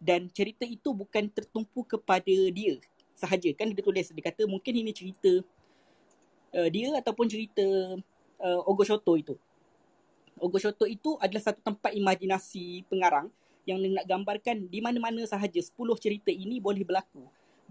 [0.00, 2.80] dan cerita itu bukan tertumpu kepada dia
[3.12, 3.52] sahaja.
[3.52, 5.44] Kan dia tulis dia kata mungkin ini cerita
[6.56, 7.62] uh, dia ataupun cerita
[8.40, 9.36] uh, Ogo Shoto itu.
[10.40, 13.28] Ogo Shoto itu adalah satu tempat imajinasi pengarang
[13.68, 15.70] yang nak gambarkan di mana-mana sahaja 10
[16.02, 17.22] cerita ini boleh berlaku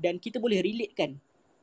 [0.02, 1.14] dan kita boleh relate kan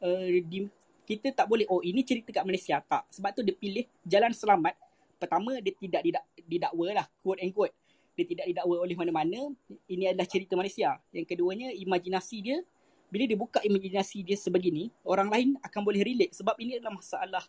[0.03, 0.71] uh, di,
[1.09, 2.77] kita tak boleh oh ini cerita kat Malaysia.
[2.85, 3.09] Tak.
[3.09, 4.77] Sebab tu dia pilih jalan selamat.
[5.17, 7.73] Pertama dia tidak didak, didakwa lah quote and quote.
[8.13, 9.41] Dia tidak didakwa oleh mana-mana.
[9.89, 11.01] Ini adalah cerita Malaysia.
[11.17, 12.61] Yang keduanya imajinasi dia.
[13.09, 16.37] Bila dia buka imajinasi dia sebegini orang lain akan boleh relate.
[16.37, 17.45] Sebab ini adalah masalah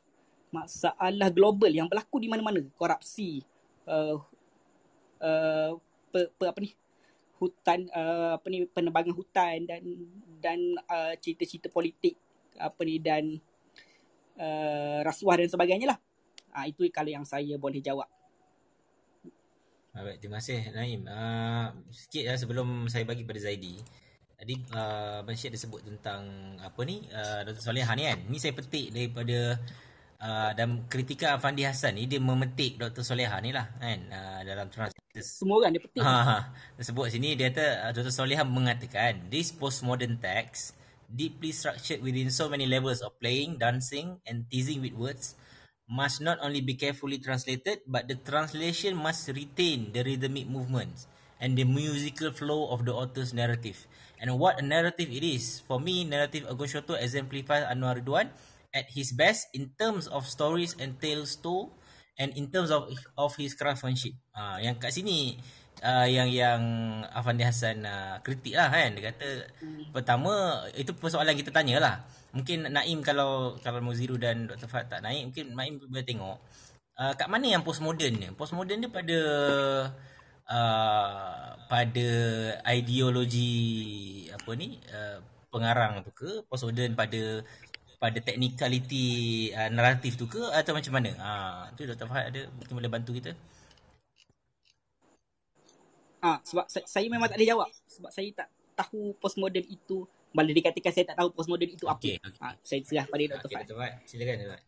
[0.50, 2.64] masalah global yang berlaku di mana-mana.
[2.80, 3.44] Korupsi
[3.92, 4.24] uh,
[5.20, 5.76] uh,
[6.16, 6.72] pe, pe, apa ni
[7.40, 9.82] hutan uh, apa ni penebangan hutan dan
[10.44, 10.60] dan
[10.92, 12.20] uh, cerita-cerita politik
[12.60, 13.40] apa ni dan
[14.36, 16.00] uh, rasuah dan sebagainya lah.
[16.52, 18.08] Ah itu kalau yang saya boleh jawab.
[20.00, 21.04] Baik, terima kasih Naim.
[21.10, 23.82] Uh, sikit lah sebelum saya bagi pada Zaidi.
[24.40, 27.60] Tadi uh, Abang Syed dia sebut tentang apa ni, uh, Dr.
[27.60, 28.20] Solehan ni kan.
[28.32, 29.60] Ni saya petik daripada
[30.20, 33.04] uh, dan kritika Afandi Hassan ni dia memetik Dr.
[33.04, 36.00] Solehan ni lah kan uh, dalam translator Semua orang dia petik.
[36.00, 36.38] Ha, ha.
[36.80, 38.14] Sebut sini dia kata uh, Dr.
[38.14, 40.76] Solehan mengatakan this postmodern text
[41.10, 45.34] deeply structured within so many levels of playing, dancing and teasing with words
[45.90, 51.10] must not only be carefully translated but the translation must retain the rhythmic movements
[51.42, 53.88] and the musical flow of the author's narrative.
[54.20, 55.64] And what a narrative it is.
[55.64, 58.28] For me, narrative Agun Shoto exemplifies Anwar Ridwan
[58.74, 61.74] at his best in terms of stories and tales told
[62.20, 62.86] and in terms of
[63.16, 64.14] of his craftsmanship.
[64.36, 65.40] Ah, yang kat sini
[65.84, 66.62] uh, yang yang
[67.10, 68.94] Afandi Hassan uh, kritik lah kan.
[68.96, 69.30] Dia kata
[69.64, 69.92] Hmm.
[69.96, 71.96] pertama itu persoalan kita tanya lah.
[72.36, 74.70] Mungkin Naim kalau kalau Muziru dan Dr.
[74.70, 76.38] Fad tak naik mungkin Naim boleh tengok
[77.00, 78.30] uh, kat mana yang postmodern ni?
[78.36, 79.20] Postmodern dia pada
[80.46, 82.08] uh, pada
[82.70, 83.52] ideologi
[84.30, 85.18] apa ni uh,
[85.50, 87.42] pengarang tu ke postmodern pada
[88.00, 89.06] pada technicality
[89.52, 91.12] uh, naratif tu ke atau macam mana?
[91.20, 92.08] Ah tu Dr.
[92.08, 93.36] Fahad ada mungkin boleh bantu kita.
[96.24, 98.48] Ah sebab saya, saya memang tak boleh jawab sebab saya tak
[98.80, 102.00] tahu postmodern itu malah dikatakan saya tak tahu postmodern itu apa.
[102.00, 102.40] Okey, okey.
[102.40, 103.48] Ah saya serah pada Dr.
[103.52, 103.76] Dr.
[103.76, 104.50] Fahad, silakan Dr.
[104.56, 104.64] Fahad.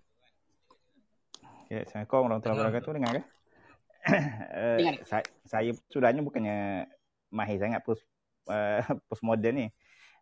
[1.72, 2.92] Ya, Assalamualaikum warahmatullahi wabarakatuh.
[3.00, 3.22] Dengar ke?
[4.12, 4.96] uh, Dengar.
[5.10, 6.58] saya, saya sebenarnya bukannya
[7.32, 8.04] mahir sangat post
[8.52, 9.68] uh, postmodern ni.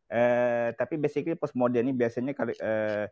[0.10, 3.06] Uh, tapi basically postmodern ni biasanya kalau uh,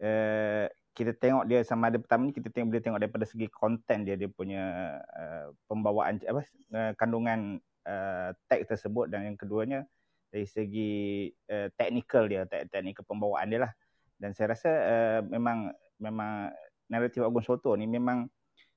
[0.00, 0.64] uh,
[0.96, 4.16] kita tengok dia sama ada pertama ni kita tengok boleh tengok daripada segi konten dia
[4.16, 9.12] dia punya uh, pembawaan apa uh, kandungan uh, teks tersebut.
[9.12, 9.84] Dan yang keduanya
[10.32, 13.72] dari segi uh, technical dia te- technical pembawaan dia lah.
[14.16, 15.70] Dan saya rasa uh, memang
[16.00, 16.50] memang
[16.88, 18.26] naratif Agung Soto ni memang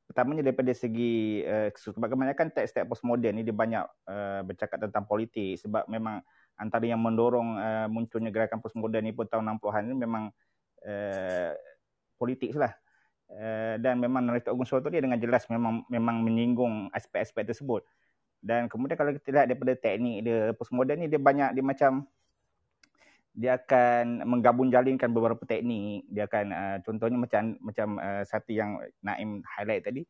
[0.03, 5.55] pertamanya daripada segi uh, sebab kebanyakan teks-teks postmoden ni dia banyak uh, bercakap tentang politik.
[5.63, 6.19] Sebab memang
[6.61, 10.23] antara yang mendorong uh, munculnya gerakan postmoden ni pun tahun 60-an ni memang
[10.85, 11.51] uh,
[12.21, 12.77] politik lah.
[13.31, 17.81] Uh, dan memang naratif Agung Soto dia dengan jelas memang memang menyinggung aspek-aspek tersebut.
[18.38, 22.05] Dan kemudian kalau kita lihat daripada teknik dia postmoden ni dia banyak dia macam
[23.31, 28.75] dia akan menggabung jalinkan beberapa teknik dia akan uh, contohnya macam macam uh, satu yang
[28.99, 30.03] Naim highlight tadi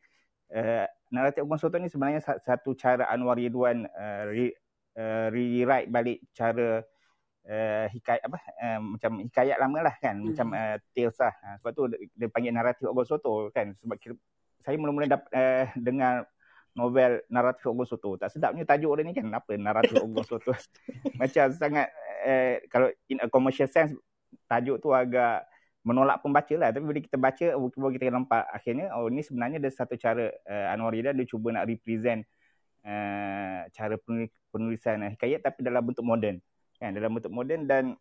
[0.58, 4.58] uh, naratif Ubun Soto ni sebenarnya satu cara Anwar Ridwan uh, re,
[4.98, 6.82] uh, rewrite balik cara
[7.48, 10.26] uh, hikayat apa uh, macam hikayat lama lah kan hmm.
[10.34, 14.16] macam uh, tales lah uh, sebab tu dia panggil naratif Ubun Soto kan sebab kira,
[14.62, 16.30] saya mula-mula dapat uh, dengar
[16.76, 18.16] novel naratif Ogong Soto.
[18.16, 19.28] Tak sedapnya tajuk dia ni kan.
[19.32, 20.56] Apa naratif Ogong Soto.
[21.20, 21.92] Macam sangat
[22.24, 23.96] eh, kalau in a commercial sense
[24.48, 25.44] tajuk tu agak
[25.84, 26.70] menolak pembaca lah.
[26.72, 30.74] Tapi bila kita baca, baru kita nampak akhirnya oh ni sebenarnya ada satu cara uh,
[30.74, 32.41] Anwar dia cuba nak represent uh,
[33.72, 33.96] cara
[34.50, 36.42] penulisan hikayat tapi dalam bentuk moden.
[36.82, 36.98] Kan?
[36.98, 37.94] Dalam bentuk moden dan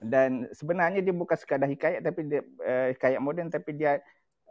[0.00, 3.96] dan sebenarnya dia bukan sekadar hikayat tapi dia uh, hikayat moden tapi dia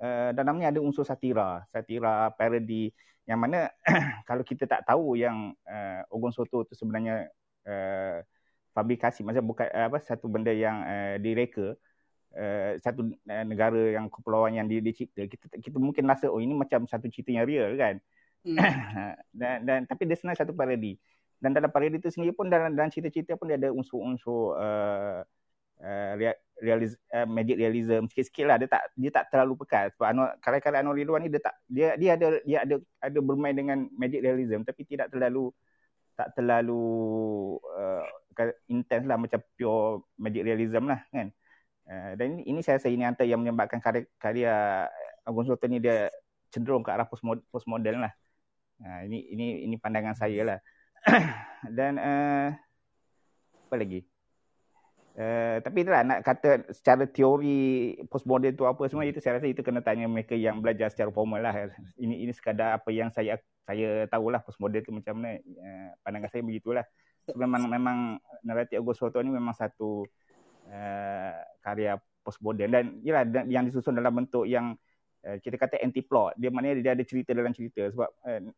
[0.02, 2.90] uh, dalamnya ada unsur satira, satira, parody
[3.26, 3.74] yang mana
[4.30, 7.30] kalau kita tak tahu yang uh, Ogon Soto tu sebenarnya
[7.66, 8.22] uh,
[8.74, 11.74] fabrikasi, maksudnya bukan uh, apa satu benda yang uh, direka,
[12.38, 16.54] uh, satu uh, negara yang kepulauan yang di, dicipta, kita kita mungkin rasa oh ini
[16.54, 17.98] macam satu cerita yang real kan.
[18.46, 18.58] Hmm.
[19.40, 20.96] dan, dan tapi dia sebenarnya satu parody.
[21.42, 25.26] Dan dalam parody itu sendiri pun dalam dalam cerita-cerita pun dia ada unsur-unsur uh,
[25.82, 26.12] uh,
[26.62, 28.06] realis, uh, magic realism.
[28.08, 31.42] Sikit-sikit lah dia tak dia tak terlalu pekat sebab Anwar kala-kala Anwar Ridwan ni dia
[31.42, 34.62] tak dia dia ada dia ada ada bermain dengan magic realism.
[34.64, 35.52] Tapi tidak terlalu
[36.16, 36.86] tak terlalu
[37.76, 38.06] uh,
[38.72, 41.28] intense lah macam pure magic realism lah kan?
[41.86, 44.54] Uh, dan ini, ini saya rasa ini antara yang menyebabkan karya, karya
[45.22, 46.10] Agung Sultan ni dia
[46.50, 47.06] cenderung ke arah
[47.52, 48.14] postmodern lah
[48.84, 50.60] uh, ini ini ini pandangan saya lah
[51.78, 52.48] dan uh,
[53.70, 54.04] apa lagi
[55.16, 59.64] Uh, tapi itulah nak kata secara teori postmodern tu apa semua itu saya rasa itu
[59.64, 61.72] kena tanya mereka yang belajar secara formal lah.
[61.96, 65.40] Ini ini sekadar apa yang saya saya tahulah postmodern tu macam mana.
[65.40, 66.84] Uh, pandangan saya begitulah.
[67.24, 70.04] So, memang memang naratif August Soto ni memang satu
[70.68, 74.76] uh, karya postmodern dan ialah yang disusun dalam bentuk yang
[75.24, 76.36] uh, kita kata anti plot.
[76.36, 78.52] Dia maknanya dia ada cerita dalam cerita sebab uh,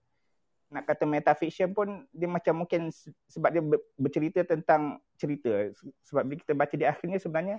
[0.68, 2.92] nak kata metafiction pun dia macam mungkin
[3.32, 3.64] sebab dia
[3.96, 5.72] bercerita tentang cerita.
[6.12, 7.58] Sebab bila kita baca di akhirnya sebenarnya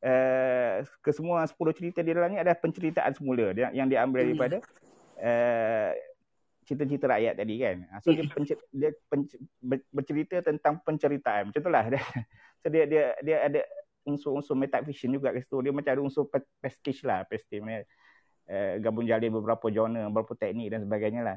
[0.00, 4.28] uh, kesemua 10 cerita di dalamnya ada penceritaan semula dia, yang diambil hmm.
[4.32, 4.56] daripada
[5.20, 5.90] uh,
[6.64, 7.76] cerita-cerita rakyat tadi kan.
[7.92, 8.32] Ha, so dia, hmm.
[8.32, 9.38] pencer, dia pencer,
[9.92, 11.52] bercerita tentang penceritaan.
[11.52, 12.00] Macam itulah dia,
[12.64, 13.60] so dia dia dia ada
[14.08, 15.60] unsur-unsur metafiction juga kat situ.
[15.60, 16.24] Dia macam ada unsur
[16.64, 17.84] pastiche lah pastiche
[18.48, 21.36] uh, gabung jalin beberapa genre beberapa teknik dan sebagainya lah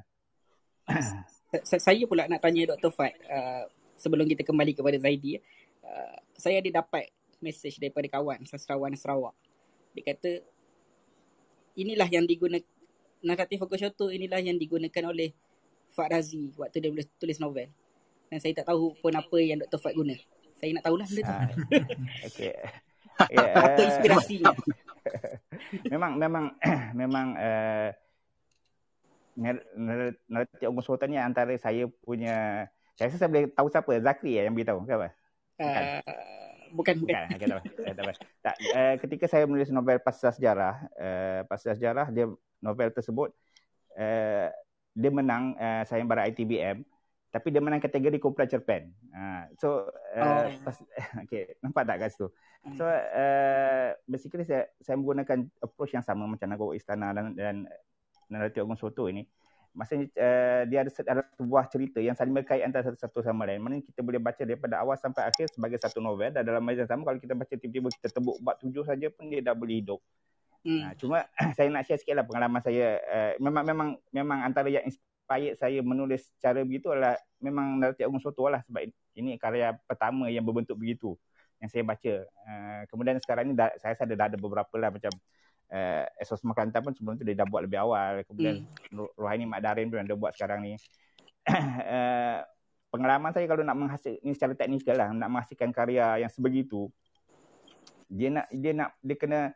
[1.66, 2.94] saya pula nak tanya Dr.
[2.94, 3.64] Fad uh,
[3.98, 5.38] sebelum kita kembali kepada Zaidi
[5.86, 7.10] uh, saya ada dapat
[7.41, 9.34] mesej daripada kawan sastrawan Sarawak
[9.98, 10.32] dia kata
[11.74, 12.66] inilah yang digunakan
[13.20, 15.34] naratif Fokoshoto inilah yang digunakan oleh
[15.90, 17.68] Fad Razi waktu dia tulis novel
[18.30, 19.80] dan saya tak tahu pun apa yang Dr.
[19.82, 20.16] Fad guna
[20.60, 21.36] saya nak tahulah benda tu
[22.28, 22.53] okay.
[23.32, 24.53] yeah, apa inspirasinya
[25.91, 26.45] memang memang
[26.94, 27.90] memang uh,
[29.40, 32.68] naratif Ogun Sultan ni antara saya punya
[32.99, 35.10] saya rasa saya boleh tahu siapa Zakri ya yang beritahu ke apa?
[35.56, 35.84] Bukan.
[35.84, 35.99] Uh,
[36.76, 37.24] bukan bukan.
[37.32, 37.48] bukan.
[37.80, 38.06] Okay, tak,
[38.44, 42.28] tak, uh, ketika saya menulis novel pasal sejarah, uh, pasal sejarah dia
[42.60, 43.32] novel tersebut
[43.95, 44.48] uh,
[44.91, 46.84] dia menang uh, sayembara ITBM
[47.30, 48.90] tapi dia menang kategori kumpulan cerpen.
[49.14, 49.86] Uh, so
[50.18, 50.66] uh, oh.
[50.66, 50.76] pas,
[51.24, 52.28] okay, nampak tak kat situ?
[52.76, 57.56] So uh, basically saya saya menggunakan approach yang sama macam Nagoro Istana dan, dan
[58.30, 59.26] naratif Agung Soto ini
[59.73, 63.61] maksudnya uh, dia ada, ada sebuah cerita yang saling berkait antara satu, satu sama lain.
[63.61, 66.34] Mana kita boleh baca daripada awal sampai akhir sebagai satu novel.
[66.34, 69.41] Dan dalam masa sama kalau kita baca tiba-tiba kita tebuk bab tujuh saja pun dia
[69.43, 69.99] dah boleh hidup.
[70.60, 70.91] Hmm.
[70.91, 71.23] uh, cuma
[71.57, 72.99] saya nak share sikit lah pengalaman saya.
[73.06, 78.22] Uh, memang memang memang antara yang inspired saya menulis cara begitu adalah memang naratif Agung
[78.22, 78.65] Soto lah.
[78.65, 81.14] Sebab ini karya pertama yang berbentuk begitu
[81.60, 82.14] yang saya baca.
[82.47, 85.11] Uh, kemudian sekarang ni dah, saya rasa dah ada beberapa lah macam
[85.72, 88.26] uh, Esos Kelantan pun sebelum tu dia dah buat lebih awal.
[88.26, 89.18] Kemudian hmm.
[89.18, 90.74] Rohani Mak Darin pun dia buat sekarang ni.
[91.50, 92.41] uh,
[92.94, 96.90] pengalaman saya kalau nak menghasil ni secara teknikal lah nak menghasilkan karya yang sebegitu
[98.10, 99.54] dia nak dia nak dia kena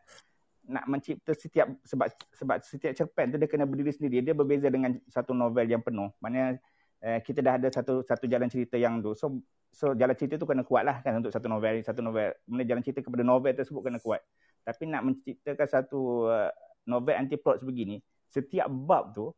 [0.69, 5.02] nak mencipta setiap sebab sebab setiap cerpen tu dia kena berdiri sendiri dia berbeza dengan
[5.10, 6.61] satu novel yang penuh maknanya
[7.03, 9.11] uh, kita dah ada satu satu jalan cerita yang tu.
[9.14, 12.31] So so jalan cerita tu kena kuat lah kan untuk satu novel satu novel.
[12.48, 14.23] Mana jalan cerita kepada novel tersebut kena kuat.
[14.64, 16.49] Tapi nak menciptakan satu uh,
[16.88, 17.99] novel anti plot sebegini,
[18.31, 19.30] setiap bab tu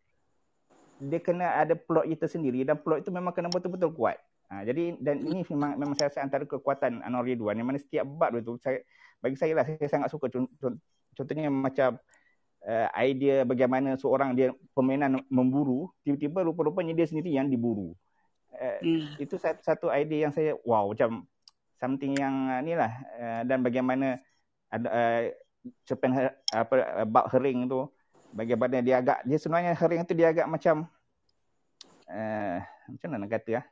[0.95, 4.15] dia kena ada plot itu sendiri dan plot itu memang kena betul-betul kuat.
[4.45, 8.05] Ha, jadi dan ini memang memang saya rasa antara kekuatan Anwar Ridwan yang mana setiap
[8.05, 8.77] bab itu saya
[9.17, 10.29] bagi saya lah saya sangat suka
[11.17, 11.97] contohnya macam
[12.61, 17.97] uh, idea bagaimana seorang dia permainan memburu tiba-tiba rupa-rupanya dia sendiri yang diburu.
[18.55, 19.19] Uh, hmm.
[19.19, 21.27] itu satu, satu idea yang saya wow macam
[21.75, 24.15] something yang uh, ni lah uh, dan bagaimana
[24.71, 25.21] ada uh,
[25.85, 27.89] cepen apa bab hering tu.
[28.35, 30.85] Bagaimana dia agak dia sebenarnya hering tu dia agak macam
[32.11, 32.57] uh,
[32.91, 33.65] macam mana nak kata ah.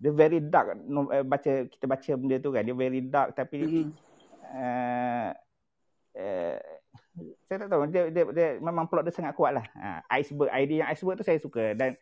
[0.00, 3.36] Dia very dark uh, baca kita baca benda tu kan dia very dark.
[3.36, 3.88] Tapi mm-hmm.
[4.56, 5.30] uh,
[6.16, 6.58] uh,
[7.44, 9.66] saya tak tahu dia, dia, dia memang plot dia sangat kuat lah.
[9.76, 11.76] Uh, iceberg idea yang iceberg tu saya suka.
[11.76, 11.94] Dan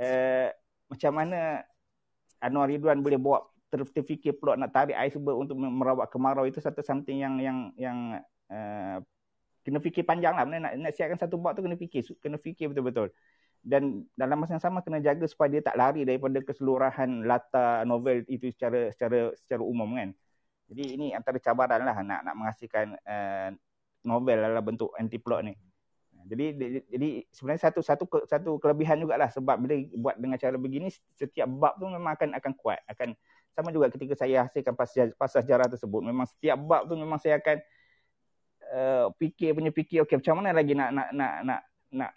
[0.00, 0.50] uh,
[0.90, 1.62] macam mana
[2.42, 7.18] Anwar Ridwan boleh bawa terfikir plot nak tarik iceberg untuk merawat kemarau itu satu something
[7.18, 7.98] yang yang yang
[8.48, 9.02] uh,
[9.66, 13.10] kena fikir panjang lah nak, nak siapkan satu bab tu kena fikir kena fikir betul-betul
[13.66, 18.22] dan dalam masa yang sama kena jaga supaya dia tak lari daripada keseluruhan latar novel
[18.30, 20.14] itu secara secara secara umum kan.
[20.70, 23.50] Jadi ini antara cabaran lah nak nak menghasilkan uh,
[24.06, 25.54] novel dalam bentuk anti plot ni.
[26.30, 26.44] Jadi
[26.90, 30.86] jadi sebenarnya satu satu satu kelebihan jugalah sebab bila buat dengan cara begini
[31.18, 33.18] setiap bab tu memang akan akan kuat akan
[33.56, 37.40] sama juga ketika saya hasilkan pasal pasal sejarah tersebut memang setiap bab tu memang saya
[37.40, 37.56] akan
[38.68, 42.10] uh, fikir punya fikir okey macam mana lagi nak nak nak nak nak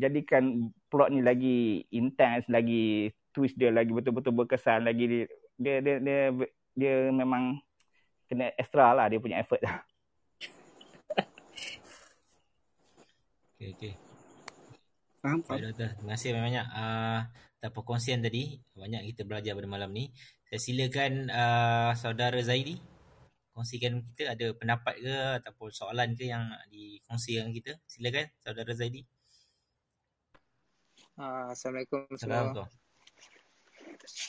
[0.00, 5.22] jadikan plot ni lagi intense, lagi twist dia lagi betul-betul berkesan, lagi dia
[5.60, 6.18] dia dia dia,
[6.74, 7.60] dia memang
[8.26, 9.84] kena extra lah dia punya effort lah.
[13.54, 13.92] okay, okay.
[15.20, 15.60] Faham, faham.
[15.60, 15.88] Baik, doktor.
[16.00, 17.20] Terima kasih banyak uh,
[17.60, 18.56] atas perkongsian tadi.
[18.72, 20.08] Banyak kita belajar pada malam ni.
[20.48, 22.80] Saya silakan uh, saudara Zaidi.
[23.52, 27.76] Kongsikan kita ada pendapat ke ataupun soalan ke yang dikongsikan kita.
[27.84, 29.04] Silakan saudara Zaidi.
[31.20, 32.64] Uh, Assalamualaikum semua.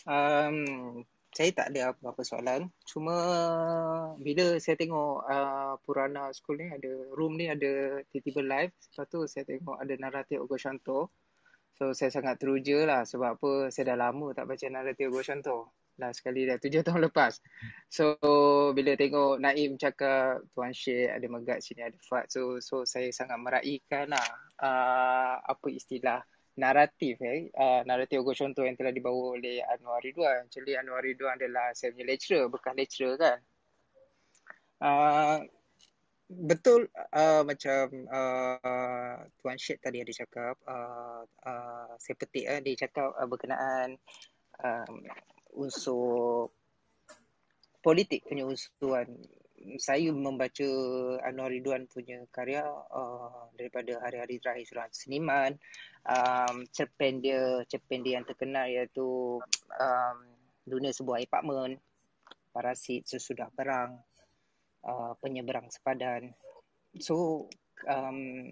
[0.04, 2.68] Um, saya tak ada apa-apa soalan.
[2.84, 3.16] Cuma
[4.20, 8.76] bila saya tengok uh, Purana School ni ada room ni ada tiba-tiba live.
[8.76, 11.16] Lepas tu saya tengok ada naratif Ogo Shanto.
[11.82, 15.74] So saya sangat teruja lah sebab apa saya dah lama tak baca naratif Ogo Shanto.
[15.98, 17.42] Lah sekali dah tujuh tahun lepas.
[17.90, 18.22] So
[18.78, 22.30] bila tengok Naim cakap Tuan Syed ada megat sini ada fat.
[22.30, 24.28] So so saya sangat meraihkan lah
[24.62, 26.22] uh, apa istilah
[26.62, 30.54] naratif eh uh, naratif Contoh yang telah dibawa oleh Anwar Ridwan.
[30.54, 33.38] Jadi Anwar Ridwan adalah saya punya lecturer, bekas lecturer kan.
[34.78, 35.50] Uh,
[36.32, 42.88] betul uh, macam uh, Tuan Syed tadi ada cakap uh, uh, saya petik uh, dia
[42.88, 44.00] cakap uh, berkenaan
[44.64, 44.96] um,
[45.60, 46.48] unsur
[47.84, 49.12] politik punya unsuran
[49.78, 50.70] saya membaca
[51.22, 55.52] Anwar Ridwan punya karya uh, daripada hari-hari terakhir seorang seniman.
[56.02, 59.38] Um, cerpen dia cerpen dia yang terkenal iaitu
[59.78, 60.18] um,
[60.66, 61.78] dunia sebuah apartmen
[62.52, 64.02] parasit sesudah perang
[64.86, 66.34] uh, penyeberang sepadan.
[67.00, 67.48] So
[67.88, 68.52] um,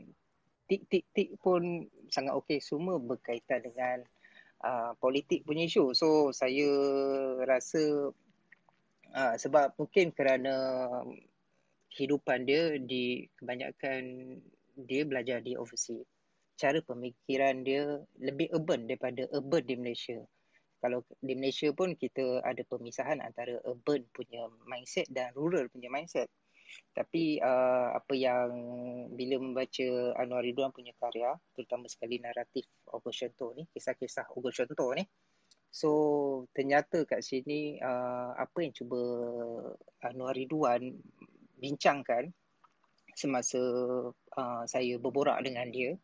[0.70, 2.60] tik-tik-tik pun sangat okey.
[2.62, 3.98] Semua berkaitan dengan
[4.64, 5.94] uh, politik punya isu.
[5.98, 6.70] So saya
[7.44, 8.14] rasa
[9.14, 10.56] uh, sebab mungkin kerana
[11.90, 14.04] kehidupan dia di kebanyakan
[14.86, 16.06] dia belajar di overseas.
[16.60, 20.20] Cara pemikiran dia lebih urban daripada urban di Malaysia.
[20.80, 26.32] Kalau di Malaysia pun kita ada pemisahan antara urban punya mindset dan rural punya mindset.
[26.94, 28.50] Tapi uh, apa yang
[29.18, 29.88] bila membaca
[30.22, 35.02] Anwar Ridwan punya karya, terutama sekali naratif Ogo Shento ni, kisah-kisah Ogo Shento ni,
[35.74, 35.90] so
[36.54, 39.02] ternyata kat sini uh, apa yang cuba
[40.06, 40.94] Anwar Ridwan
[41.58, 42.30] bincangkan
[43.18, 43.60] semasa
[44.14, 45.98] uh, saya berborak dengan dia,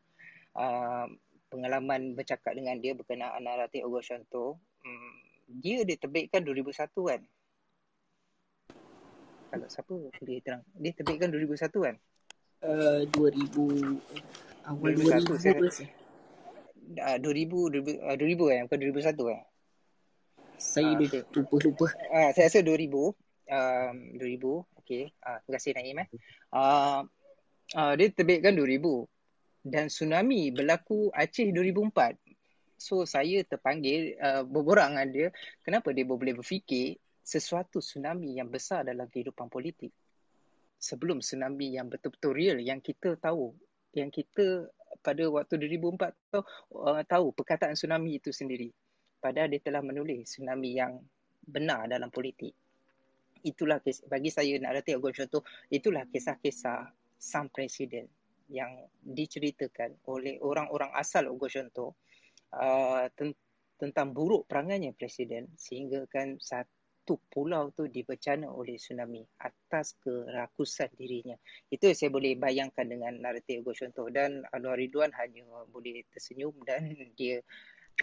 [0.58, 1.08] uh,
[1.56, 5.15] pengalaman bercakap dengan dia berkenaan naratif Ogo Shanto, um,
[5.64, 7.22] dia diterbitkan 2001 kan?
[9.56, 10.68] Kalau siapa boleh terang?
[10.76, 11.95] Dia terbitkan 2001 kan?
[12.60, 15.56] Uh, 2000 awal 2001 saya,
[17.15, 19.40] uh, 2000 2000 uh, 2000 kan bukan 2001 kan?
[20.60, 21.22] Saya uh, okay.
[21.40, 21.86] lupa lupa.
[22.11, 25.03] Ah uh, saya rasa 2000 um, 2000 okey.
[25.23, 26.07] Ah uh, terima kasih Naim eh.
[26.52, 26.99] Uh,
[27.80, 29.15] uh, dia terbitkan 2000
[29.66, 32.22] dan tsunami berlaku Aceh 2004.
[32.78, 35.28] So saya terpanggil uh, berborak dengan dia
[35.66, 39.90] kenapa dia boleh berfikir sesuatu tsunami yang besar dalam kehidupan politik.
[40.78, 43.58] Sebelum tsunami yang betul-betul real yang kita tahu,
[43.98, 44.70] yang kita
[45.02, 46.44] pada waktu 2004 tahu,
[46.86, 48.70] uh, tahu perkataan tsunami itu sendiri.
[49.18, 51.02] padahal dia telah menulis tsunami yang
[51.42, 52.54] benar dalam politik.
[53.42, 55.42] Itulah bagi saya nak Ogon contoh,
[55.74, 58.06] itulah kisah-kisah sang presiden
[58.50, 61.98] yang diceritakan oleh orang-orang asal Ogon contoh
[62.54, 63.10] uh,
[63.76, 71.36] tentang buruk perangainya presiden sehingga kan satu pulau tu dibecana oleh tsunami atas kerakusan dirinya.
[71.68, 76.88] Itu saya boleh bayangkan dengan naratif Hugo Contoh dan Anwar Ridwan hanya boleh tersenyum dan
[77.20, 77.44] dia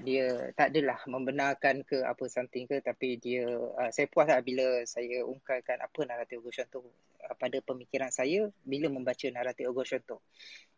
[0.00, 4.80] dia tak adalah membenarkan ke apa something ke tapi dia uh, saya puas lah bila
[4.88, 6.88] saya ungkapkan apa naratif Hugo Contoh
[7.20, 10.24] uh, pada pemikiran saya bila membaca naratif Hugo Contoh.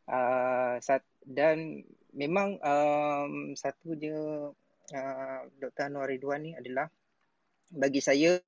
[0.05, 0.77] Uh,
[1.25, 4.51] dan memang um, satu dia
[4.93, 5.95] uh, Dr.
[5.95, 6.91] Anwar Ridwan ni adalah
[7.71, 8.43] bagi saya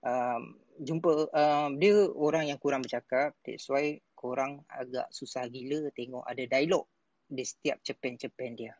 [0.00, 6.24] um, jumpa um, dia orang yang kurang bercakap that's why korang agak susah gila tengok
[6.24, 6.88] ada dialog
[7.28, 8.72] di setiap cepen-cepen dia.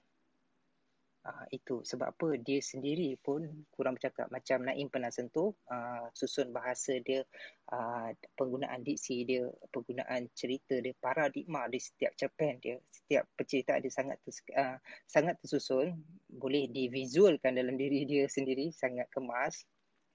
[1.26, 1.82] Uh, itu.
[1.82, 2.38] Sebab apa?
[2.38, 3.42] Dia sendiri pun
[3.74, 4.30] kurang bercakap.
[4.30, 7.26] Macam Naim pernah sentuh uh, susun bahasa dia
[7.74, 13.90] uh, penggunaan diksi dia penggunaan cerita dia paradigma di setiap cerpen dia setiap penceritaan dia
[13.90, 14.22] sangat
[14.54, 14.78] uh,
[15.10, 15.98] sangat tersusun.
[16.30, 19.66] Boleh divisualkan dalam diri dia sendiri sangat kemas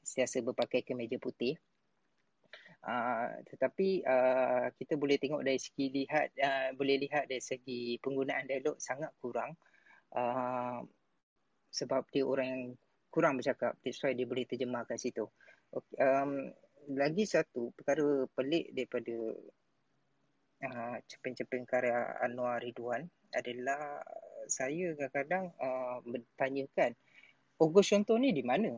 [0.08, 1.60] sentiasa berpakai kemeja putih.
[2.88, 8.48] Uh, tetapi uh, kita boleh tengok dari segi lihat uh, boleh lihat dari segi penggunaan
[8.48, 9.60] dialog sangat kurang.
[10.16, 10.88] Uh,
[11.72, 12.64] sebab dia orang yang
[13.12, 13.80] kurang bercakap.
[13.84, 15.28] That's why dia boleh terjemahkan situ.
[15.72, 16.52] Okay, um,
[16.92, 19.16] lagi satu perkara pelik daripada
[20.68, 24.04] uh, cerpen-cerpen karya Anwar Ridwan adalah
[24.52, 26.92] saya kadang-kadang uh, bertanyakan
[27.62, 28.76] August Contoh ni di mana?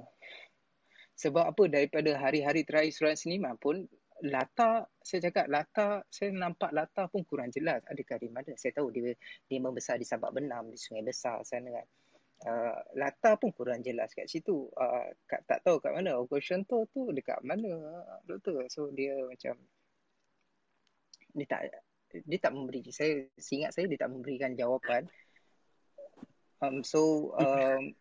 [1.17, 1.63] Sebab apa?
[1.69, 3.85] Daripada hari-hari terakhir Suran Seniman pun
[4.23, 7.81] latar saya cakap latar saya nampak latar pun kurang jelas.
[7.89, 8.51] Adakah di mana?
[8.59, 9.15] Saya tahu dia
[9.47, 11.87] dia membesar di Sabak Benam di Sungai Besar sana kan
[12.43, 14.67] uh, latar pun kurang jelas kat situ.
[14.75, 16.19] Uh, kat, tak tahu kat mana.
[16.19, 18.67] Ocean tu tu dekat mana doktor.
[18.67, 19.55] So dia macam
[21.33, 21.61] dia tak
[22.13, 25.09] dia tak memberi saya seingat saya dia tak memberikan jawapan.
[26.63, 27.91] Um, so um,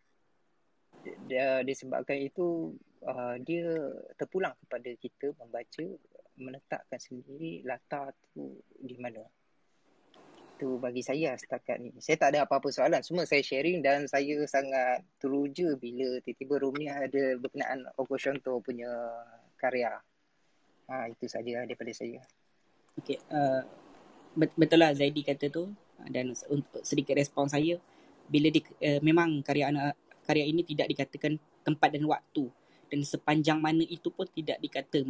[1.27, 3.67] dia disebabkan itu uh, dia
[4.15, 5.85] terpulang kepada kita membaca
[6.39, 9.21] menetapkan sendiri latar tu di mana
[10.53, 11.89] itu bagi saya setakat ni.
[11.97, 13.01] Saya tak ada apa-apa soalan.
[13.01, 18.61] Semua saya sharing dan saya sangat teruja bila tiba-tiba room ni ada berkenaan Oko Shonto
[18.61, 18.87] punya
[19.57, 19.97] karya.
[20.87, 22.21] Ha, itu saja daripada saya.
[23.01, 23.17] Okay.
[23.33, 23.65] Uh,
[24.37, 25.73] betul lah Zaidi kata tu.
[26.07, 27.81] Dan untuk sedikit respon saya.
[28.29, 31.35] Bila di, uh, memang karya anak karya ini tidak dikatakan
[31.65, 32.47] tempat dan waktu.
[32.93, 35.01] Dan sepanjang mana itu pun tidak dikata.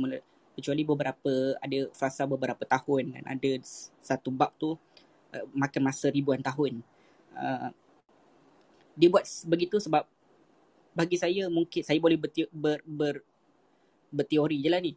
[0.53, 3.19] Kecuali beberapa, ada frasa beberapa tahun.
[3.19, 3.51] Dan ada
[4.01, 4.79] satu bab tu
[5.33, 6.85] Uh, makan masa ribuan tahun.
[7.33, 7.73] Uh,
[8.93, 10.05] dia buat begitu sebab
[10.93, 13.25] bagi saya mungkin saya boleh berti- ber, ber,
[14.13, 14.93] berteori je lah ni.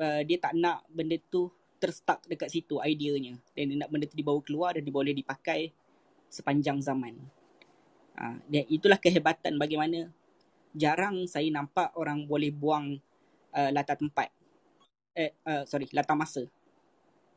[0.00, 3.36] Uh, dia tak nak benda tu terstuck dekat situ ideanya.
[3.52, 5.68] Dan dia nak benda tu dibawa keluar dan dia boleh dipakai
[6.32, 7.20] sepanjang zaman.
[8.16, 10.08] Uh, dan itulah kehebatan bagaimana
[10.72, 12.96] jarang saya nampak orang boleh buang
[13.52, 14.32] uh, latar tempat.
[15.12, 16.48] Eh, uh, sorry, latar masa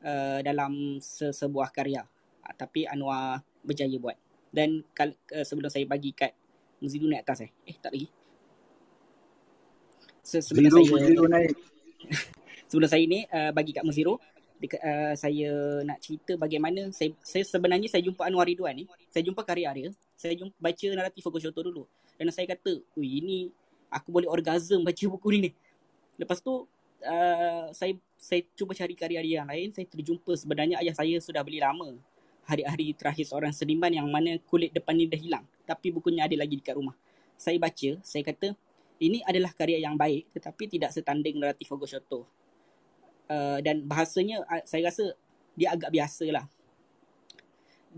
[0.02, 2.08] uh, dalam se- sebuah karya.
[2.56, 4.16] Tapi Anwar berjaya buat.
[4.54, 6.32] Dan kal- uh, sebelum saya bagi kat
[6.78, 7.52] Muzidu naik atas eh.
[7.66, 8.08] Eh tak lagi.
[10.22, 11.52] Se- sebelum Zero, saya zero naik.
[12.70, 14.20] sebelum saya ni uh, bagi kat Muziro
[14.58, 19.22] dekat uh, saya nak cerita bagaimana saya, saya sebenarnya saya jumpa Anwar Ridwan ni saya
[19.22, 21.86] jumpa karya dia saya jumpa baca naratif Fuku Shoto dulu
[22.18, 23.54] dan saya kata ui ini
[23.94, 25.52] aku boleh orgasm baca buku ni ni
[26.18, 26.66] lepas tu
[27.06, 31.46] uh, saya saya cuba cari karya dia yang lain saya terjumpa sebenarnya ayah saya sudah
[31.46, 31.94] beli lama
[32.48, 36.56] hari-hari terakhir seorang seniman yang mana kulit depan ni dah hilang tapi bukunya ada lagi
[36.58, 36.96] dekat rumah.
[37.36, 38.56] Saya baca, saya kata
[39.04, 42.26] ini adalah karya yang baik tetapi tidak setanding naratif Hugo Shoto.
[43.28, 45.12] Uh, dan bahasanya uh, saya rasa
[45.52, 46.48] dia agak biasa lah.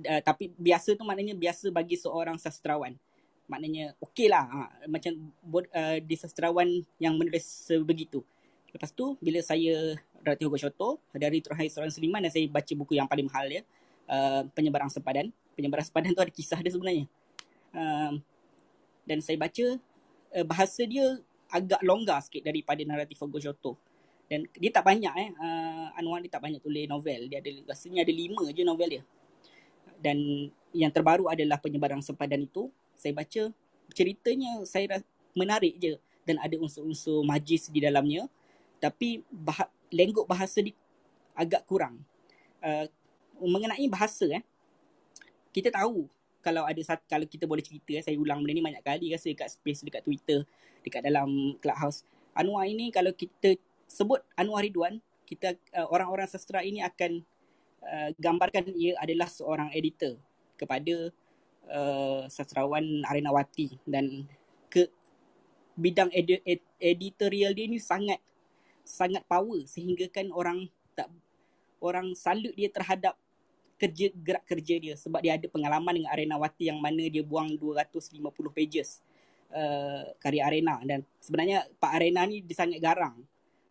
[0.02, 2.98] Uh, tapi biasa tu maknanya biasa bagi seorang sastrawan.
[3.46, 4.50] Maknanya okey lah.
[4.50, 5.14] Uh, macam
[5.54, 8.26] uh, di sastrawan yang menulis sebegitu.
[8.74, 9.98] Lepas tu bila saya
[10.42, 13.62] Hugo Shoto, dari terakhir seorang seniman dan saya baca buku yang paling mahal dia,
[14.10, 15.30] uh, penyebaran sempadan.
[15.54, 17.06] Penyebaran sempadan tu ada kisah dia sebenarnya.
[17.70, 18.18] Uh,
[19.06, 19.66] dan saya baca
[20.34, 23.78] uh, bahasa dia agak longgar sikit daripada naratif Shoto.
[24.30, 25.30] Dan dia tak banyak eh.
[25.42, 27.26] Uh, Anwar dia tak banyak tulis novel.
[27.26, 29.04] Dia ada rasanya ada lima je novel dia.
[29.98, 32.70] Dan yang terbaru adalah penyebaran sempadan itu.
[32.94, 33.50] Saya baca
[33.90, 35.02] ceritanya saya
[35.34, 35.98] menarik je.
[36.30, 38.30] Dan ada unsur-unsur majis di dalamnya.
[38.78, 40.78] Tapi bah- lenggok bahasa dia
[41.34, 41.98] agak kurang.
[42.62, 42.86] Uh,
[43.44, 44.44] mengenai bahasa eh.
[45.50, 46.06] Kita tahu
[46.40, 49.84] kalau ada kalau kita boleh cerita saya ulang benda ni banyak kali rasa dekat space
[49.84, 50.48] dekat Twitter
[50.84, 52.08] dekat dalam clubhouse.
[52.32, 53.60] Anwar ini kalau kita
[53.90, 57.22] sebut Anwar Ridwan kita uh, orang-orang sastra ini akan
[57.86, 60.18] uh, gambarkan ia adalah seorang editor
[60.58, 61.14] kepada
[61.70, 63.78] uh, sastrawan Arenawati.
[63.86, 64.26] Dan
[64.74, 64.90] ke
[65.78, 68.18] bidang ed- ed- editorial dia ni sangat
[68.82, 70.66] sangat power sehingga kan orang
[70.98, 71.14] tak
[71.78, 73.14] orang salut dia terhadap
[73.80, 78.20] kerja gerak kerja dia sebab dia ada pengalaman dengan Arenawati yang mana dia buang 250
[78.52, 79.00] pages
[79.56, 80.84] uh, karya Arena.
[80.84, 83.16] Dan sebenarnya Pak Arena ni dia sangat garang.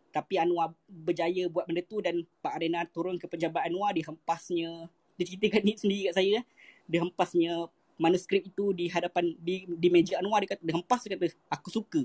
[0.09, 4.89] Tapi Anwar berjaya buat benda tu dan Pak Arena turun ke pejabat Anwar dia hempasnya
[5.21, 6.41] dia ceritakan ni sendiri kat saya
[6.89, 7.69] dia hempasnya
[7.99, 10.41] manuskrip itu di hadapan di di meja Anwar.
[10.41, 12.03] Dia kata dia hempas dia kata aku suka.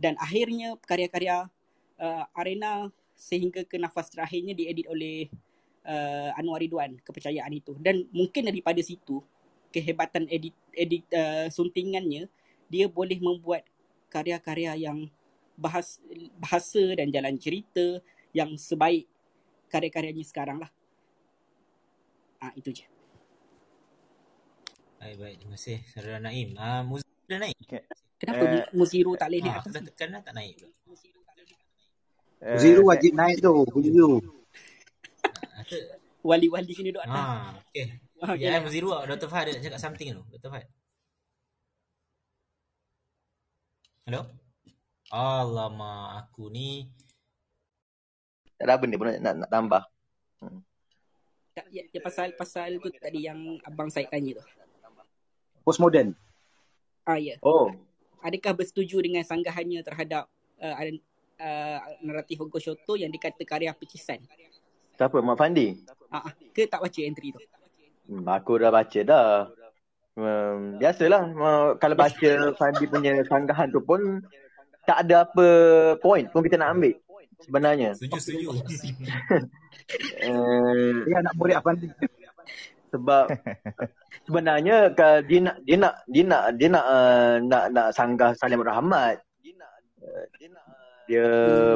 [0.00, 1.50] Dan akhirnya karya-karya
[1.98, 2.88] uh, Arena
[3.20, 5.28] sehingga ke nafas terakhirnya diedit oleh
[5.90, 9.18] uh, Anwar Ridwan kepercayaan itu dan mungkin daripada situ
[9.74, 12.30] kehebatan edit edit uh, suntingannya
[12.70, 13.66] dia boleh membuat
[14.06, 15.10] karya-karya yang
[15.58, 15.98] bahas,
[16.38, 17.98] bahasa dan jalan cerita
[18.30, 19.10] yang sebaik
[19.66, 20.70] karya-karyanya sekarang lah.
[22.38, 22.86] Ah itu je.
[24.98, 25.36] Baik, baik.
[25.42, 25.78] Terima kasih.
[25.90, 26.54] Saudara Naim.
[26.58, 27.56] Ah, Muzi dah naik?
[27.64, 27.82] Okay.
[28.20, 29.72] Kenapa Eh, uh, Muziru tak boleh naik Ah, atas?
[29.72, 29.88] dah ni?
[29.88, 30.54] tekan dah tak naik.
[32.40, 33.52] Uh, Zero wajib naik tu.
[33.80, 34.39] Zero.
[36.20, 37.16] Wali-wali sini duduk atas.
[37.16, 37.86] Ah, okey.
[38.20, 38.52] Ah, Ya, okay.
[38.52, 38.60] okay.
[38.60, 39.28] Muziru, Dr.
[39.32, 40.22] Fahad ada nak cakap something tu.
[40.36, 40.50] Dr.
[40.52, 40.66] Fahad.
[44.04, 44.28] Hello?
[45.10, 46.86] Alamak, aku ni
[48.60, 49.82] Tak ada benda pun nak, nak, nak tambah.
[51.56, 54.44] Tak, ya, ya, pasal pasal tu tadi yang abang saya tanya tu.
[55.64, 56.12] Postmodern.
[57.08, 57.40] Ah ya.
[57.40, 57.72] Oh,
[58.20, 60.28] Adakah bersetuju dengan sanggahannya terhadap
[60.60, 64.20] uh, uh, naratif Hugo Shoto yang dikata karya pecisan?
[65.00, 65.16] Siapa?
[65.24, 65.80] Mak Fandi?
[66.12, 67.40] Ah, ah, ke tak baca entry tu?
[68.04, 69.48] Hmm, aku dah baca dah.
[70.20, 74.20] Um, biasalah uh, kalau baca Fandi punya sanggahan tu pun
[74.84, 75.46] tak ada apa
[76.04, 76.92] point pun kita nak ambil
[77.40, 77.96] sebenarnya.
[77.96, 78.48] setuju, setuju.
[80.28, 81.88] Uh, Dia nak murid Afandi.
[82.90, 83.30] sebab
[84.26, 84.90] sebenarnya
[85.22, 89.22] dia nak dia nak dia nak dia nak uh, nak nak sanggah Salim Rahmat.
[90.02, 90.24] Uh,
[91.06, 91.26] dia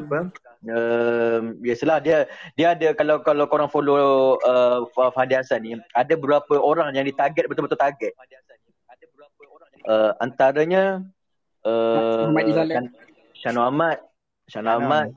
[0.03, 0.19] apa?
[0.65, 2.25] Uh, biasalah dia
[2.57, 4.81] dia ada kalau kalau korang follow uh,
[5.13, 8.17] Fahdi Hasan ni ada beberapa orang yang ditarget betul-betul target.
[9.85, 11.05] Uh, antaranya
[11.69, 12.77] uh, Muhammad Izzaleh.
[12.81, 12.87] Shan,
[13.37, 13.99] Shan Ahmad,
[14.49, 15.13] Shan Ahmad,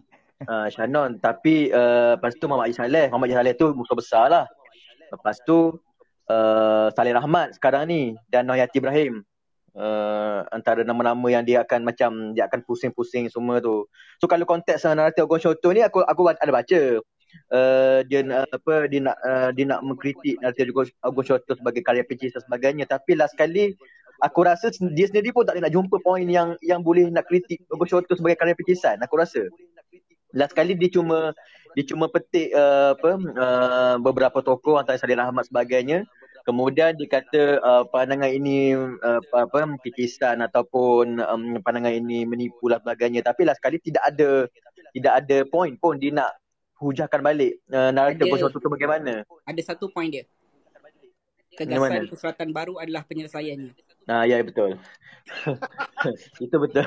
[0.51, 3.07] uh, Shannon tapi uh, lepas tu Muhammad Izzaleh.
[3.07, 4.45] Muhammad Izzaleh tu musuh besar lah.
[5.15, 5.79] Lepas tu
[6.27, 9.23] uh, Saleh Rahmat sekarang ni dan Noyati Ibrahim.
[9.77, 13.85] Uh, antara nama-nama yang dia akan macam dia akan pusing-pusing semua tu.
[14.17, 16.97] So kalau konteks uh, naratif Ogon Shoto ni aku aku ada baca.
[17.53, 20.73] Uh, dia nak apa dia nak uh, dia nak mengkritik naratif
[21.05, 23.77] Ogon Shoto sebagai karya pecis dan sebagainya tapi last kali
[24.25, 27.85] aku rasa dia sendiri pun tak nak jumpa poin yang yang boleh nak kritik Ogon
[27.85, 29.45] Shoto sebagai karya pecisan aku rasa.
[30.33, 31.37] Last kali dia cuma
[31.77, 36.01] dia cuma petik uh, apa uh, beberapa tokoh antara Salih Rahmat sebagainya
[36.47, 42.79] kemudian dia kata uh, pandangan ini uh, apa kikisan ataupun um, pandangan ini menipu lah
[42.79, 44.47] sebagainya tapi last kali tidak ada
[44.95, 46.31] tidak ada point pun dia nak
[46.79, 48.31] hujahkan balik uh, naratif Ada.
[48.31, 49.27] Ogon Shoto tu bagaimana.
[49.43, 50.23] Ada satu point dia.
[51.57, 53.73] Gagasan keseratan baru adalah penyelesaiannya.
[54.07, 54.77] Ah ya betul.
[56.45, 56.85] Itu betul.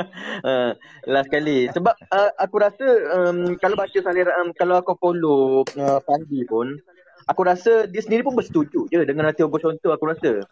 [0.48, 0.72] uh,
[1.10, 2.86] last kali sebab uh, aku rasa
[3.18, 6.78] um, kalau baca Salih um, kalau aku follow uh, Fandi pun
[7.26, 10.42] aku rasa dia sendiri pun bersetuju je dengan Nanti Ogo Contoh aku rasa.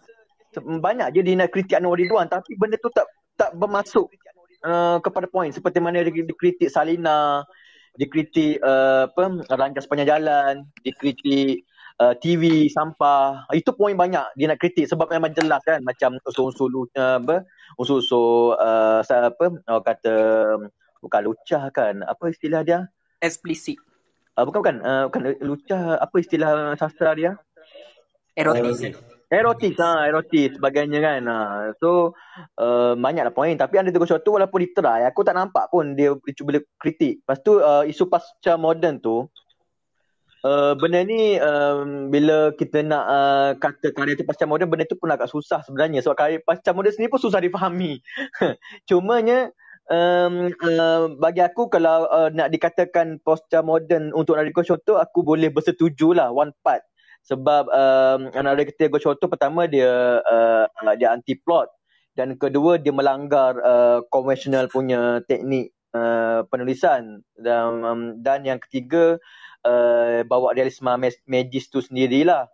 [0.59, 3.07] Banyak je dia nak kritik Anwar Ridwan tapi benda tu tak
[3.39, 4.11] tak bermasuk
[4.67, 7.47] uh, kepada poin seperti mana dia, dia kritik Salina,
[7.97, 11.65] dia kritik uh, apa ranca sepanjang jalan, dia kritik
[12.01, 13.47] uh, TV, sampah.
[13.53, 18.57] Itu poin banyak dia nak kritik sebab memang jelas kan macam unsur-unsur uh, apa unsur-unsur
[18.59, 19.47] uh, apa
[19.85, 20.15] kata
[21.01, 22.05] bukan lucah kan.
[22.05, 22.89] Apa istilah dia?
[23.21, 23.77] Explicit.
[24.41, 27.37] Uh, bukan bukan uh, bukan lucah apa istilah sastra dia?
[28.33, 28.97] Erotis.
[29.29, 31.21] Erotis ha, erotis sebagainya kan.
[31.29, 31.37] Ha.
[31.77, 32.17] So
[32.57, 36.33] uh, banyaklah poin tapi ada tegur sesuatu walaupun ditry aku tak nampak pun dia, dia
[36.33, 37.21] cuba kritik.
[37.21, 39.29] Lepas tu uh, isu pasca moden tu
[40.41, 44.97] Uh, benda ni um, bila kita nak uh, kata karya tu pasca moden benda tu
[44.97, 48.01] pun agak susah sebenarnya sebab karya pasca moden sendiri pun susah difahami.
[48.89, 49.53] Cumanya
[49.91, 55.51] um, uh, bagi aku kalau uh, nak dikatakan pasca moden untuk Nariko Shoto aku boleh
[55.51, 56.87] bersetuju lah one part.
[57.27, 60.65] Sebab um, Nariko Shoto pertama dia uh,
[60.97, 61.69] dia anti plot
[62.17, 67.21] dan kedua dia melanggar uh, konvensional punya teknik uh, penulisan.
[67.37, 69.21] Dan um, dan yang ketiga
[69.67, 70.89] uh, bawa realisme
[71.29, 72.49] magis tu sendirilah.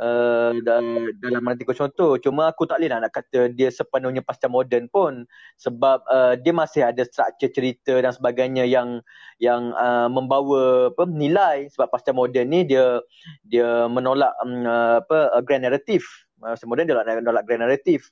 [0.00, 4.88] Uh, dalam nanti contoh cuma aku tak boleh lah nak kata dia sepenuhnya pasca moden
[4.88, 5.26] pun.
[5.60, 9.02] Sebab uh, dia masih ada struktur cerita dan sebagainya yang
[9.42, 11.68] yang uh, membawa apa nilai.
[11.74, 13.02] Sebab pasca moden ni dia
[13.44, 14.64] dia menolak um,
[15.02, 16.06] apa grand narrative
[16.42, 18.02] pasca moden dia menolak, grand narrative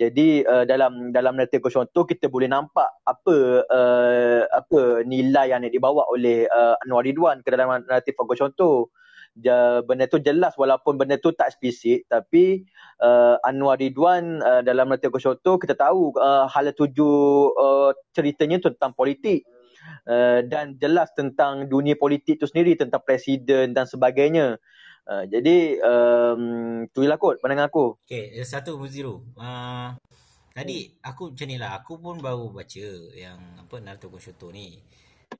[0.00, 3.36] jadi uh, dalam dalam narratif contoh kita boleh nampak apa
[3.68, 8.88] uh, apa nilai yang dibawa oleh uh, Anwar Ridwan ke dalam narratif contoh
[9.88, 12.68] benda tu jelas walaupun benda tu tak spesifik tapi
[13.00, 17.10] uh, Anwar Ridwan uh, dalam Nanti Koshoto kita tahu uh, hal tuju
[17.56, 19.44] uh, ceritanya tentang politik.
[20.02, 24.58] Uh, dan jelas tentang dunia politik tu sendiri tentang presiden dan sebagainya.
[25.02, 26.42] Uh, jadi um,
[26.94, 27.98] tu lah kot pandangan aku.
[28.06, 29.90] Okay, satu Muziru uh,
[30.54, 31.82] tadi aku macam ni lah.
[31.82, 34.78] Aku pun baru baca yang apa Naruto Koshoto ni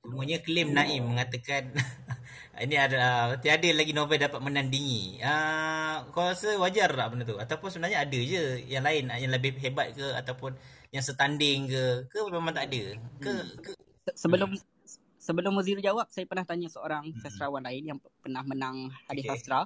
[0.01, 1.69] Semuanya klaim Naim mengatakan
[2.63, 5.21] ini adalah tiada lagi novel dapat menandingi.
[5.21, 7.37] Ah, uh, kau rasa wajar tak benda tu?
[7.37, 10.57] Ataupun sebenarnya ada je yang lain yang lebih hebat ke ataupun
[10.93, 12.09] yang setanding ke?
[12.09, 12.83] Ke memang tak ada?
[13.21, 13.49] Ke, hmm.
[13.61, 13.71] ke
[14.13, 14.53] sebelum
[15.17, 17.19] sebelum Muzir jawab, saya pernah tanya seorang hmm.
[17.23, 19.39] sastrawan lain yang pernah menang hadiah okay.
[19.39, 19.65] sastra.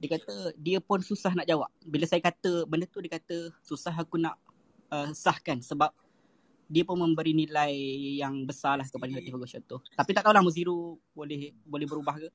[0.00, 1.68] Dia kata dia pun susah nak jawab.
[1.84, 4.40] Bila saya kata benda tu dia kata susah aku nak
[4.92, 5.92] uh, sahkan sebab
[6.70, 7.74] dia pun memberi nilai
[8.22, 9.82] yang besar lah kepada Latif Gosha tu.
[9.98, 12.28] Tapi tak tahulah Muziru boleh boleh berubah ke?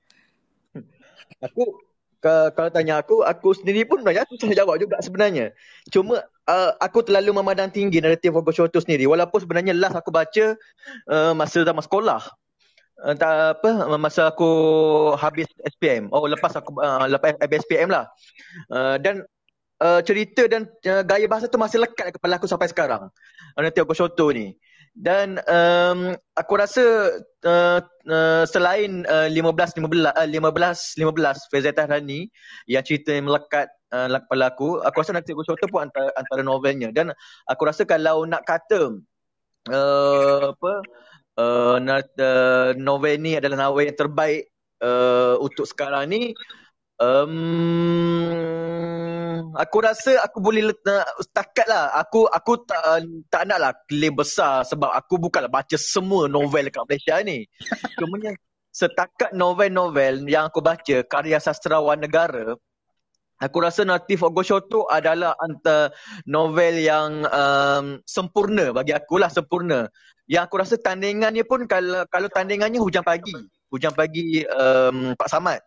[1.39, 1.79] Aku
[2.19, 5.55] ke, kalau tanya aku, aku sendiri pun banyak susah jawab juga sebenarnya.
[5.87, 6.19] Cuma
[6.51, 9.07] uh, aku terlalu memandang tinggi naratif Gosha tu sendiri.
[9.07, 10.59] Walaupun sebenarnya last aku baca
[11.07, 12.19] uh, masa zaman sekolah.
[12.95, 14.51] Uh, tak apa masa aku
[15.15, 15.47] habis
[15.79, 16.11] SPM.
[16.11, 18.11] Oh lepas aku uh, lepas habis SPM lah.
[18.67, 19.23] Uh, dan
[19.81, 23.09] uh, cerita dan uh, gaya bahasa tu masih lekat kepala aku sampai sekarang.
[23.55, 24.55] Nanti aku Shoto ni.
[24.95, 27.11] Dan um, aku rasa
[27.43, 32.31] uh, uh, selain uh, 15 15 uh, 15 15 Fezeta Rani
[32.71, 36.41] yang cerita yang melekat uh, kepala aku, aku rasa nanti aku Shoto pun antara antara
[36.47, 37.11] novelnya dan
[37.43, 39.03] aku rasa kalau nak kata
[39.67, 40.73] uh, apa
[41.43, 44.47] uh, novel ni adalah novel yang terbaik
[44.79, 46.31] uh, untuk sekarang ni
[46.95, 47.35] Um,
[49.51, 51.91] aku rasa aku boleh letak setakat lah.
[51.99, 56.87] Aku aku tak tak nak lah claim besar sebab aku bukanlah baca semua novel dekat
[56.87, 57.43] Malaysia ni.
[57.99, 58.39] Kemudian
[58.71, 62.55] setakat novel-novel yang aku baca karya sastrawan negara,
[63.43, 65.91] aku rasa Natif Ogoshoto adalah antara
[66.23, 69.91] novel yang um, sempurna bagi aku lah sempurna.
[70.31, 73.35] Yang aku rasa tandingannya pun kalau kalau tandingannya Hujan Pagi.
[73.67, 75.59] Hujan Pagi um, Pak Samad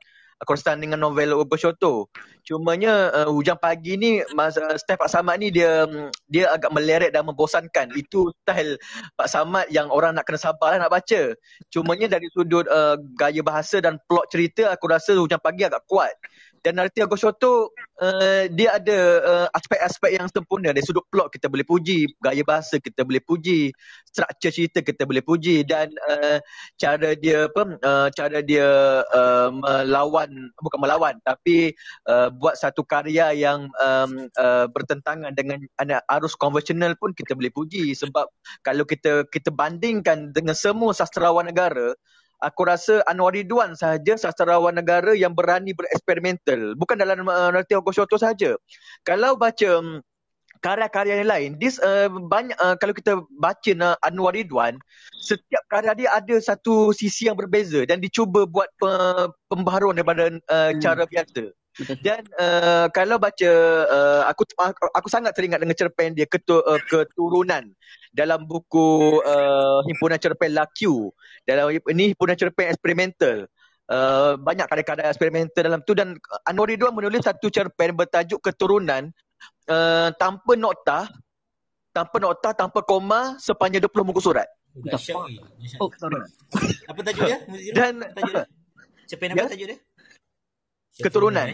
[0.46, 2.06] konstan dengan novel Oboshoto.
[2.46, 5.84] Cumanya uh, hujang pagi ni masa style Pak Samad ni dia
[6.30, 7.90] dia agak meleret dan membosankan.
[7.98, 8.78] Itu style
[9.18, 11.34] Pak Samad yang orang nak kena sabar lah nak baca.
[11.72, 16.14] Cumanya dari sudut uh, gaya bahasa dan plot cerita aku rasa hujang pagi agak kuat
[16.62, 17.70] dan Narti Agus Shoto
[18.02, 20.70] uh, dia ada uh, aspek-aspek yang sempurna.
[20.74, 23.70] Dari sudut plot kita boleh puji gaya bahasa kita boleh puji
[24.08, 26.38] struktur cerita kita boleh puji dan uh,
[26.78, 28.66] cara dia apa uh, cara dia
[29.02, 31.74] uh, melawan bukan melawan tapi
[32.06, 35.62] uh, buat satu karya yang um, uh, bertentangan dengan
[36.14, 37.94] arus konvensional pun kita boleh puji.
[37.94, 38.26] Sebab
[38.62, 41.94] kalau kita kita bandingkan dengan semua sastrawan negara
[42.42, 46.74] aku rasa Anwar Ridwan sahaja sastrawan negara yang berani bereksperimental.
[46.78, 48.54] Bukan dalam uh, Narti Ogoshoto sahaja.
[49.02, 50.02] Kalau baca um,
[50.58, 54.78] karya-karya yang lain, this, uh, banyak uh, kalau kita baca uh, Anwar Ridwan,
[55.22, 60.70] setiap karya dia ada satu sisi yang berbeza dan dicuba buat uh, pembaharuan daripada uh,
[60.74, 60.80] hmm.
[60.82, 61.54] cara biasa.
[62.06, 63.52] Dan uh, kalau baca
[63.86, 64.42] uh, aku
[64.94, 67.70] aku sangat teringat dengan cerpen dia ketu, uh, keturunan
[68.10, 71.14] dalam buku uh, himpunan cerpen Laku
[71.46, 73.46] dalam ini himpunan cerpen eksperimental
[73.88, 79.14] uh, banyak karya-karya eksperimental dalam tu dan Anwar Ridwan menulis satu cerpen bertajuk keturunan
[79.70, 81.06] uh, tanpa nota
[81.94, 84.48] tanpa nota tanpa koma sepanjang 20 muka surat.
[85.82, 86.22] Oh, sorry.
[86.86, 87.38] Apa tajuk dia?
[87.74, 88.46] Dan tajuk dia?
[89.08, 89.48] Cerpen apa ya?
[89.50, 89.78] tajuk dia?
[90.98, 91.48] Keturunan.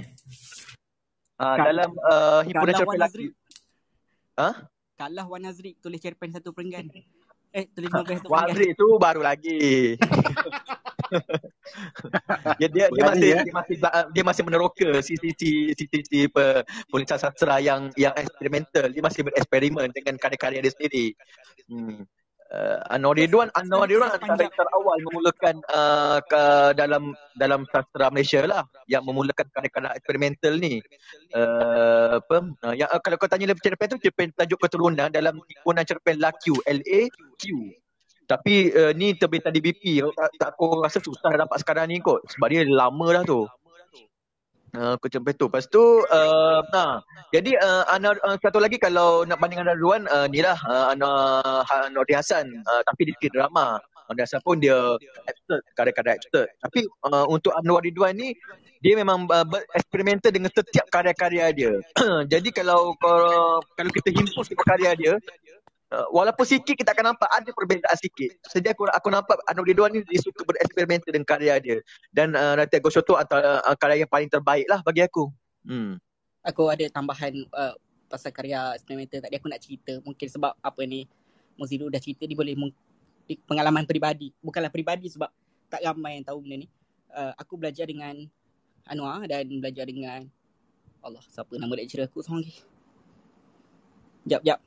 [1.35, 3.27] Uh, dalam uh, himpunan cerpen lelaki.
[4.39, 4.51] Ha?
[4.95, 6.89] Kalah Wan Azri tulis cerpen satu perenggan.
[7.55, 8.49] Eh, tulis novel satu perenggan.
[8.49, 9.95] Wan Azri tu baru lagi.
[12.59, 13.43] dia, dia, dia masih ya?
[13.45, 13.77] dia masih
[14.11, 16.21] dia masih meneroka sisi sisi sisi
[16.91, 21.15] penulisan sastra yang yang eksperimental dia masih bereksperimen dengan karya-karya dia sendiri
[21.71, 22.03] hmm
[22.55, 26.43] uh, Anwar Ridwan Anwar Ridwan antara yang awal memulakan uh, ke
[26.79, 30.79] dalam dalam sastra Malaysia lah yang memulakan karya-karya eksperimental ni.
[31.35, 32.37] Uh, apa
[32.71, 36.23] uh, yang uh, kalau kau tanya lebih cerpen tu cerpen tajuk keturunan dalam himpunan cerpen
[36.23, 37.01] LAQ L A
[37.43, 37.45] Q.
[38.25, 42.25] Tapi uh, ni terbitan di BP tak, tak aku rasa susah dapat sekarang ni kot.
[42.33, 43.45] Sebab dia lama dah tu
[44.75, 45.47] Uh, Coach Peto.
[45.47, 46.99] Lepas tu, uh, nah,
[47.31, 51.63] jadi uh, Anar, uh, satu lagi kalau nak bandingkan Radwan, uh, ni lah uh, Anar,
[51.95, 52.51] Nordin Hassan.
[52.67, 53.79] Uh, tapi dia drama.
[54.11, 54.75] Nordin Hassan pun dia
[55.31, 56.45] actor, karya-karya actor.
[56.59, 58.35] Tapi uh, untuk Anwar Ridwan ni,
[58.83, 61.73] dia memang uh, bereksperimental dengan setiap karya-karya dia.
[62.33, 65.15] jadi kalau, kalau kalau kita himpus karya dia,
[65.93, 68.32] Uh, walaupun sikit kita akan nampak ada perbezaan sikit.
[68.51, 71.77] Jadi aku aku nampak Anwar Ridwan ni dia suka bereksperimen dengan karya dia.
[72.09, 75.28] Dan uh, Rati Agus tu antara uh, karya yang paling terbaik lah bagi aku.
[75.69, 76.01] Hmm.
[76.40, 77.77] Aku ada tambahan uh,
[78.09, 79.93] pasal karya eksperimental tadi aku nak cerita.
[80.02, 81.05] Mungkin sebab apa ni
[81.61, 82.56] Mozilu dah cerita dia boleh
[83.44, 84.32] pengalaman peribadi.
[84.40, 85.31] Bukanlah peribadi sebab
[85.69, 86.69] tak ramai yang tahu benda ni.
[87.12, 88.19] Uh, aku belajar dengan
[88.89, 90.27] Anwar dan belajar dengan
[91.05, 92.65] Allah siapa nama lecturer aku seorang lagi.
[94.24, 94.59] Jap, jap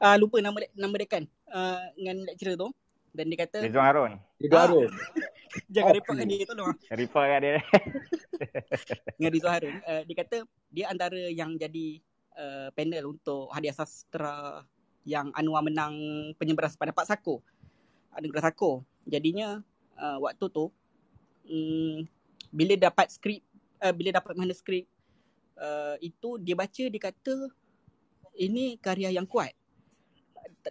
[0.00, 2.68] uh, lupa nama nama dekan uh, dengan lecturer tu
[3.16, 4.12] dan dia kata Rizwan Harun.
[4.36, 4.90] Rizwan Harun.
[5.72, 6.76] Jangan oh, report kan dia tolong.
[6.92, 7.56] Report kan dia.
[9.16, 9.74] dengan Rizwan Harun.
[9.88, 10.36] Uh, dia kata
[10.68, 11.86] dia antara yang jadi
[12.36, 14.68] uh, panel untuk hadiah sastra
[15.08, 15.96] yang Anwar menang
[16.36, 17.40] penyebaran pendapat Sako.
[18.12, 18.84] Anugerah Sako.
[19.08, 19.64] Jadinya
[19.96, 20.68] uh, waktu tu
[21.48, 22.04] um,
[22.52, 23.40] bila dapat skrip
[23.80, 24.84] uh, bila dapat manuskrip
[25.56, 27.48] uh, itu dia baca dia kata
[28.36, 29.56] ini karya yang kuat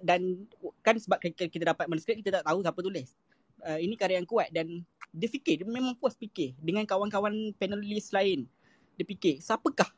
[0.02, 0.50] dan
[0.82, 3.10] kan sebab kita, dapat manuskrip kita tak tahu siapa tulis.
[3.66, 8.12] Uh, ini karya yang kuat dan dia fikir dia memang puas fikir dengan kawan-kawan panelis
[8.12, 8.46] lain.
[9.00, 9.90] Dia fikir siapakah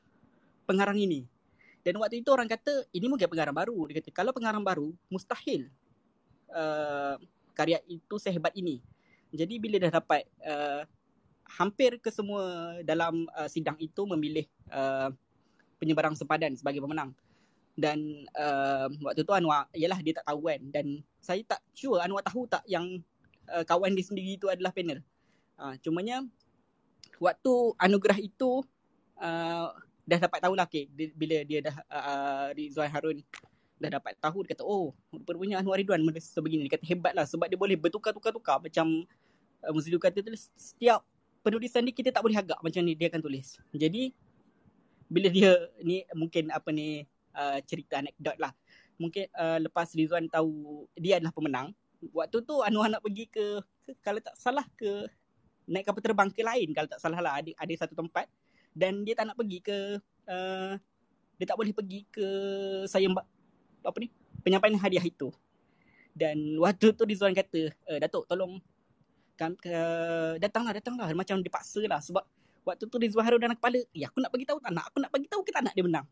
[0.70, 1.26] pengarang ini?
[1.82, 3.78] Dan waktu itu orang kata ini mungkin pengarang baru.
[3.88, 5.72] Dia kata kalau pengarang baru mustahil
[6.52, 7.16] uh,
[7.56, 8.84] karya itu sehebat ini.
[9.34, 10.84] Jadi bila dah dapat uh,
[11.48, 15.12] hampir ke semua dalam uh, sidang itu memilih uh,
[15.80, 17.16] penyebarang sepadan sebagai pemenang
[17.78, 20.86] dan uh, waktu tu Anwar ialah dia tak tahu kan dan
[21.22, 23.00] saya tak sure Anwar tahu tak yang
[23.54, 25.06] uh, kawan dia sendiri itu adalah panel.
[25.58, 26.26] Uh, cumanya
[27.22, 28.66] waktu anugerah itu
[29.22, 29.70] uh,
[30.10, 33.22] dah dapat tahu lah okay, bila dia dah uh, Rizwan Harun
[33.78, 37.30] dah dapat tahu dia kata oh rupanya Anwar Ridwan menulis sebegini dia kata hebat lah
[37.30, 39.06] sebab dia boleh bertukar-tukar-tukar macam
[39.62, 41.06] uh, Muzilu kata tu setiap
[41.46, 43.62] penulisan ni kita tak boleh agak macam ni dia akan tulis.
[43.72, 44.12] Jadi
[45.08, 48.52] bila dia ni mungkin apa ni uh, cerita anekdot lah.
[48.98, 51.70] Mungkin uh, lepas Rizwan tahu dia adalah pemenang,
[52.10, 55.06] waktu tu Anwar nak pergi ke, ke kalau tak salah ke
[55.70, 58.26] naik kapal terbang ke lain kalau tak salah lah ada, ada satu tempat.
[58.78, 59.78] Dan dia tak nak pergi ke
[60.30, 60.74] uh,
[61.38, 62.28] dia tak boleh pergi ke
[62.90, 63.06] saya
[63.86, 64.10] apa ni?
[64.42, 65.30] Penyampaian hadiah itu.
[66.18, 68.58] Dan waktu tu Rizwan kata, uh, Datuk tolong
[69.38, 71.06] kan, uh, datanglah datanglah.
[71.14, 72.26] Macam dipaksa lah sebab
[72.66, 75.12] waktu tu Rizwan Harun dalam kepala, ya aku nak bagi tahu tak nak, aku nak
[75.14, 76.10] bagi tahu kita nak dia menang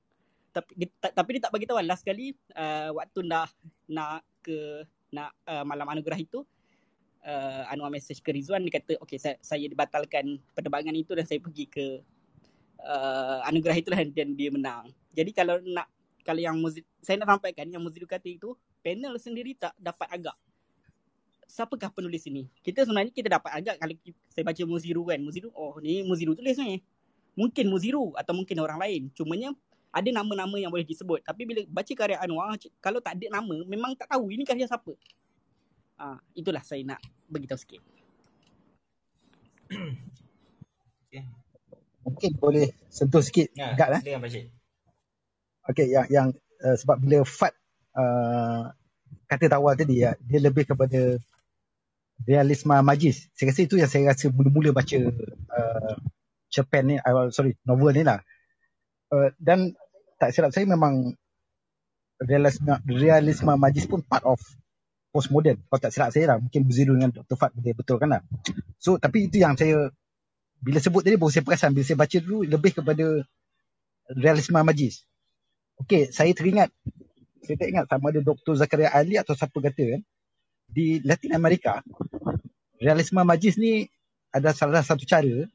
[0.56, 3.50] tapi tapi dia tak bagi tahu last kali uh, waktu dah
[3.92, 6.48] nak ke nak uh, malam anugerah itu
[7.28, 11.44] uh, Anwar message ke Rizwan dia kata okey saya saya dibatalkan penerbangan itu dan saya
[11.44, 11.86] pergi ke
[12.80, 14.96] uh, anugerah itulah dan dia menang.
[15.12, 15.92] Jadi kalau nak
[16.26, 20.34] kalau yang muzik, saya nak sampaikan yang Muzidu kata itu panel sendiri tak dapat agak
[21.46, 22.50] siapakah penulis ini?
[22.60, 25.20] Kita sebenarnya kita dapat agak kalau kita, saya baca Muziru kan.
[25.22, 26.82] Muziru, oh ni Muziru tulis ni.
[27.38, 29.02] Mungkin Muziru atau mungkin orang lain.
[29.14, 29.54] Cumanya
[29.96, 31.24] ada nama-nama yang boleh disebut.
[31.24, 34.92] Tapi bila baca karya Anwar kalau tak ada nama memang tak tahu ini karya siapa.
[35.96, 37.00] Ah itulah saya nak
[37.32, 37.82] bagi tahu sikit.
[41.10, 41.26] Okay.
[42.06, 44.02] mungkin boleh sentuh sikit ya, agak lah
[45.74, 46.28] okey yang yang
[46.62, 47.50] uh, sebab bila Fat
[47.98, 48.70] uh,
[49.26, 51.18] kata tawal tadi ya dia lebih kepada
[52.30, 55.02] realisme magis saya rasa itu yang saya rasa mula-mula baca
[55.50, 55.96] uh,
[56.56, 58.24] Japan ni uh, sorry novel ni lah.
[59.12, 59.76] Uh, dan
[60.20, 61.16] tak silap saya memang
[62.24, 64.40] realisme, realisme majlis pun part of
[65.12, 65.60] postmodern.
[65.68, 67.36] Kalau tak silap saya lah, mungkin Buziru dengan Dr.
[67.40, 68.22] Fat boleh betulkan lah.
[68.80, 69.92] So, tapi itu yang saya,
[70.60, 73.24] bila sebut tadi baru saya perasan, bila saya baca dulu lebih kepada
[74.12, 75.08] realisme majlis.
[75.84, 76.72] Okay, saya teringat,
[77.44, 78.56] saya tak ingat sama ada Dr.
[78.56, 80.02] Zakaria Ali atau siapa kata kan,
[80.72, 81.84] di Latin Amerika,
[82.80, 83.88] realisme majlis ni
[84.32, 85.48] ada salah satu cara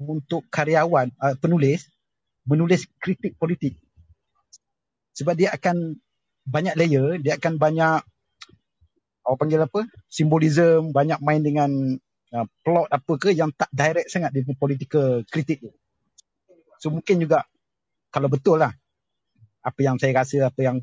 [0.00, 1.88] untuk karyawan, uh, penulis,
[2.46, 3.78] menulis kritik politik.
[5.12, 5.98] Sebab dia akan
[6.42, 8.02] banyak layer, dia akan banyak
[9.22, 9.80] orang panggil apa?
[10.10, 11.70] Simbolism, banyak main dengan
[12.34, 15.70] uh, plot apa ke yang tak direct sangat dengan political kritik tu.
[16.82, 17.46] So mungkin juga
[18.10, 18.74] kalau betul lah
[19.62, 20.82] apa yang saya rasa, apa yang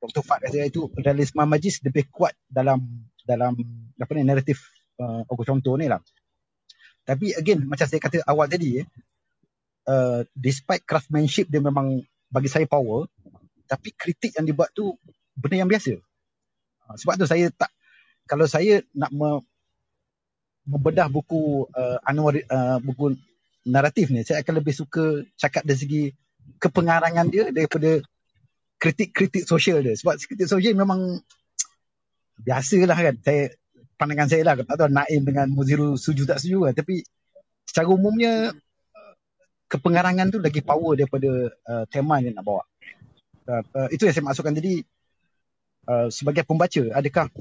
[0.00, 0.24] Dr.
[0.24, 2.82] Fad rasa itu realisme majis lebih kuat dalam
[3.22, 3.54] dalam
[4.00, 6.00] apa ni naratif uh, Contoh ni lah.
[7.02, 8.86] Tapi again macam saya kata awal tadi eh,
[9.88, 12.02] uh, despite craftsmanship dia memang
[12.32, 13.08] bagi saya power
[13.66, 14.96] tapi kritik yang dibuat tu
[15.32, 15.96] benda yang biasa.
[16.88, 17.70] Uh, sebab tu saya tak
[18.28, 19.42] kalau saya nak me,
[20.68, 23.18] membedah buku uh, Anwar uh, buku
[23.66, 26.02] naratif ni saya akan lebih suka cakap dari segi
[26.58, 28.02] kepengarangan dia daripada
[28.82, 29.94] kritik-kritik sosial dia.
[29.94, 31.22] Sebab kritik sosial memang
[32.42, 33.16] biasalah kan.
[33.22, 33.54] Saya
[34.02, 37.06] pandangan saya lah tak tahu Naim dengan Muziru setuju tak setuju lah tapi
[37.62, 38.50] secara umumnya
[39.72, 42.62] kepengarangan tu lagi power daripada uh, tema yang nak bawa.
[43.48, 44.52] Uh, uh, itu yang saya maksudkan.
[44.52, 44.84] Tadi
[45.88, 47.32] uh, sebagai pembaca adakah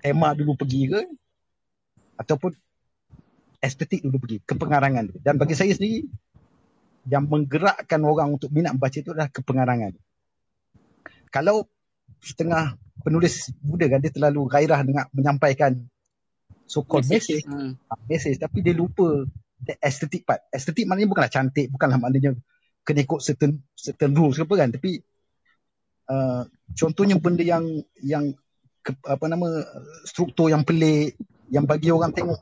[0.00, 1.00] tema dulu pergi ke
[2.16, 2.56] ataupun
[3.60, 6.06] estetik dulu pergi kepengarangan tu dan bagi saya sendiri
[7.10, 9.92] yang menggerakkan orang untuk minat membaca itu adalah kepengarangan.
[11.28, 11.68] Kalau
[12.24, 15.76] setengah penulis muda kan dia terlalu gairah dengan menyampaikan
[16.68, 17.72] so called message, message, hmm.
[17.88, 18.38] Ah, message.
[18.40, 19.24] Tapi dia lupa
[19.62, 20.46] the aesthetic part.
[20.54, 22.38] Aesthetic maknanya bukanlah cantik, bukanlah maknanya
[22.86, 24.68] kena ikut certain certain rules ke apa kan.
[24.72, 24.90] Tapi
[26.08, 27.64] uh, contohnya benda yang
[28.00, 28.32] yang
[28.80, 29.46] ke, apa nama
[30.06, 31.18] struktur yang pelik
[31.50, 32.38] yang bagi orang tengok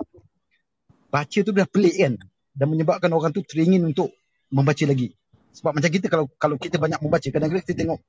[1.08, 2.14] baca tu dah pelik kan.
[2.56, 4.16] Dan menyebabkan orang tu teringin untuk
[4.48, 5.12] membaca lagi.
[5.56, 8.00] Sebab macam kita kalau kalau kita banyak membaca kadang-kadang kita tengok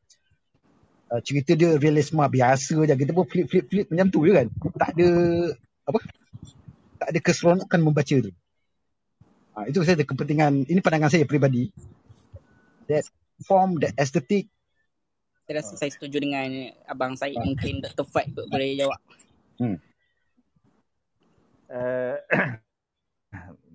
[1.11, 2.95] uh, cerita dia realisme biasa je.
[2.95, 4.47] Kita pun flip flip flip macam tu je kan.
[4.75, 5.09] Tak ada
[5.87, 5.99] apa?
[6.97, 8.31] Tak ada keseronokan membaca tu
[9.57, 11.73] uh, itu saya ada kepentingan ini pandangan saya peribadi
[12.85, 13.03] that
[13.43, 14.47] form that aesthetic.
[15.49, 18.05] Saya rasa uh, saya setuju dengan abang saya uh, mungkin Dr.
[18.05, 19.01] Fat boleh jawab.
[19.57, 19.77] Hmm.
[21.73, 22.15] uh,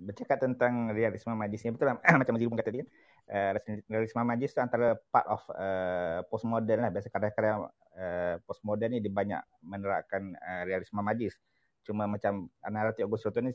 [0.07, 2.87] bercakap tentang realisme majlis ni betul lah macam Mazir pun kata dia
[3.31, 3.51] uh,
[3.87, 6.91] realisme majlis tu antara part of uh, postmodern lah.
[6.91, 11.37] Biasa kadang-kadang uh, postmodern ni dia banyak menerapkan uh, realisme majlis.
[11.83, 13.53] Cuma macam naratif Augusto tu ni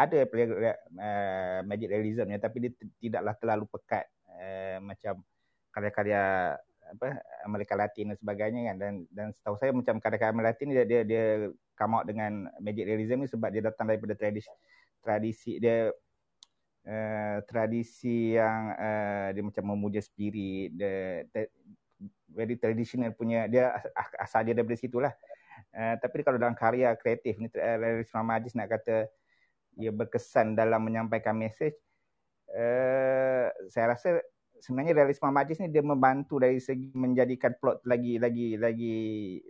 [0.00, 5.20] ada uh, magic realism tapi dia tidaklah terlalu pekat uh, macam
[5.76, 6.56] karya-karya
[6.90, 8.76] apa Amerika Latin dan sebagainya kan.
[8.80, 11.24] Dan dan setahu saya macam karya-karya Amerika Latin dia dia dia
[11.76, 14.48] come out dengan magic realism ni sebab dia datang daripada tradisi
[15.00, 15.88] tradisi dia
[16.84, 21.48] uh, tradisi yang uh, dia macam memuja spirit the, the
[22.28, 23.72] very traditional punya dia
[24.20, 25.12] asal dia daripada situ lah
[25.72, 29.08] uh, tapi kalau dalam karya kreatif ni realisme majis nak kata
[29.78, 31.76] ia berkesan dalam menyampaikan mesej
[32.50, 34.18] uh, saya rasa
[34.60, 38.96] sebenarnya realisme majis ni dia membantu dari segi menjadikan plot lagi lagi lagi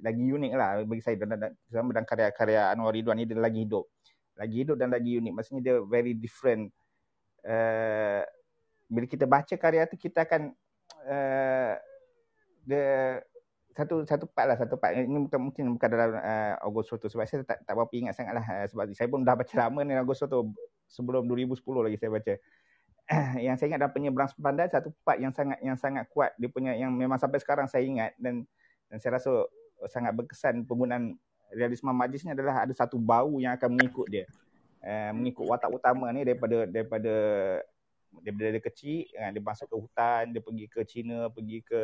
[0.02, 3.90] lagi unik lah bagi saya dan, dan, dan, karya-karya Anwar Ridwan ni dia lagi hidup
[4.40, 5.32] lagi hidup dan lagi unik.
[5.36, 6.72] Maksudnya dia very different.
[7.44, 8.24] Uh,
[8.88, 10.56] bila kita baca karya tu kita akan
[11.04, 11.76] uh,
[12.64, 12.82] the
[13.80, 14.92] satu satu part lah satu part.
[14.92, 18.44] Ini bukan mungkin bukan dalam uh, August Soto sebab saya tak tak berapa ingat sangatlah
[18.44, 20.52] uh, sebab saya pun dah baca lama ni August Soto
[20.84, 22.34] sebelum 2010 lagi saya baca.
[23.46, 26.36] Yang saya ingat dalam penyeberang sepandan satu part yang sangat yang sangat kuat.
[26.36, 28.12] Dia punya yang memang sampai sekarang saya ingat.
[28.20, 28.46] Dan
[28.86, 29.48] dan saya rasa
[29.88, 31.16] sangat berkesan penggunaan
[31.50, 34.24] realisme majlis ni adalah ada satu bau yang akan mengikut dia.
[34.80, 37.14] Uh, mengikut watak utama ni daripada daripada
[38.22, 41.80] daripada dia kecil kan dia masuk ke hutan, dia pergi ke China, pergi ke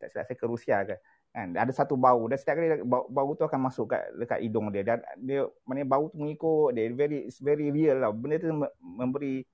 [0.00, 0.96] tak silap saya ke Rusia ke.
[1.30, 1.54] Kan?
[1.54, 2.26] Ada satu bau.
[2.26, 4.82] Dan setiap kali bau, bau tu akan masuk kat dekat hidung dia.
[4.82, 6.90] Dan dia mana bau tu mengikut dia.
[6.90, 8.10] Very it's very real lah.
[8.10, 8.50] Benda tu
[8.82, 9.46] memberi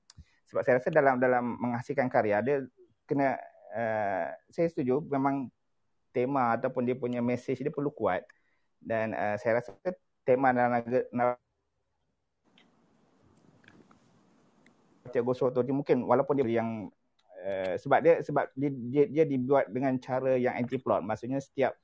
[0.46, 2.62] sebab saya rasa dalam dalam menghasilkan karya dia
[3.02, 3.34] kena
[3.74, 5.50] uh, saya setuju memang
[6.14, 8.24] tema ataupun dia punya message dia perlu kuat.
[8.80, 9.74] Dan uh, saya rasa
[10.24, 10.80] tema dalam
[15.10, 16.90] Tiago Soto ni mungkin walaupun dia yang
[17.46, 21.78] uh, sebab dia sebab dia, dia dia dibuat dengan cara yang anti plot maksudnya setiap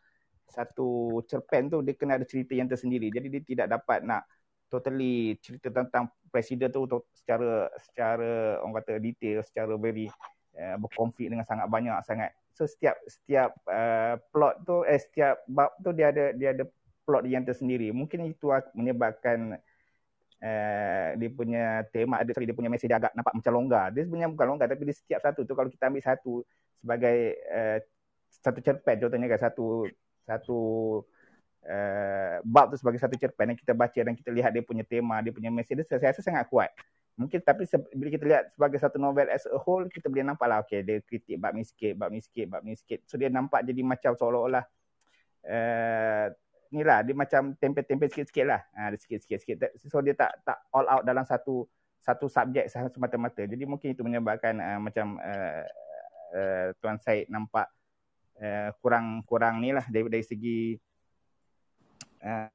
[0.52, 3.08] satu cerpen tu dia kena ada cerita yang tersendiri.
[3.08, 4.28] Jadi dia tidak dapat nak
[4.68, 6.84] totally cerita tentang presiden tu
[7.16, 10.12] secara secara orang kata detail secara very
[10.56, 12.30] uh, berkonflik dengan sangat banyak sangat.
[12.52, 16.64] So setiap setiap uh, plot tu eh setiap bab tu dia ada dia ada
[17.08, 17.88] plot yang tersendiri.
[17.90, 19.56] Mungkin itu menyebabkan
[20.42, 23.94] uh, dia punya tema ada dia punya mesej agak nampak macam longgar.
[23.94, 26.42] Dia sebenarnya bukan longgar tapi di setiap satu tu kalau kita ambil satu
[26.82, 27.16] sebagai
[27.48, 27.78] uh,
[28.42, 29.86] satu cerpen contohnya kan satu
[30.26, 30.60] satu
[31.66, 35.22] uh, bab tu sebagai satu cerpen yang kita baca dan kita lihat dia punya tema,
[35.22, 36.70] dia punya mesej dia saya rasa sangat kuat.
[37.12, 40.64] Mungkin tapi bila kita lihat sebagai satu novel as a whole kita boleh nampak lah
[40.64, 43.04] okay dia kritik bab ni sikit, bab ni sikit, bab ni sikit.
[43.06, 44.64] So dia nampak jadi macam seolah-olah
[45.46, 46.26] uh,
[46.72, 47.04] ni lah.
[47.04, 48.60] Dia macam tempel-tempel sikit-sikit lah.
[48.74, 51.68] Ha, ada sikit-sikit so dia tak tak all out dalam satu
[52.02, 53.46] satu subjek semata-mata.
[53.46, 55.64] Jadi mungkin itu menyebabkan uh, macam uh,
[56.34, 57.70] uh, Tuan Said nampak
[58.42, 60.74] uh, kurang kurang ni lah dari, dari segi
[62.26, 62.50] uh,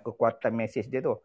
[0.00, 1.18] kekuatan mesej dia tu.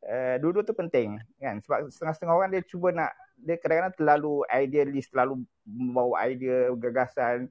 [0.00, 1.58] Uh, dua-dua tu penting kan?
[1.60, 7.48] Sebab setengah-setengah orang dia cuba nak dia kadang-kadang terlalu idealist terlalu membawa idea gagasan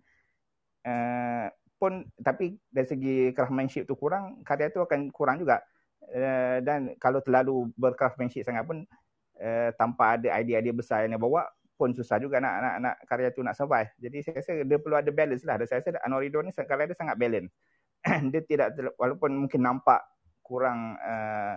[0.85, 1.47] uh,
[1.79, 5.63] pun tapi dari segi craftsmanship tu kurang karya tu akan kurang juga
[6.11, 8.83] uh, dan kalau terlalu bercraftsmanship sangat pun
[9.39, 11.47] uh, tanpa ada idea-idea besar yang dia bawa
[11.79, 13.87] pun susah juga nak nak nak karya tu nak survive.
[13.95, 15.55] Jadi saya rasa dia perlu ada balance lah.
[15.55, 17.55] Dan saya rasa Ridwan ni karya dia sangat balance.
[18.35, 18.67] dia tidak
[18.99, 20.03] walaupun mungkin nampak
[20.43, 21.55] kurang uh,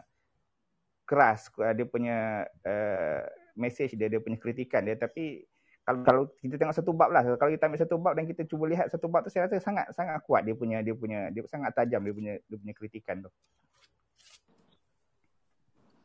[1.03, 3.23] keras dia punya uh,
[3.59, 5.43] message dia dia punya kritikan dia tapi
[5.83, 8.71] kalau kalau kita tengok satu bab lah kalau kita ambil satu bab dan kita cuba
[8.71, 11.75] lihat satu bab tu saya rasa sangat sangat kuat dia punya dia punya dia sangat
[11.75, 13.31] tajam dia punya dia punya kritikan tu.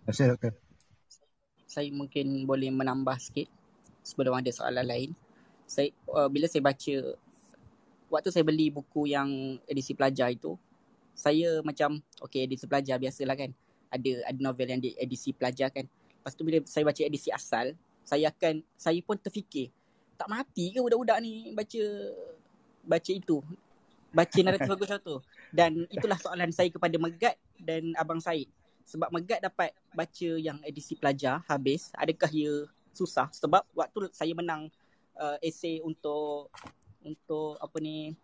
[0.01, 0.53] Terima kasih doktor.
[1.67, 3.51] Saya mungkin boleh menambah sikit
[4.01, 5.11] sebelum ada soalan lain.
[5.69, 6.95] Saya uh, bila saya baca
[8.09, 10.57] waktu saya beli buku yang edisi pelajar itu,
[11.13, 13.51] saya macam okey edisi pelajar biasalah kan.
[13.93, 15.85] Ada ada novel yang di edisi pelajar kan.
[15.85, 17.77] Lepas tu bila saya baca edisi asal,
[18.07, 19.67] saya akan saya pun terfikir
[20.17, 21.83] tak mati ke budak-budak ni baca
[22.87, 23.37] baca itu.
[24.09, 25.15] Baca naratif bagus tu.
[25.53, 28.49] Dan itulah soalan saya kepada Megat dan Abang Said.
[28.89, 32.65] Sebab Megat dapat baca yang edisi pelajar habis, adakah ia
[32.97, 34.73] susah sebab waktu saya menang
[35.21, 36.49] uh, esei untuk
[37.05, 38.17] untuk apa ni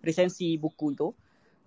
[0.00, 1.12] resensi buku itu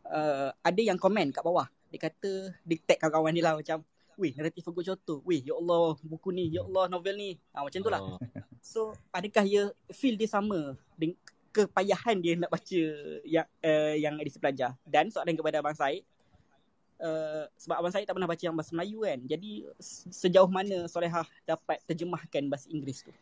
[0.10, 3.85] uh, ada yang komen kat bawah dia kata dia tag kawan-kawan dia lah macam
[4.18, 7.80] weh naratif aku contoh weh ya Allah buku ni ya Allah novel ni ha, macam
[7.80, 8.19] tu lah oh.
[8.60, 11.15] so adakah dia feel dia sama dengan
[11.53, 12.81] kepayahan dia nak baca
[13.26, 16.03] yang uh, yang edisi pelajar dan soalan kepada Abang Said
[16.98, 19.22] Uh, sebab abang saya tak pernah baca yang bahasa Melayu kan.
[19.22, 19.69] Jadi
[20.10, 23.14] sejauh mana Solehah dapat terjemahkan bahasa Inggeris tu?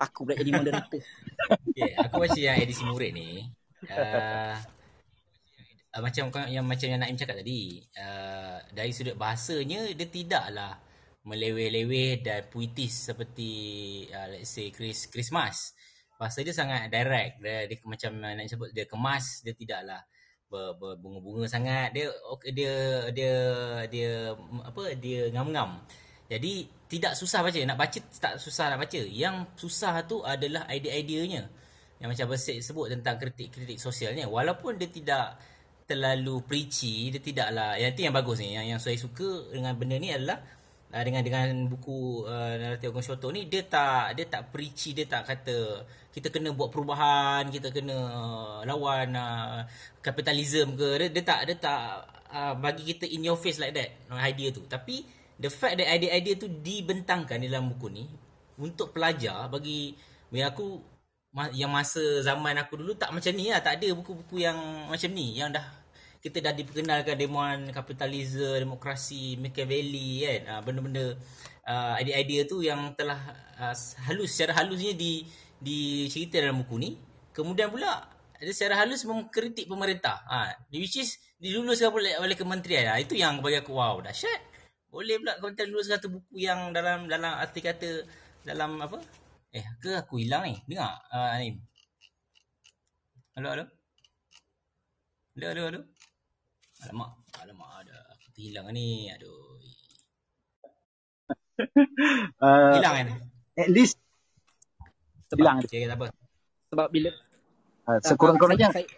[0.00, 1.04] Aku pula jadi moderator.
[1.68, 3.52] okay, aku baca yang edisi murid ni.
[3.84, 4.56] Uh,
[5.92, 7.84] uh, macam yang macam yang Naim cakap tadi.
[7.96, 10.80] Uh, dari sudut bahasanya dia tidaklah
[11.22, 13.50] meleweh-leweh dan puitis seperti
[14.10, 15.76] uh, let's say Chris Christmas.
[16.18, 17.42] Bahasa dia sangat direct.
[17.42, 20.02] Dia, dia macam nak sebut dia kemas, dia tidaklah
[20.52, 22.12] berbunga-bunga sangat dia
[22.52, 22.72] dia
[23.08, 23.34] dia
[23.88, 25.80] dia apa dia ngam-ngam
[26.28, 31.48] jadi tidak susah baca nak baca tak susah nak baca yang susah tu adalah idea-ideanya
[32.02, 35.40] yang macam Bersik sebut tentang kritik-kritik sosialnya walaupun dia tidak
[35.84, 39.96] terlalu preachy dia tidaklah yang itu yang bagus ni yang yang saya suka dengan benda
[39.98, 40.38] ni adalah
[40.92, 45.08] uh, dengan dengan buku uh, naratif Ogong Shoto ni dia tak dia tak preachy dia
[45.08, 49.64] tak kata kita kena buat perubahan kita kena uh, lawan uh,
[50.04, 51.80] kapitalisme ke dia, dia tak dia tak
[52.32, 54.64] uh, bagi kita in your face like that idea tu.
[54.64, 55.04] Tapi
[55.36, 58.04] the fact that idea-idea tu dibentangkan dalam buku ni
[58.60, 59.92] untuk pelajar bagi
[60.32, 60.66] bagi aku
[61.56, 64.56] yang masa zaman aku dulu tak macam ni lah tak ada buku-buku yang
[64.88, 65.64] macam ni yang dah
[66.22, 70.42] kita dah diperkenalkan demuan kapitalisme, demokrasi, Machiavelli kan.
[70.46, 71.04] Uh, benda-benda
[71.66, 73.18] uh, idea-idea tu yang telah
[73.58, 73.74] uh,
[74.06, 75.26] halus secara halusnya di
[75.58, 76.90] dicerita dalam buku ni.
[77.34, 78.06] Kemudian pula
[78.38, 80.22] ada secara halus mengkritik pemerintah.
[80.30, 82.94] Ha, which is diluluskan oleh, oleh kementerian.
[82.94, 84.46] Ha, itu yang bagi aku wow, dahsyat.
[84.94, 88.06] Boleh pula kementerian lulus satu buku yang dalam dalam arti kata
[88.46, 89.02] dalam apa?
[89.52, 90.56] Eh, ke aku hilang ni?
[90.64, 91.60] Dengar, uh, Anim.
[93.36, 93.64] Halo, halo.
[95.36, 95.80] Halo, halo, halo.
[96.88, 99.12] Alamak, alamak ada aku terhilang ni.
[99.12, 99.60] Aduh.
[102.40, 103.08] uh, hilang kan?
[103.60, 104.00] At least
[105.28, 105.56] sebab, hilang.
[105.68, 106.08] Okay, tak apa.
[106.72, 107.10] Sebab bila
[107.92, 108.88] uh, sekurang-kurangnya saya,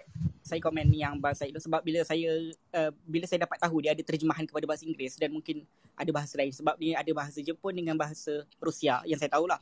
[0.46, 2.30] saya komen ni yang bahasa itu sebab bila saya
[2.78, 5.66] uh, bila saya dapat tahu dia ada terjemahan kepada bahasa Inggeris dan mungkin
[5.98, 9.58] ada bahasa lain sebab ni ada bahasa Jepun dengan bahasa Rusia yang saya tahulah.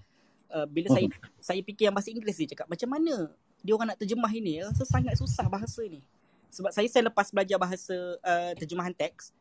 [0.53, 1.01] Uh, bila uh-huh.
[1.01, 1.09] saya
[1.41, 3.33] saya fikir yang bahasa Inggeris dia cakap macam mana
[3.65, 6.05] dia orang nak terjemah ini rasa sangat susah bahasa ni
[6.53, 9.33] sebab saya saya lepas belajar bahasa uh, terjemahan teks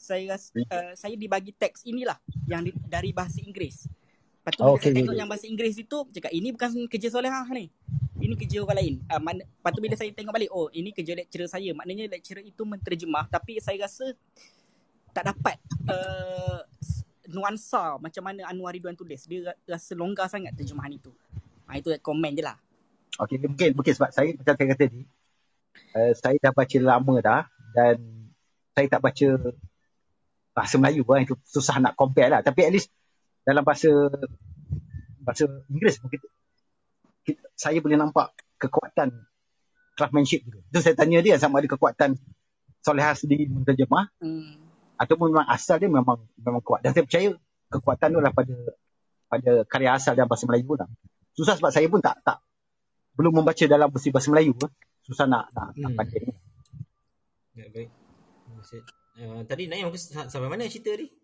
[0.00, 2.16] saya rasa uh, saya dibagi teks inilah
[2.48, 3.84] yang di, dari bahasa Inggeris.
[4.40, 5.20] Lepas tu oh, okay, saya tengok okay.
[5.20, 7.68] yang bahasa Inggeris itu cakap ini bukan kerja Solehah ni.
[8.16, 8.94] Ini kerja orang lain.
[9.12, 11.76] Uh, man, lepas tu bila saya tengok balik oh ini kerja lecturer saya.
[11.76, 14.16] Maknanya lecturer itu menterjemah tapi saya rasa
[15.12, 15.60] tak dapat
[15.92, 16.64] uh,
[17.30, 19.24] nuansa macam mana Anwar Ridwan tulis.
[19.26, 21.10] Dia rasa longgar sangat terjemahan itu.
[21.70, 22.58] Ha, itu komen je lah.
[23.18, 25.00] Okay, mungkin, mungkin sebab saya macam saya kata tadi,
[25.94, 27.42] uh, saya dah baca lama dah
[27.74, 27.96] dan
[28.74, 29.28] saya tak baca
[30.54, 31.22] bahasa Melayu lah.
[31.22, 32.40] Itu susah nak compare lah.
[32.42, 32.90] Tapi at least
[33.46, 33.90] dalam bahasa
[35.20, 36.20] bahasa Inggeris mungkin
[37.26, 39.14] kita, saya boleh nampak kekuatan
[39.94, 40.58] craftsmanship gitu.
[40.72, 42.16] Itu saya tanya dia sama ada kekuatan
[42.80, 44.69] Solehah sendiri menterjemah hmm.
[45.00, 46.84] Ataupun memang asal dia memang memang kuat.
[46.84, 47.32] Dan saya percaya
[47.72, 48.54] kekuatan tu adalah pada
[49.32, 50.88] pada karya asal dalam bahasa Melayu lah.
[51.32, 52.44] Susah sebab saya pun tak tak
[53.16, 54.52] belum membaca dalam versi bahasa Melayu.
[54.60, 54.70] Lah
[55.10, 55.82] susah nak nak, hmm.
[55.82, 56.32] nak baca ni.
[57.56, 57.88] Ya, baik.
[59.20, 61.08] Uh, tadi Naim aku sampai mana cerita ni?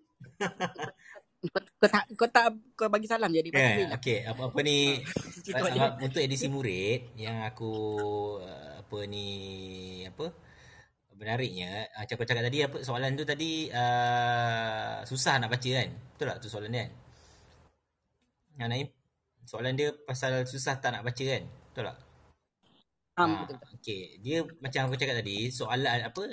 [1.53, 4.99] kau tak kau tak kau bagi salam jadi yeah, okey apa apa ni
[5.55, 7.71] uh, untuk edisi murid yang aku
[8.41, 9.29] uh, apa ni
[10.09, 10.33] apa
[11.17, 16.27] menariknya macam aku cakap tadi apa soalan tu tadi uh, susah nak baca kan betul
[16.29, 16.91] tak tu soalan dia kan
[18.57, 18.89] yang Naim
[19.49, 21.99] soalan dia pasal susah tak nak baca kan betul tak
[23.17, 23.77] Um, Ah, betul, betul.
[23.81, 24.03] okay.
[24.21, 26.25] Dia macam aku cakap tadi, soalan apa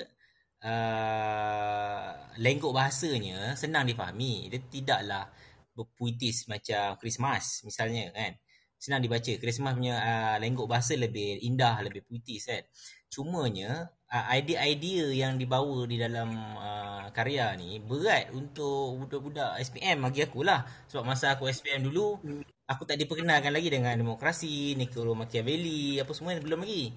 [0.68, 2.08] uh,
[2.44, 4.52] lenggok bahasanya senang difahami.
[4.52, 5.24] Dia tidaklah
[5.72, 8.36] berpuitis macam Christmas misalnya kan.
[8.76, 9.32] Senang dibaca.
[9.40, 12.60] Christmas punya uh, lenggok bahasa lebih indah, lebih puitis kan.
[13.08, 20.22] Cumanya uh, idea-idea yang dibawa di dalam uh, karya ni berat untuk budak-budak SPM bagi
[20.22, 20.62] aku lah.
[20.86, 22.22] Sebab masa aku SPM dulu,
[22.70, 26.94] aku tak diperkenalkan lagi dengan demokrasi, Niccolo Machiavelli, apa semua belum lagi.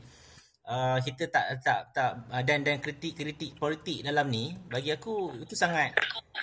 [0.67, 5.55] Uh, kita tak tak tak uh, dan dan kritik-kritik politik dalam ni bagi aku itu
[5.55, 5.95] sangat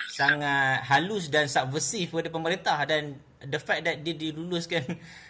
[0.09, 4.81] sangat halus dan subversif kepada pemerintah dan the fact that dia diluluskan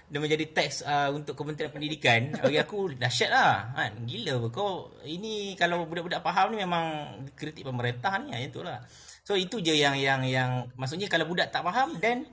[0.06, 2.34] dia menjadi teks uh, untuk Kementerian Pendidikan.
[2.38, 3.73] Bagi aku dahsyat lah.
[3.73, 4.06] Kan?
[4.06, 4.48] Gila apa.
[4.53, 6.86] Kau ini kalau budak-budak faham ni memang
[7.34, 8.80] kritik pemerintah ni yang itulah
[9.26, 12.30] so itu je yang yang yang maksudnya kalau budak tak faham then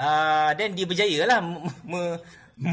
[0.00, 2.16] uh, then dia berjaya lah me,
[2.56, 2.72] me,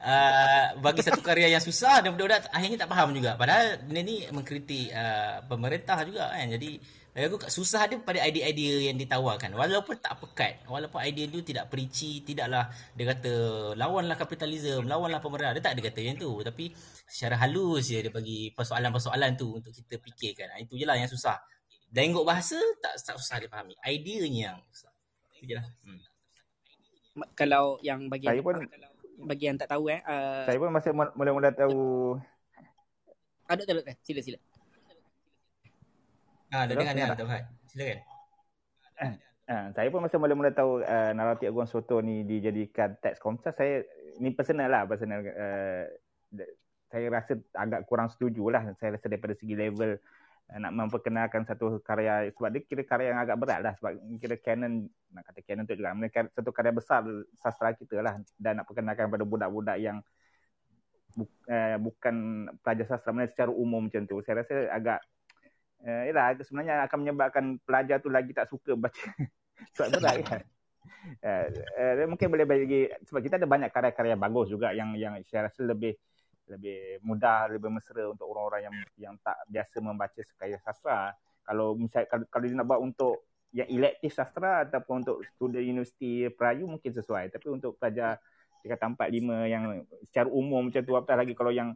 [0.00, 3.36] uh, bagi satu karya yang susah dan budak-budak akhirnya tak faham juga.
[3.36, 6.48] Padahal benda ni mengkritik uh, pemerintah juga kan.
[6.48, 6.80] Jadi
[7.12, 9.52] bagi aku susah dia pada idea-idea yang ditawarkan.
[9.52, 10.64] Walaupun tak pekat.
[10.64, 13.32] Walaupun idea tu tidak preachy tidaklah dia kata
[13.76, 16.40] lawanlah kapitalisme lawanlah pemerintah dia tak ada kata yang tu.
[16.40, 16.72] Tapi
[17.04, 20.56] secara halus je dia bagi persoalan-persoalan tu untuk kita fikirkan.
[20.56, 21.36] Ha, itu je lah yang susah.
[21.92, 24.88] Lenggok bahasa tak, tak susah dipahami ideanya yang susah.
[25.36, 25.66] Itu je lah.
[25.84, 26.00] Hmm.
[27.36, 28.56] Kalau yang bagi Saya yang, pun
[29.28, 32.16] bagi yang tak tahu eh, uh, saya pun masih mul- mula-mula tahu.
[33.52, 34.40] Ada tak ada sila sila.
[36.52, 37.16] Ah, dah dengar?
[37.16, 37.44] Tuan Fahad.
[37.72, 37.98] Silakan.
[39.52, 43.82] Ha, saya pun masa mula-mula tahu uh, naratif Agung Soto ni dijadikan teks komsas saya
[44.22, 45.82] ni personal lah personal uh,
[46.86, 49.98] saya rasa agak kurang setuju lah saya rasa daripada segi level
[50.46, 54.38] uh, nak memperkenalkan satu karya sebab dia kira karya yang agak berat lah sebab kira
[54.38, 57.02] canon nak kata canon tu juga mereka satu karya besar
[57.42, 59.98] sastra kita lah dan nak perkenalkan pada budak-budak yang
[61.18, 65.02] bu, uh, bukan pelajar sastra mana secara umum macam tu saya rasa agak
[65.84, 69.04] uh, yalah sebenarnya akan menyebabkan pelajar tu lagi tak suka baca
[69.76, 70.42] sebab berat kan.
[71.22, 71.46] Uh,
[71.78, 75.66] uh, mungkin boleh bagi sebab kita ada banyak karya-karya bagus juga yang yang saya rasa
[75.66, 75.94] lebih
[76.50, 81.14] lebih mudah, lebih mesra untuk orang-orang yang yang tak biasa membaca karya sastra.
[81.42, 86.26] Kalau misal kalau, kalau dia nak buat untuk yang elektif sastra ataupun untuk student universiti
[86.32, 87.30] Perayu mungkin sesuai.
[87.30, 88.18] Tapi untuk pelajar
[88.62, 89.64] tingkatan 4 5 yang
[90.06, 91.74] secara umum macam tu apatah lagi kalau yang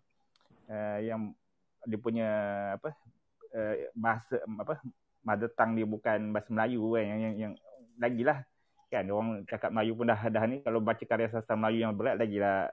[0.70, 1.34] uh, yang
[1.86, 2.28] dia punya
[2.78, 2.94] apa
[3.52, 4.80] uh, bahasa apa
[5.26, 7.52] mother tongue dia bukan bahasa Melayu kan yang yang, yang
[7.98, 8.38] lagilah
[8.86, 12.14] kan orang cakap Melayu pun dah dah ni kalau baca karya sastra Melayu yang berat
[12.14, 12.70] lagilah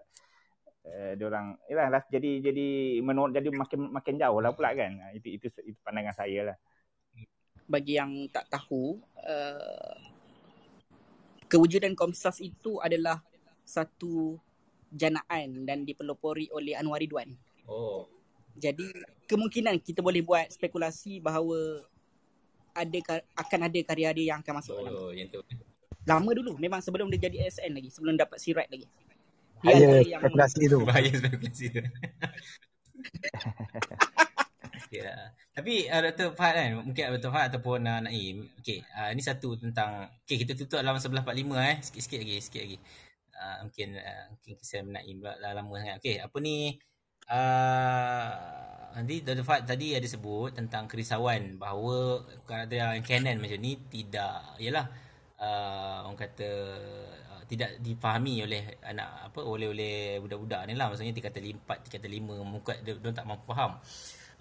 [0.85, 2.67] uh, dia orang yalah lah, jadi jadi
[3.01, 6.57] menurut jadi makin makin jauh lah pula kan Ha, itu itu itu pandangan saya lah
[7.63, 9.95] Bagi yang tak tahu, uh,
[11.47, 13.23] kewujudan Komsas itu adalah
[13.63, 14.35] satu
[14.91, 17.31] janaan dan dipelopori oleh Anwar Ridwan.
[17.65, 18.03] Oh.
[18.59, 18.91] Jadi
[19.27, 21.83] kemungkinan kita boleh buat spekulasi bahawa
[22.73, 24.91] ada ka- akan ada karya dia yang akan masuk dalam.
[24.91, 25.41] Oh, yang tu.
[26.03, 28.89] Lama dulu, memang sebelum dia jadi ASN lagi, sebelum dapat sirat lagi.
[29.63, 30.77] Dia Bahaya antara yang spekulasi tu.
[30.83, 31.81] Bahaya spekulasi tu.
[35.01, 35.33] lah.
[35.53, 36.27] Tapi uh, Dr.
[36.37, 37.31] Fahad kan, mungkin Dr.
[37.33, 38.49] Fahad ataupun uh, Naim.
[38.61, 41.23] Okay, uh, ini satu tentang, okay kita tutup dalam 11.45
[41.57, 41.77] eh.
[41.81, 42.77] Sikit-sikit lagi, sikit lagi.
[43.33, 45.97] Uh, mungkin uh, mungkin kisah Naim pula dah lama sangat.
[46.03, 46.77] Okay, apa ni,
[47.29, 48.27] uh,
[48.93, 49.45] nanti Dr.
[49.45, 54.85] Fahad tadi ada sebut tentang kerisauan bahawa karakter yang canon macam ni tidak, yalah,
[55.41, 56.49] uh, orang kata
[57.33, 62.09] uh, tidak difahami oleh anak apa oleh oleh budak-budak ni lah maksudnya tingkatan 4 tingkatan
[62.09, 63.77] 5 muka dia, dia tak mampu faham.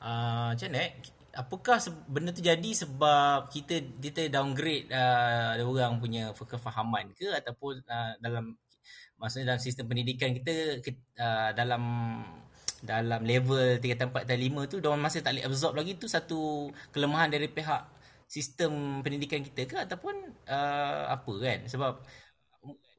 [0.03, 0.93] Uh, macam mana eh?
[1.33, 1.81] Apakah
[2.13, 8.13] benda tu jadi sebab kita kita downgrade uh, ada orang punya kefahaman ke ataupun uh,
[8.21, 8.53] dalam
[9.17, 11.83] maksudnya dalam sistem pendidikan kita, kita uh, dalam
[12.83, 16.67] dalam level tingkatan 4 dan 5 tu diorang masih tak boleh absorb lagi tu satu
[16.91, 17.83] kelemahan dari pihak
[18.27, 20.19] sistem pendidikan kita ke ataupun
[20.51, 21.59] uh, apa kan?
[21.71, 22.03] Sebab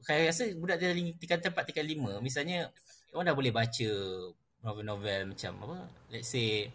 [0.00, 2.72] saya rasa budak dari tingkatan 4 tingkatan 5 misalnya
[3.12, 3.90] orang dah boleh baca
[4.64, 5.78] novel-novel macam apa?
[6.08, 6.72] Let's say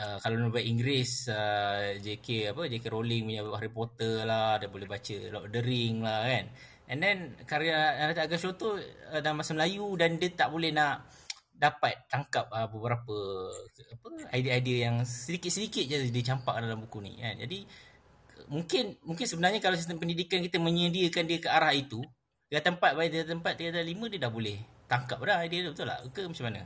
[0.00, 2.64] uh, kalau novel Inggeris uh, JK apa?
[2.72, 6.48] JK Rowling punya Harry Potter lah dia boleh baca Lord of the Ring lah kan?
[6.88, 11.04] And then karya Agasho tu uh, dalam bahasa Melayu dan dia tak boleh nak
[11.52, 13.16] dapat tangkap uh, beberapa
[13.94, 17.62] apa idea-idea yang sedikit-sedikit je dia campak dalam buku ni kan jadi
[18.50, 22.02] mungkin mungkin sebenarnya kalau sistem pendidikan kita menyediakan dia ke arah itu
[22.50, 24.58] dia tempat baik dia tempat dia ada lima dia dah boleh
[24.90, 26.62] tangkap dah idea tu betul tak ke macam mana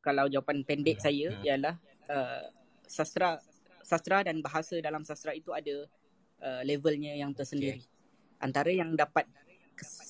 [0.00, 1.44] kalau jawapan pendek Hmm, saya hmm.
[1.44, 1.74] ialah
[2.08, 2.42] uh,
[2.88, 3.38] sastra
[3.84, 5.84] sastra dan bahasa dalam sastra itu ada
[6.40, 7.84] uh, levelnya yang tersendiri.
[7.84, 8.40] Okay.
[8.40, 9.28] Antara yang dapat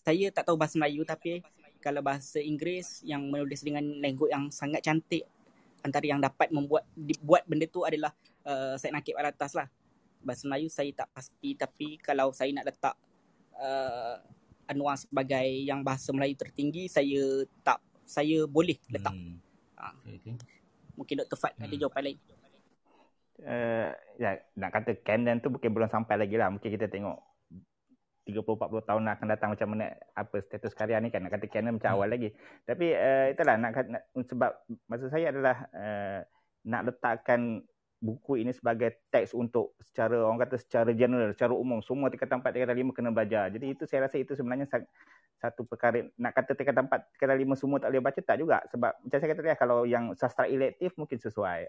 [0.02, 1.42] saya tak tahu bahasa Melayu tapi
[1.80, 5.24] kalau bahasa Inggeris yang menulis dengan language yang sangat cantik
[5.80, 8.12] antara yang dapat membuat dibuat benda tu adalah
[8.44, 9.66] uh, Syed Nakib Alatas lah.
[10.20, 12.94] Bahasa Melayu saya tak pasti tapi kalau saya nak letak
[13.56, 14.20] uh,
[14.68, 19.16] Anwar sebagai yang bahasa Melayu tertinggi saya tak saya boleh letak.
[19.16, 19.40] Hmm.
[19.80, 19.96] Ha.
[20.20, 20.36] Okay.
[20.94, 21.38] Mungkin Dr.
[21.40, 21.64] Fad hmm.
[21.64, 22.18] ada jawapan lain.
[23.40, 23.88] Uh,
[24.20, 26.52] ya, nak kata canon tu mungkin belum sampai lagi lah.
[26.52, 27.29] Mungkin kita tengok
[28.30, 31.26] 30-40 tahun akan datang macam mana apa status karya ni kan.
[31.26, 31.96] Nak kata canon macam hmm.
[31.98, 32.28] awal lagi.
[32.64, 34.50] Tapi uh, itulah nak, nak, sebab
[34.86, 36.20] maksud saya adalah uh,
[36.64, 37.64] nak letakkan
[38.00, 42.48] buku ini sebagai teks untuk secara orang kata secara general, secara umum semua tingkatan 4,
[42.56, 43.52] tingkatan 5 kena belajar.
[43.52, 44.64] Jadi itu saya rasa itu sebenarnya
[45.36, 48.92] satu perkara nak kata tingkatan 4, tingkatan 5 semua tak boleh baca tak juga sebab
[49.04, 51.60] macam saya kata tadi kalau yang sastra elektif mungkin sesuai.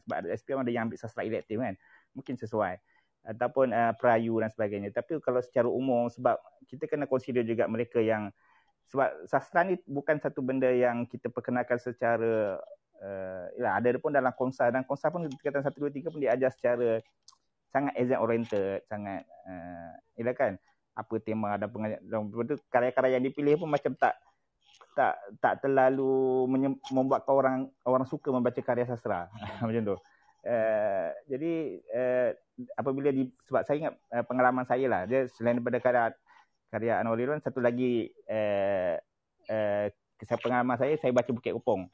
[0.00, 1.76] Sebab ada SPM ada yang ambil sastra elektif kan.
[2.16, 2.80] Mungkin sesuai
[3.26, 4.94] ataupun uh, perayu dan sebagainya.
[4.94, 6.38] Tapi kalau secara umum sebab
[6.70, 8.30] kita kena consider juga mereka yang
[8.86, 12.62] sebab sastra ni bukan satu benda yang kita perkenalkan secara
[13.02, 16.50] uh, ya, ada pun dalam konsa dan konsa pun tingkatan 1 2 3 pun diajar
[16.54, 17.02] secara
[17.74, 20.54] sangat exam oriented, sangat uh, ya kan
[20.96, 24.16] apa tema dan pengajar betul karya-karya yang dipilih pun macam tak
[24.96, 25.12] tak
[25.44, 26.48] tak terlalu
[26.88, 29.28] membuatkan orang orang suka membaca karya sastra
[29.66, 29.96] macam tu.
[30.46, 31.52] Uh, jadi
[31.90, 32.30] uh,
[32.78, 35.02] apabila di sebab saya ingat uh, pengalaman saya lah.
[35.10, 36.04] Dia selain daripada karya
[36.70, 38.94] karya Anwar Ridwan satu lagi uh,
[39.50, 41.90] uh, pengalaman saya saya baca Bukit Kepong.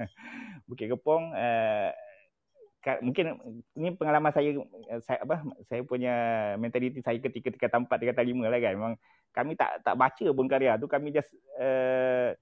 [0.68, 1.92] Bukit Kepong uh,
[3.04, 3.36] mungkin
[3.76, 4.56] ini pengalaman saya
[5.04, 6.14] saya apa saya punya
[6.56, 8.72] mentaliti saya ketika ketika tempat ketika lima lah kan.
[8.72, 8.94] Memang
[9.36, 10.88] kami tak tak baca pun karya tu.
[10.88, 11.28] Kami just
[11.60, 12.32] uh,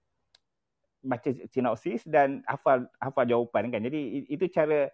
[1.02, 3.82] baca sinopsis dan hafal hafal jawapan kan.
[3.82, 4.86] Jadi itu cara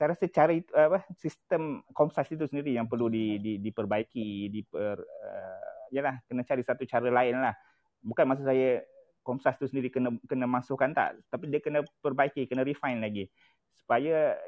[0.00, 4.96] saya rasa cara itu apa sistem komsas itu sendiri yang perlu di, di diperbaiki diper
[4.96, 7.52] uh, yalah kena cari satu cara lain lah.
[8.00, 8.80] Bukan maksud saya
[9.20, 11.20] Komsas tu sendiri kena kena masukkan tak.
[11.28, 13.28] Tapi dia kena perbaiki kena refine lagi.
[13.76, 14.40] Supaya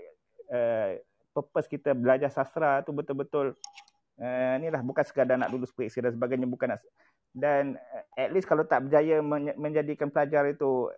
[0.49, 0.97] uh,
[1.37, 3.53] purpose kita belajar sastra tu betul-betul
[4.17, 6.81] uh, ni lah bukan sekadar nak lulus periksa dan sebagainya bukan nak
[7.33, 7.81] dan
[8.13, 10.93] at least kalau tak berjaya men- menjadikan pelajar itu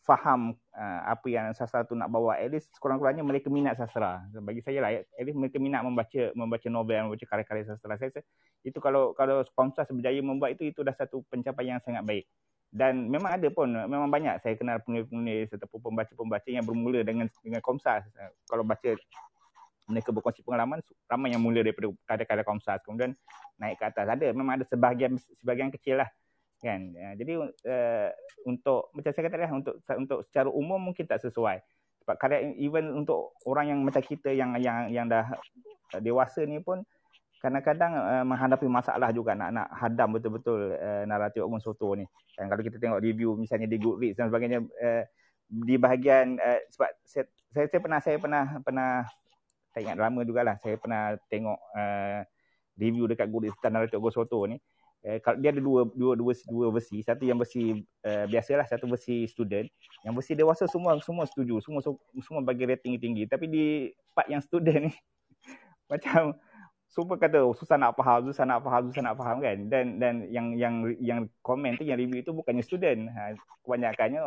[0.00, 2.40] faham uh, apa yang sastra tu nak bawa.
[2.40, 4.24] At least kurang-kurangnya mereka minat sastra.
[4.32, 8.00] Bagi saya lah at least mereka minat membaca membaca novel membaca karya-karya sastra.
[8.00, 8.20] Saya rasa
[8.64, 12.24] itu kalau kalau Komsas berjaya membuat itu itu dah satu pencapaian yang sangat baik.
[12.70, 17.60] Dan memang ada pun memang banyak saya kenal penulis-penulis ataupun pembaca-pembaca yang bermula dengan dengan
[17.60, 18.06] Komsas.
[18.48, 18.90] Kalau baca
[19.90, 20.78] mereka berkongsi pengalaman
[21.10, 22.78] ramai yang mula daripada kadar-kadar Komsas.
[22.86, 23.12] Kemudian
[23.58, 24.06] naik ke atas.
[24.06, 26.08] Ada memang ada sebahagian sebahagian kecil lah
[26.60, 28.08] kan ya, jadi uh,
[28.44, 31.56] untuk macam saya kata lah untuk untuk secara umum mungkin tak sesuai
[32.04, 35.24] sebab kadang even untuk orang yang macam kita yang yang yang dah
[35.98, 36.84] dewasa ni pun
[37.40, 42.04] kadang-kadang uh, menghadapi masalah juga nak nak hadam betul-betul uh, naratif Ogun Soto ni.
[42.36, 45.02] Dan kalau kita tengok review misalnya di Goodreads dan sebagainya uh,
[45.48, 48.90] di bahagian uh, sebab saya, saya saya pernah saya pernah pernah
[49.72, 52.20] saya ingat lama jugalah saya pernah tengok uh,
[52.76, 54.60] review dekat Goodreads tentang naratif Ogun Soto ni.
[55.00, 57.72] Kalau dia ada dua dua dua dua versi, satu yang versi
[58.04, 59.64] uh, biasalah, satu versi student.
[60.04, 61.80] Yang versi dewasa semua semua setuju, semua
[62.20, 63.24] semua bagi rating tinggi.
[63.24, 63.64] Tapi di
[64.12, 64.94] part yang student ni
[65.92, 66.36] macam
[66.90, 69.56] semua kata oh, susah nak faham, susah nak faham, susah nak faham kan.
[69.72, 73.08] Dan dan yang yang yang komen tu, yang review itu bukannya student.
[73.14, 73.32] Ha,
[73.64, 74.20] kebanyakannya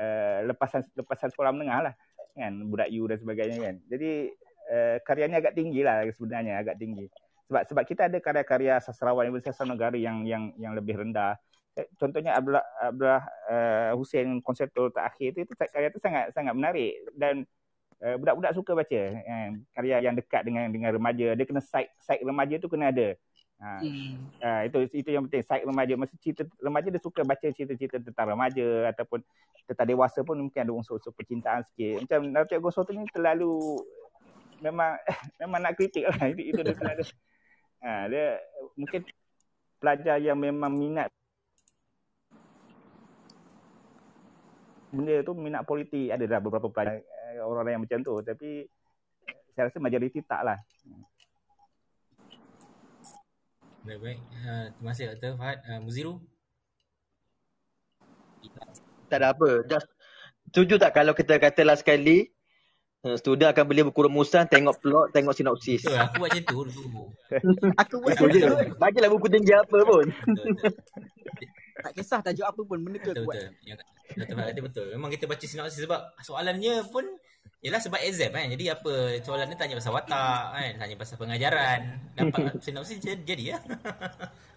[0.00, 1.94] uh, lepasan lepasan sekolah menengah lah.
[2.32, 3.74] Kan, budak U dan sebagainya kan.
[3.92, 4.32] Jadi
[4.72, 7.06] uh, karyanya agak tinggi lah sebenarnya, agak tinggi.
[7.52, 11.36] Sebab sebab kita ada karya-karya sastrawan bersasar negara yang yang yang lebih rendah.
[11.76, 16.96] Eh, contohnya Abdullah, Abdullah uh, Hussein konseptor terakhir tu, itu karya tu sangat sangat menarik.
[17.12, 17.44] Dan
[18.00, 21.36] uh, budak-budak suka baca uh, karya yang dekat dengan dengan remaja.
[21.36, 23.12] Dia kena side side remaja tu kena ada.
[23.62, 24.42] Ha, hmm.
[24.42, 25.92] uh, itu itu yang penting side remaja.
[26.00, 29.20] Masa cerita remaja dia suka baca cerita-cerita tentang remaja ataupun
[29.68, 32.08] tentang dewasa pun mungkin ada unsur-unsur percintaan sikit.
[32.08, 33.80] Macam Naruto Goso tu ni terlalu
[34.60, 34.98] memang
[35.42, 36.28] memang nak kritik lah.
[36.28, 37.04] Itu, itu dia terlalu
[37.82, 38.40] ha, dia
[38.78, 39.00] mungkin
[39.82, 41.10] pelajar yang memang minat
[44.92, 46.12] benda tu minat politik.
[46.14, 47.02] Ada dah beberapa pelajar
[47.42, 48.14] orang-orang yang macam tu.
[48.24, 48.64] Tapi
[49.52, 50.58] saya rasa majoriti tak lah
[53.82, 55.32] baik-baik uh, terima kasih Dr.
[55.34, 55.58] Fahad.
[55.66, 56.14] Uh, Muziru?
[59.10, 59.50] Tak ada apa.
[59.66, 59.88] Just
[60.50, 62.31] setuju tak kalau kita kata last sekali
[63.06, 66.58] uh, student akan beli buku rumusan tengok plot tengok sinopsis betul aku buat macam tu
[66.70, 67.02] dulu
[67.82, 70.06] aku buat macam tu bagilah buku tinggi apa pun
[71.82, 73.66] tak kisah tajuk apa pun benda tu betul, buat betul.
[73.66, 73.78] yang
[74.12, 74.34] Dr.
[74.36, 77.06] Fahad kata betul memang kita baca sinopsis sebab soalannya pun
[77.62, 78.50] Yelah sebab exam kan.
[78.50, 80.72] Jadi apa soalan ni tanya pasal watak kan.
[80.82, 81.80] Tanya pasal pengajaran.
[82.18, 83.58] Dapat sinopsis jadi, jadi ya.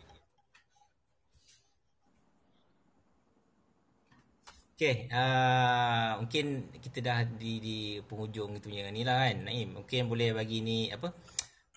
[4.76, 9.72] Okay, uh, mungkin kita dah di di penghujung itu punya ni lah kan Naim.
[9.72, 11.16] Mungkin boleh bagi ni apa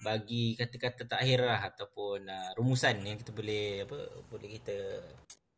[0.02, 4.76] bagi kata-kata terakhir lah ataupun uh, rumusan yang kita boleh apa boleh kita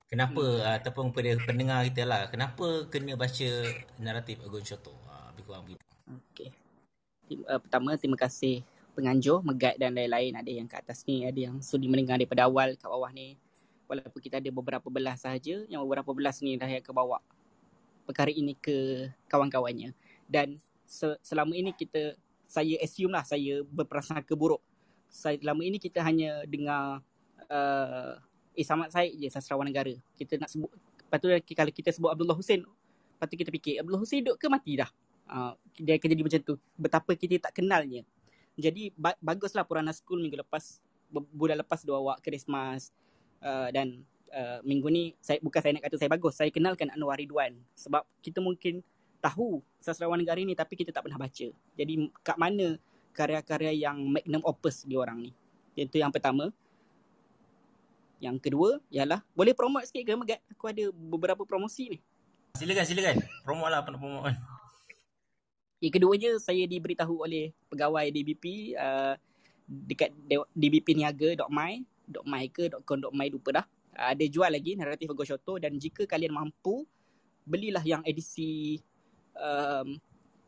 [0.04, 0.68] kenapa hmm.
[0.68, 3.48] uh, ataupun pada pendengar kita lah kenapa kena baca
[3.96, 4.92] naratif Agun Shoto.
[5.08, 5.80] Uh, lebih kurang begitu.
[6.36, 6.52] Okay.
[7.48, 8.60] Uh, pertama terima kasih
[8.92, 12.76] penganjur, megat dan lain-lain ada yang kat atas ni, ada yang sudi mendengar daripada awal
[12.76, 13.40] kat bawah ni
[13.90, 17.18] walaupun kita ada beberapa belas sahaja yang beberapa belas ni dah yang kebawa
[18.06, 19.90] perkara ini ke kawan-kawannya.
[20.30, 22.14] Dan se- selama ini kita
[22.46, 24.62] saya assume lah saya berprasangka buruk.
[25.10, 27.02] Saya, selama ini kita hanya dengar
[27.50, 28.14] uh,
[28.54, 29.90] eh Samad Said je sastrawan negara.
[30.14, 31.26] Kita nak sebut lepas tu
[31.58, 34.90] kalau kita sebut Abdullah Hussein lepas tu kita fikir Abdullah Hussein hidup ke mati dah?
[35.30, 36.54] Uh, dia akan jadi macam tu.
[36.78, 38.06] Betapa kita tak kenalnya.
[38.54, 40.78] Jadi ba- baguslah Purana School minggu lepas
[41.10, 42.94] bulan lepas dua awak Christmas
[43.44, 44.00] uh, dan
[44.32, 47.56] uh, minggu ni saya bukan saya nak kata saya bagus saya kenalkan Anwar Ridwan.
[47.76, 48.84] Sebab kita mungkin
[49.20, 51.48] tahu sastrawan negara ni tapi kita tak pernah baca.
[51.52, 51.94] Jadi
[52.24, 52.80] kat mana
[53.12, 55.30] karya-karya yang magnum opus di orang ni?
[55.76, 56.52] Itu yang pertama.
[58.20, 61.98] Yang kedua ialah boleh promote sikit ke Megat aku ada beberapa promosi ni.
[62.52, 63.16] Silakan silakan.
[63.40, 64.24] Promote lah apa nak promote?
[64.28, 64.36] Kan
[65.80, 69.16] yang keduanya saya diberitahu oleh pegawai DBP uh,
[69.64, 70.12] dekat
[70.52, 71.80] DBP Niaga.my
[72.10, 73.66] .my ke .com.my lupa dah.
[73.90, 76.86] Ada jual lagi naratif Go Shoto dan jika kalian mampu
[77.42, 78.78] belilah yang edisi
[79.34, 79.98] um,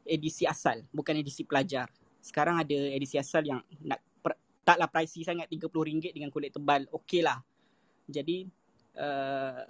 [0.06, 1.90] edisi asal bukan edisi pelajar.
[2.22, 6.86] Sekarang ada edisi asal yang nak per, taklah pricey sangat RM30 dengan kulit tebal.
[6.94, 7.43] Okey lah.
[8.06, 8.47] Jadi
[8.98, 9.66] uh,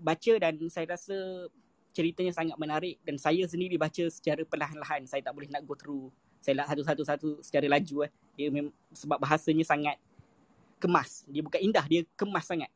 [0.00, 1.50] baca dan saya rasa
[1.90, 5.06] ceritanya sangat menarik dan saya sendiri baca secara perlahan-lahan.
[5.10, 8.10] Saya tak boleh nak go through saya lah satu-satu secara laju eh.
[8.38, 10.00] Dia mem- sebab bahasanya sangat
[10.80, 11.28] kemas.
[11.28, 12.72] Dia bukan indah, dia kemas sangat.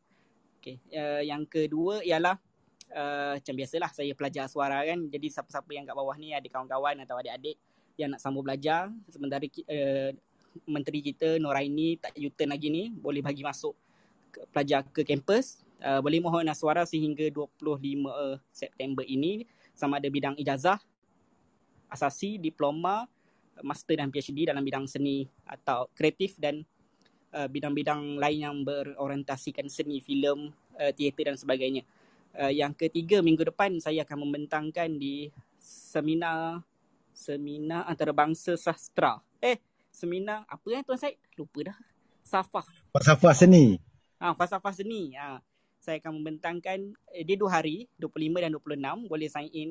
[0.60, 0.76] Okay.
[0.92, 2.36] Uh, yang kedua ialah
[2.92, 5.00] uh, macam biasalah saya pelajar suara kan.
[5.08, 7.56] Jadi siapa-siapa yang kat bawah ni ada kawan-kawan atau adik-adik
[7.96, 8.92] yang nak sambung belajar.
[9.08, 10.10] Sementara uh,
[10.68, 13.72] menteri kita Noraini tak U-turn lagi ni boleh bagi masuk
[14.30, 15.64] ke, pelajar ke kampus.
[15.80, 17.76] Uh, boleh mohon suara sehingga 25
[18.48, 19.44] September ini
[19.74, 20.78] sama ada bidang ijazah,
[21.90, 23.04] asasi, diploma,
[23.60, 26.64] master dan PhD dalam bidang seni atau kreatif dan
[27.34, 31.82] uh, bidang-bidang lain yang berorientasikan seni, filem, uh, teater dan sebagainya.
[32.34, 36.62] Uh, yang ketiga, minggu depan saya akan membentangkan di seminar
[37.14, 39.22] seminar antarabangsa sastra.
[39.38, 39.58] Eh,
[39.94, 41.18] seminar apa yang Tuan Syed?
[41.38, 41.78] Lupa dah.
[42.26, 42.66] Safah.
[42.90, 43.78] Falsafah seni.
[44.18, 45.14] Ah, ha, falsafah seni.
[45.14, 45.38] Ha.
[45.78, 49.10] Saya akan membentangkan eh, dia dua hari, 25 dan 26.
[49.10, 49.70] Boleh sign in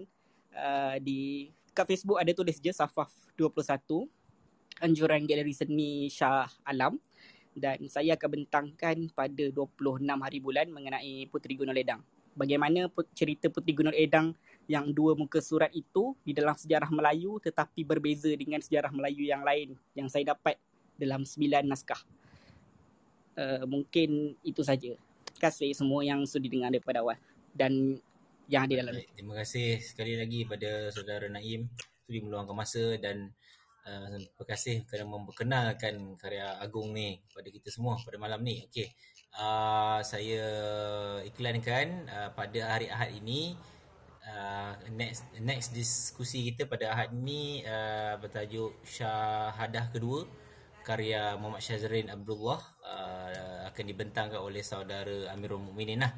[0.55, 4.05] uh, di kat Facebook ada tulis je Safaf 21
[4.81, 7.01] anjuran galeri seni Shah Alam
[7.53, 12.01] dan saya akan bentangkan pada 26 hari bulan mengenai Puteri Gunung Ledang.
[12.33, 14.33] Bagaimana cerita Puteri Gunung Ledang
[14.65, 19.45] yang dua muka surat itu di dalam sejarah Melayu tetapi berbeza dengan sejarah Melayu yang
[19.45, 20.57] lain yang saya dapat
[20.97, 22.01] dalam sembilan naskah.
[23.33, 24.93] Uh, mungkin itu saja.
[25.33, 27.17] Terima kasih semua yang sudah dengar daripada awal.
[27.53, 28.01] Dan
[28.49, 31.69] yang ada dalam Terima kasih sekali lagi pada saudara Naim
[32.03, 33.31] sudi meluangkan masa dan
[33.83, 38.63] Uh, terima kasih kerana memperkenalkan karya Agung ni kepada kita semua pada malam ni.
[38.71, 38.87] Okey.
[39.35, 40.45] Uh, saya
[41.27, 43.59] iklankan uh, pada hari Ahad ini
[44.23, 50.23] uh, next next diskusi kita pada Ahad ini uh, bertajuk Syahadah Kedua
[50.83, 56.13] karya Muhammad Syazrin Abdullah uh, akan dibentangkan oleh saudara Amirul Mukminin lah.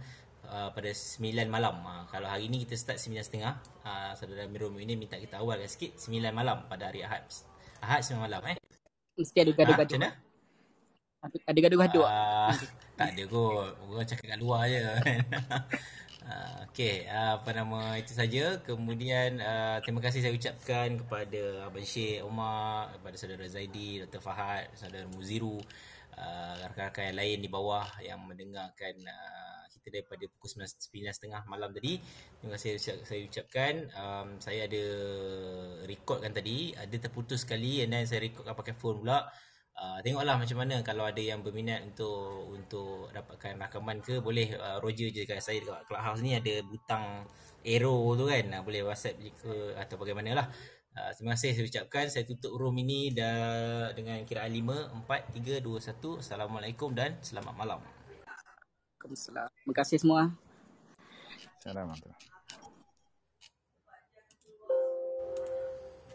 [0.45, 1.81] Uh, pada 9 malam.
[1.81, 5.97] Uh, kalau hari ni kita start 9.30, uh, saudara Amirul Mukminin minta kita awalkan sikit
[5.97, 7.25] 9 malam pada hari Ahad.
[7.83, 8.57] Ahad sembilan malam eh.
[9.15, 9.99] Mesti ada gaduh-gaduh.
[9.99, 10.11] Ha,
[11.25, 12.05] ada gaduh-gaduh.
[12.05, 12.51] Uh,
[12.99, 13.71] tak ada kot.
[13.87, 14.81] Orang cakap kat luar je.
[14.85, 17.07] uh, okay.
[17.09, 18.59] Uh, apa nama itu saja.
[18.61, 24.21] Kemudian uh, terima kasih saya ucapkan kepada Abang Syed Omar, kepada saudara Zaidi, Dr.
[24.21, 25.57] Fahad, saudara Muziru,
[26.19, 29.44] uh, rakan-rakan yang lain di bawah yang mendengarkan uh,
[29.85, 32.01] kita daripada pukul 9.30 malam tadi.
[32.41, 33.73] Terima kasih saya ucapkan.
[33.93, 34.83] Um, saya ada
[35.85, 36.73] rekodkan tadi.
[36.73, 39.29] Ada terputus sekali and then saya rekodkan pakai phone pula.
[39.75, 44.79] Uh, tengoklah macam mana kalau ada yang berminat untuk untuk dapatkan rakaman ke boleh uh,
[44.79, 47.27] Roger je kat saya dekat Clubhouse ni ada butang
[47.59, 50.47] arrow tu kan uh, boleh WhatsApp jika atau bagaimanalah
[50.95, 55.59] uh, terima kasih saya ucapkan saya tutup room ini dah dengan kiraan 5 4 3
[55.59, 57.94] 2 1 Assalamualaikum dan selamat malam
[59.05, 59.49] Waalaikumsalam.
[59.53, 60.33] Terima kasih semua.
[61.61, 62.24] Assalamualaikum.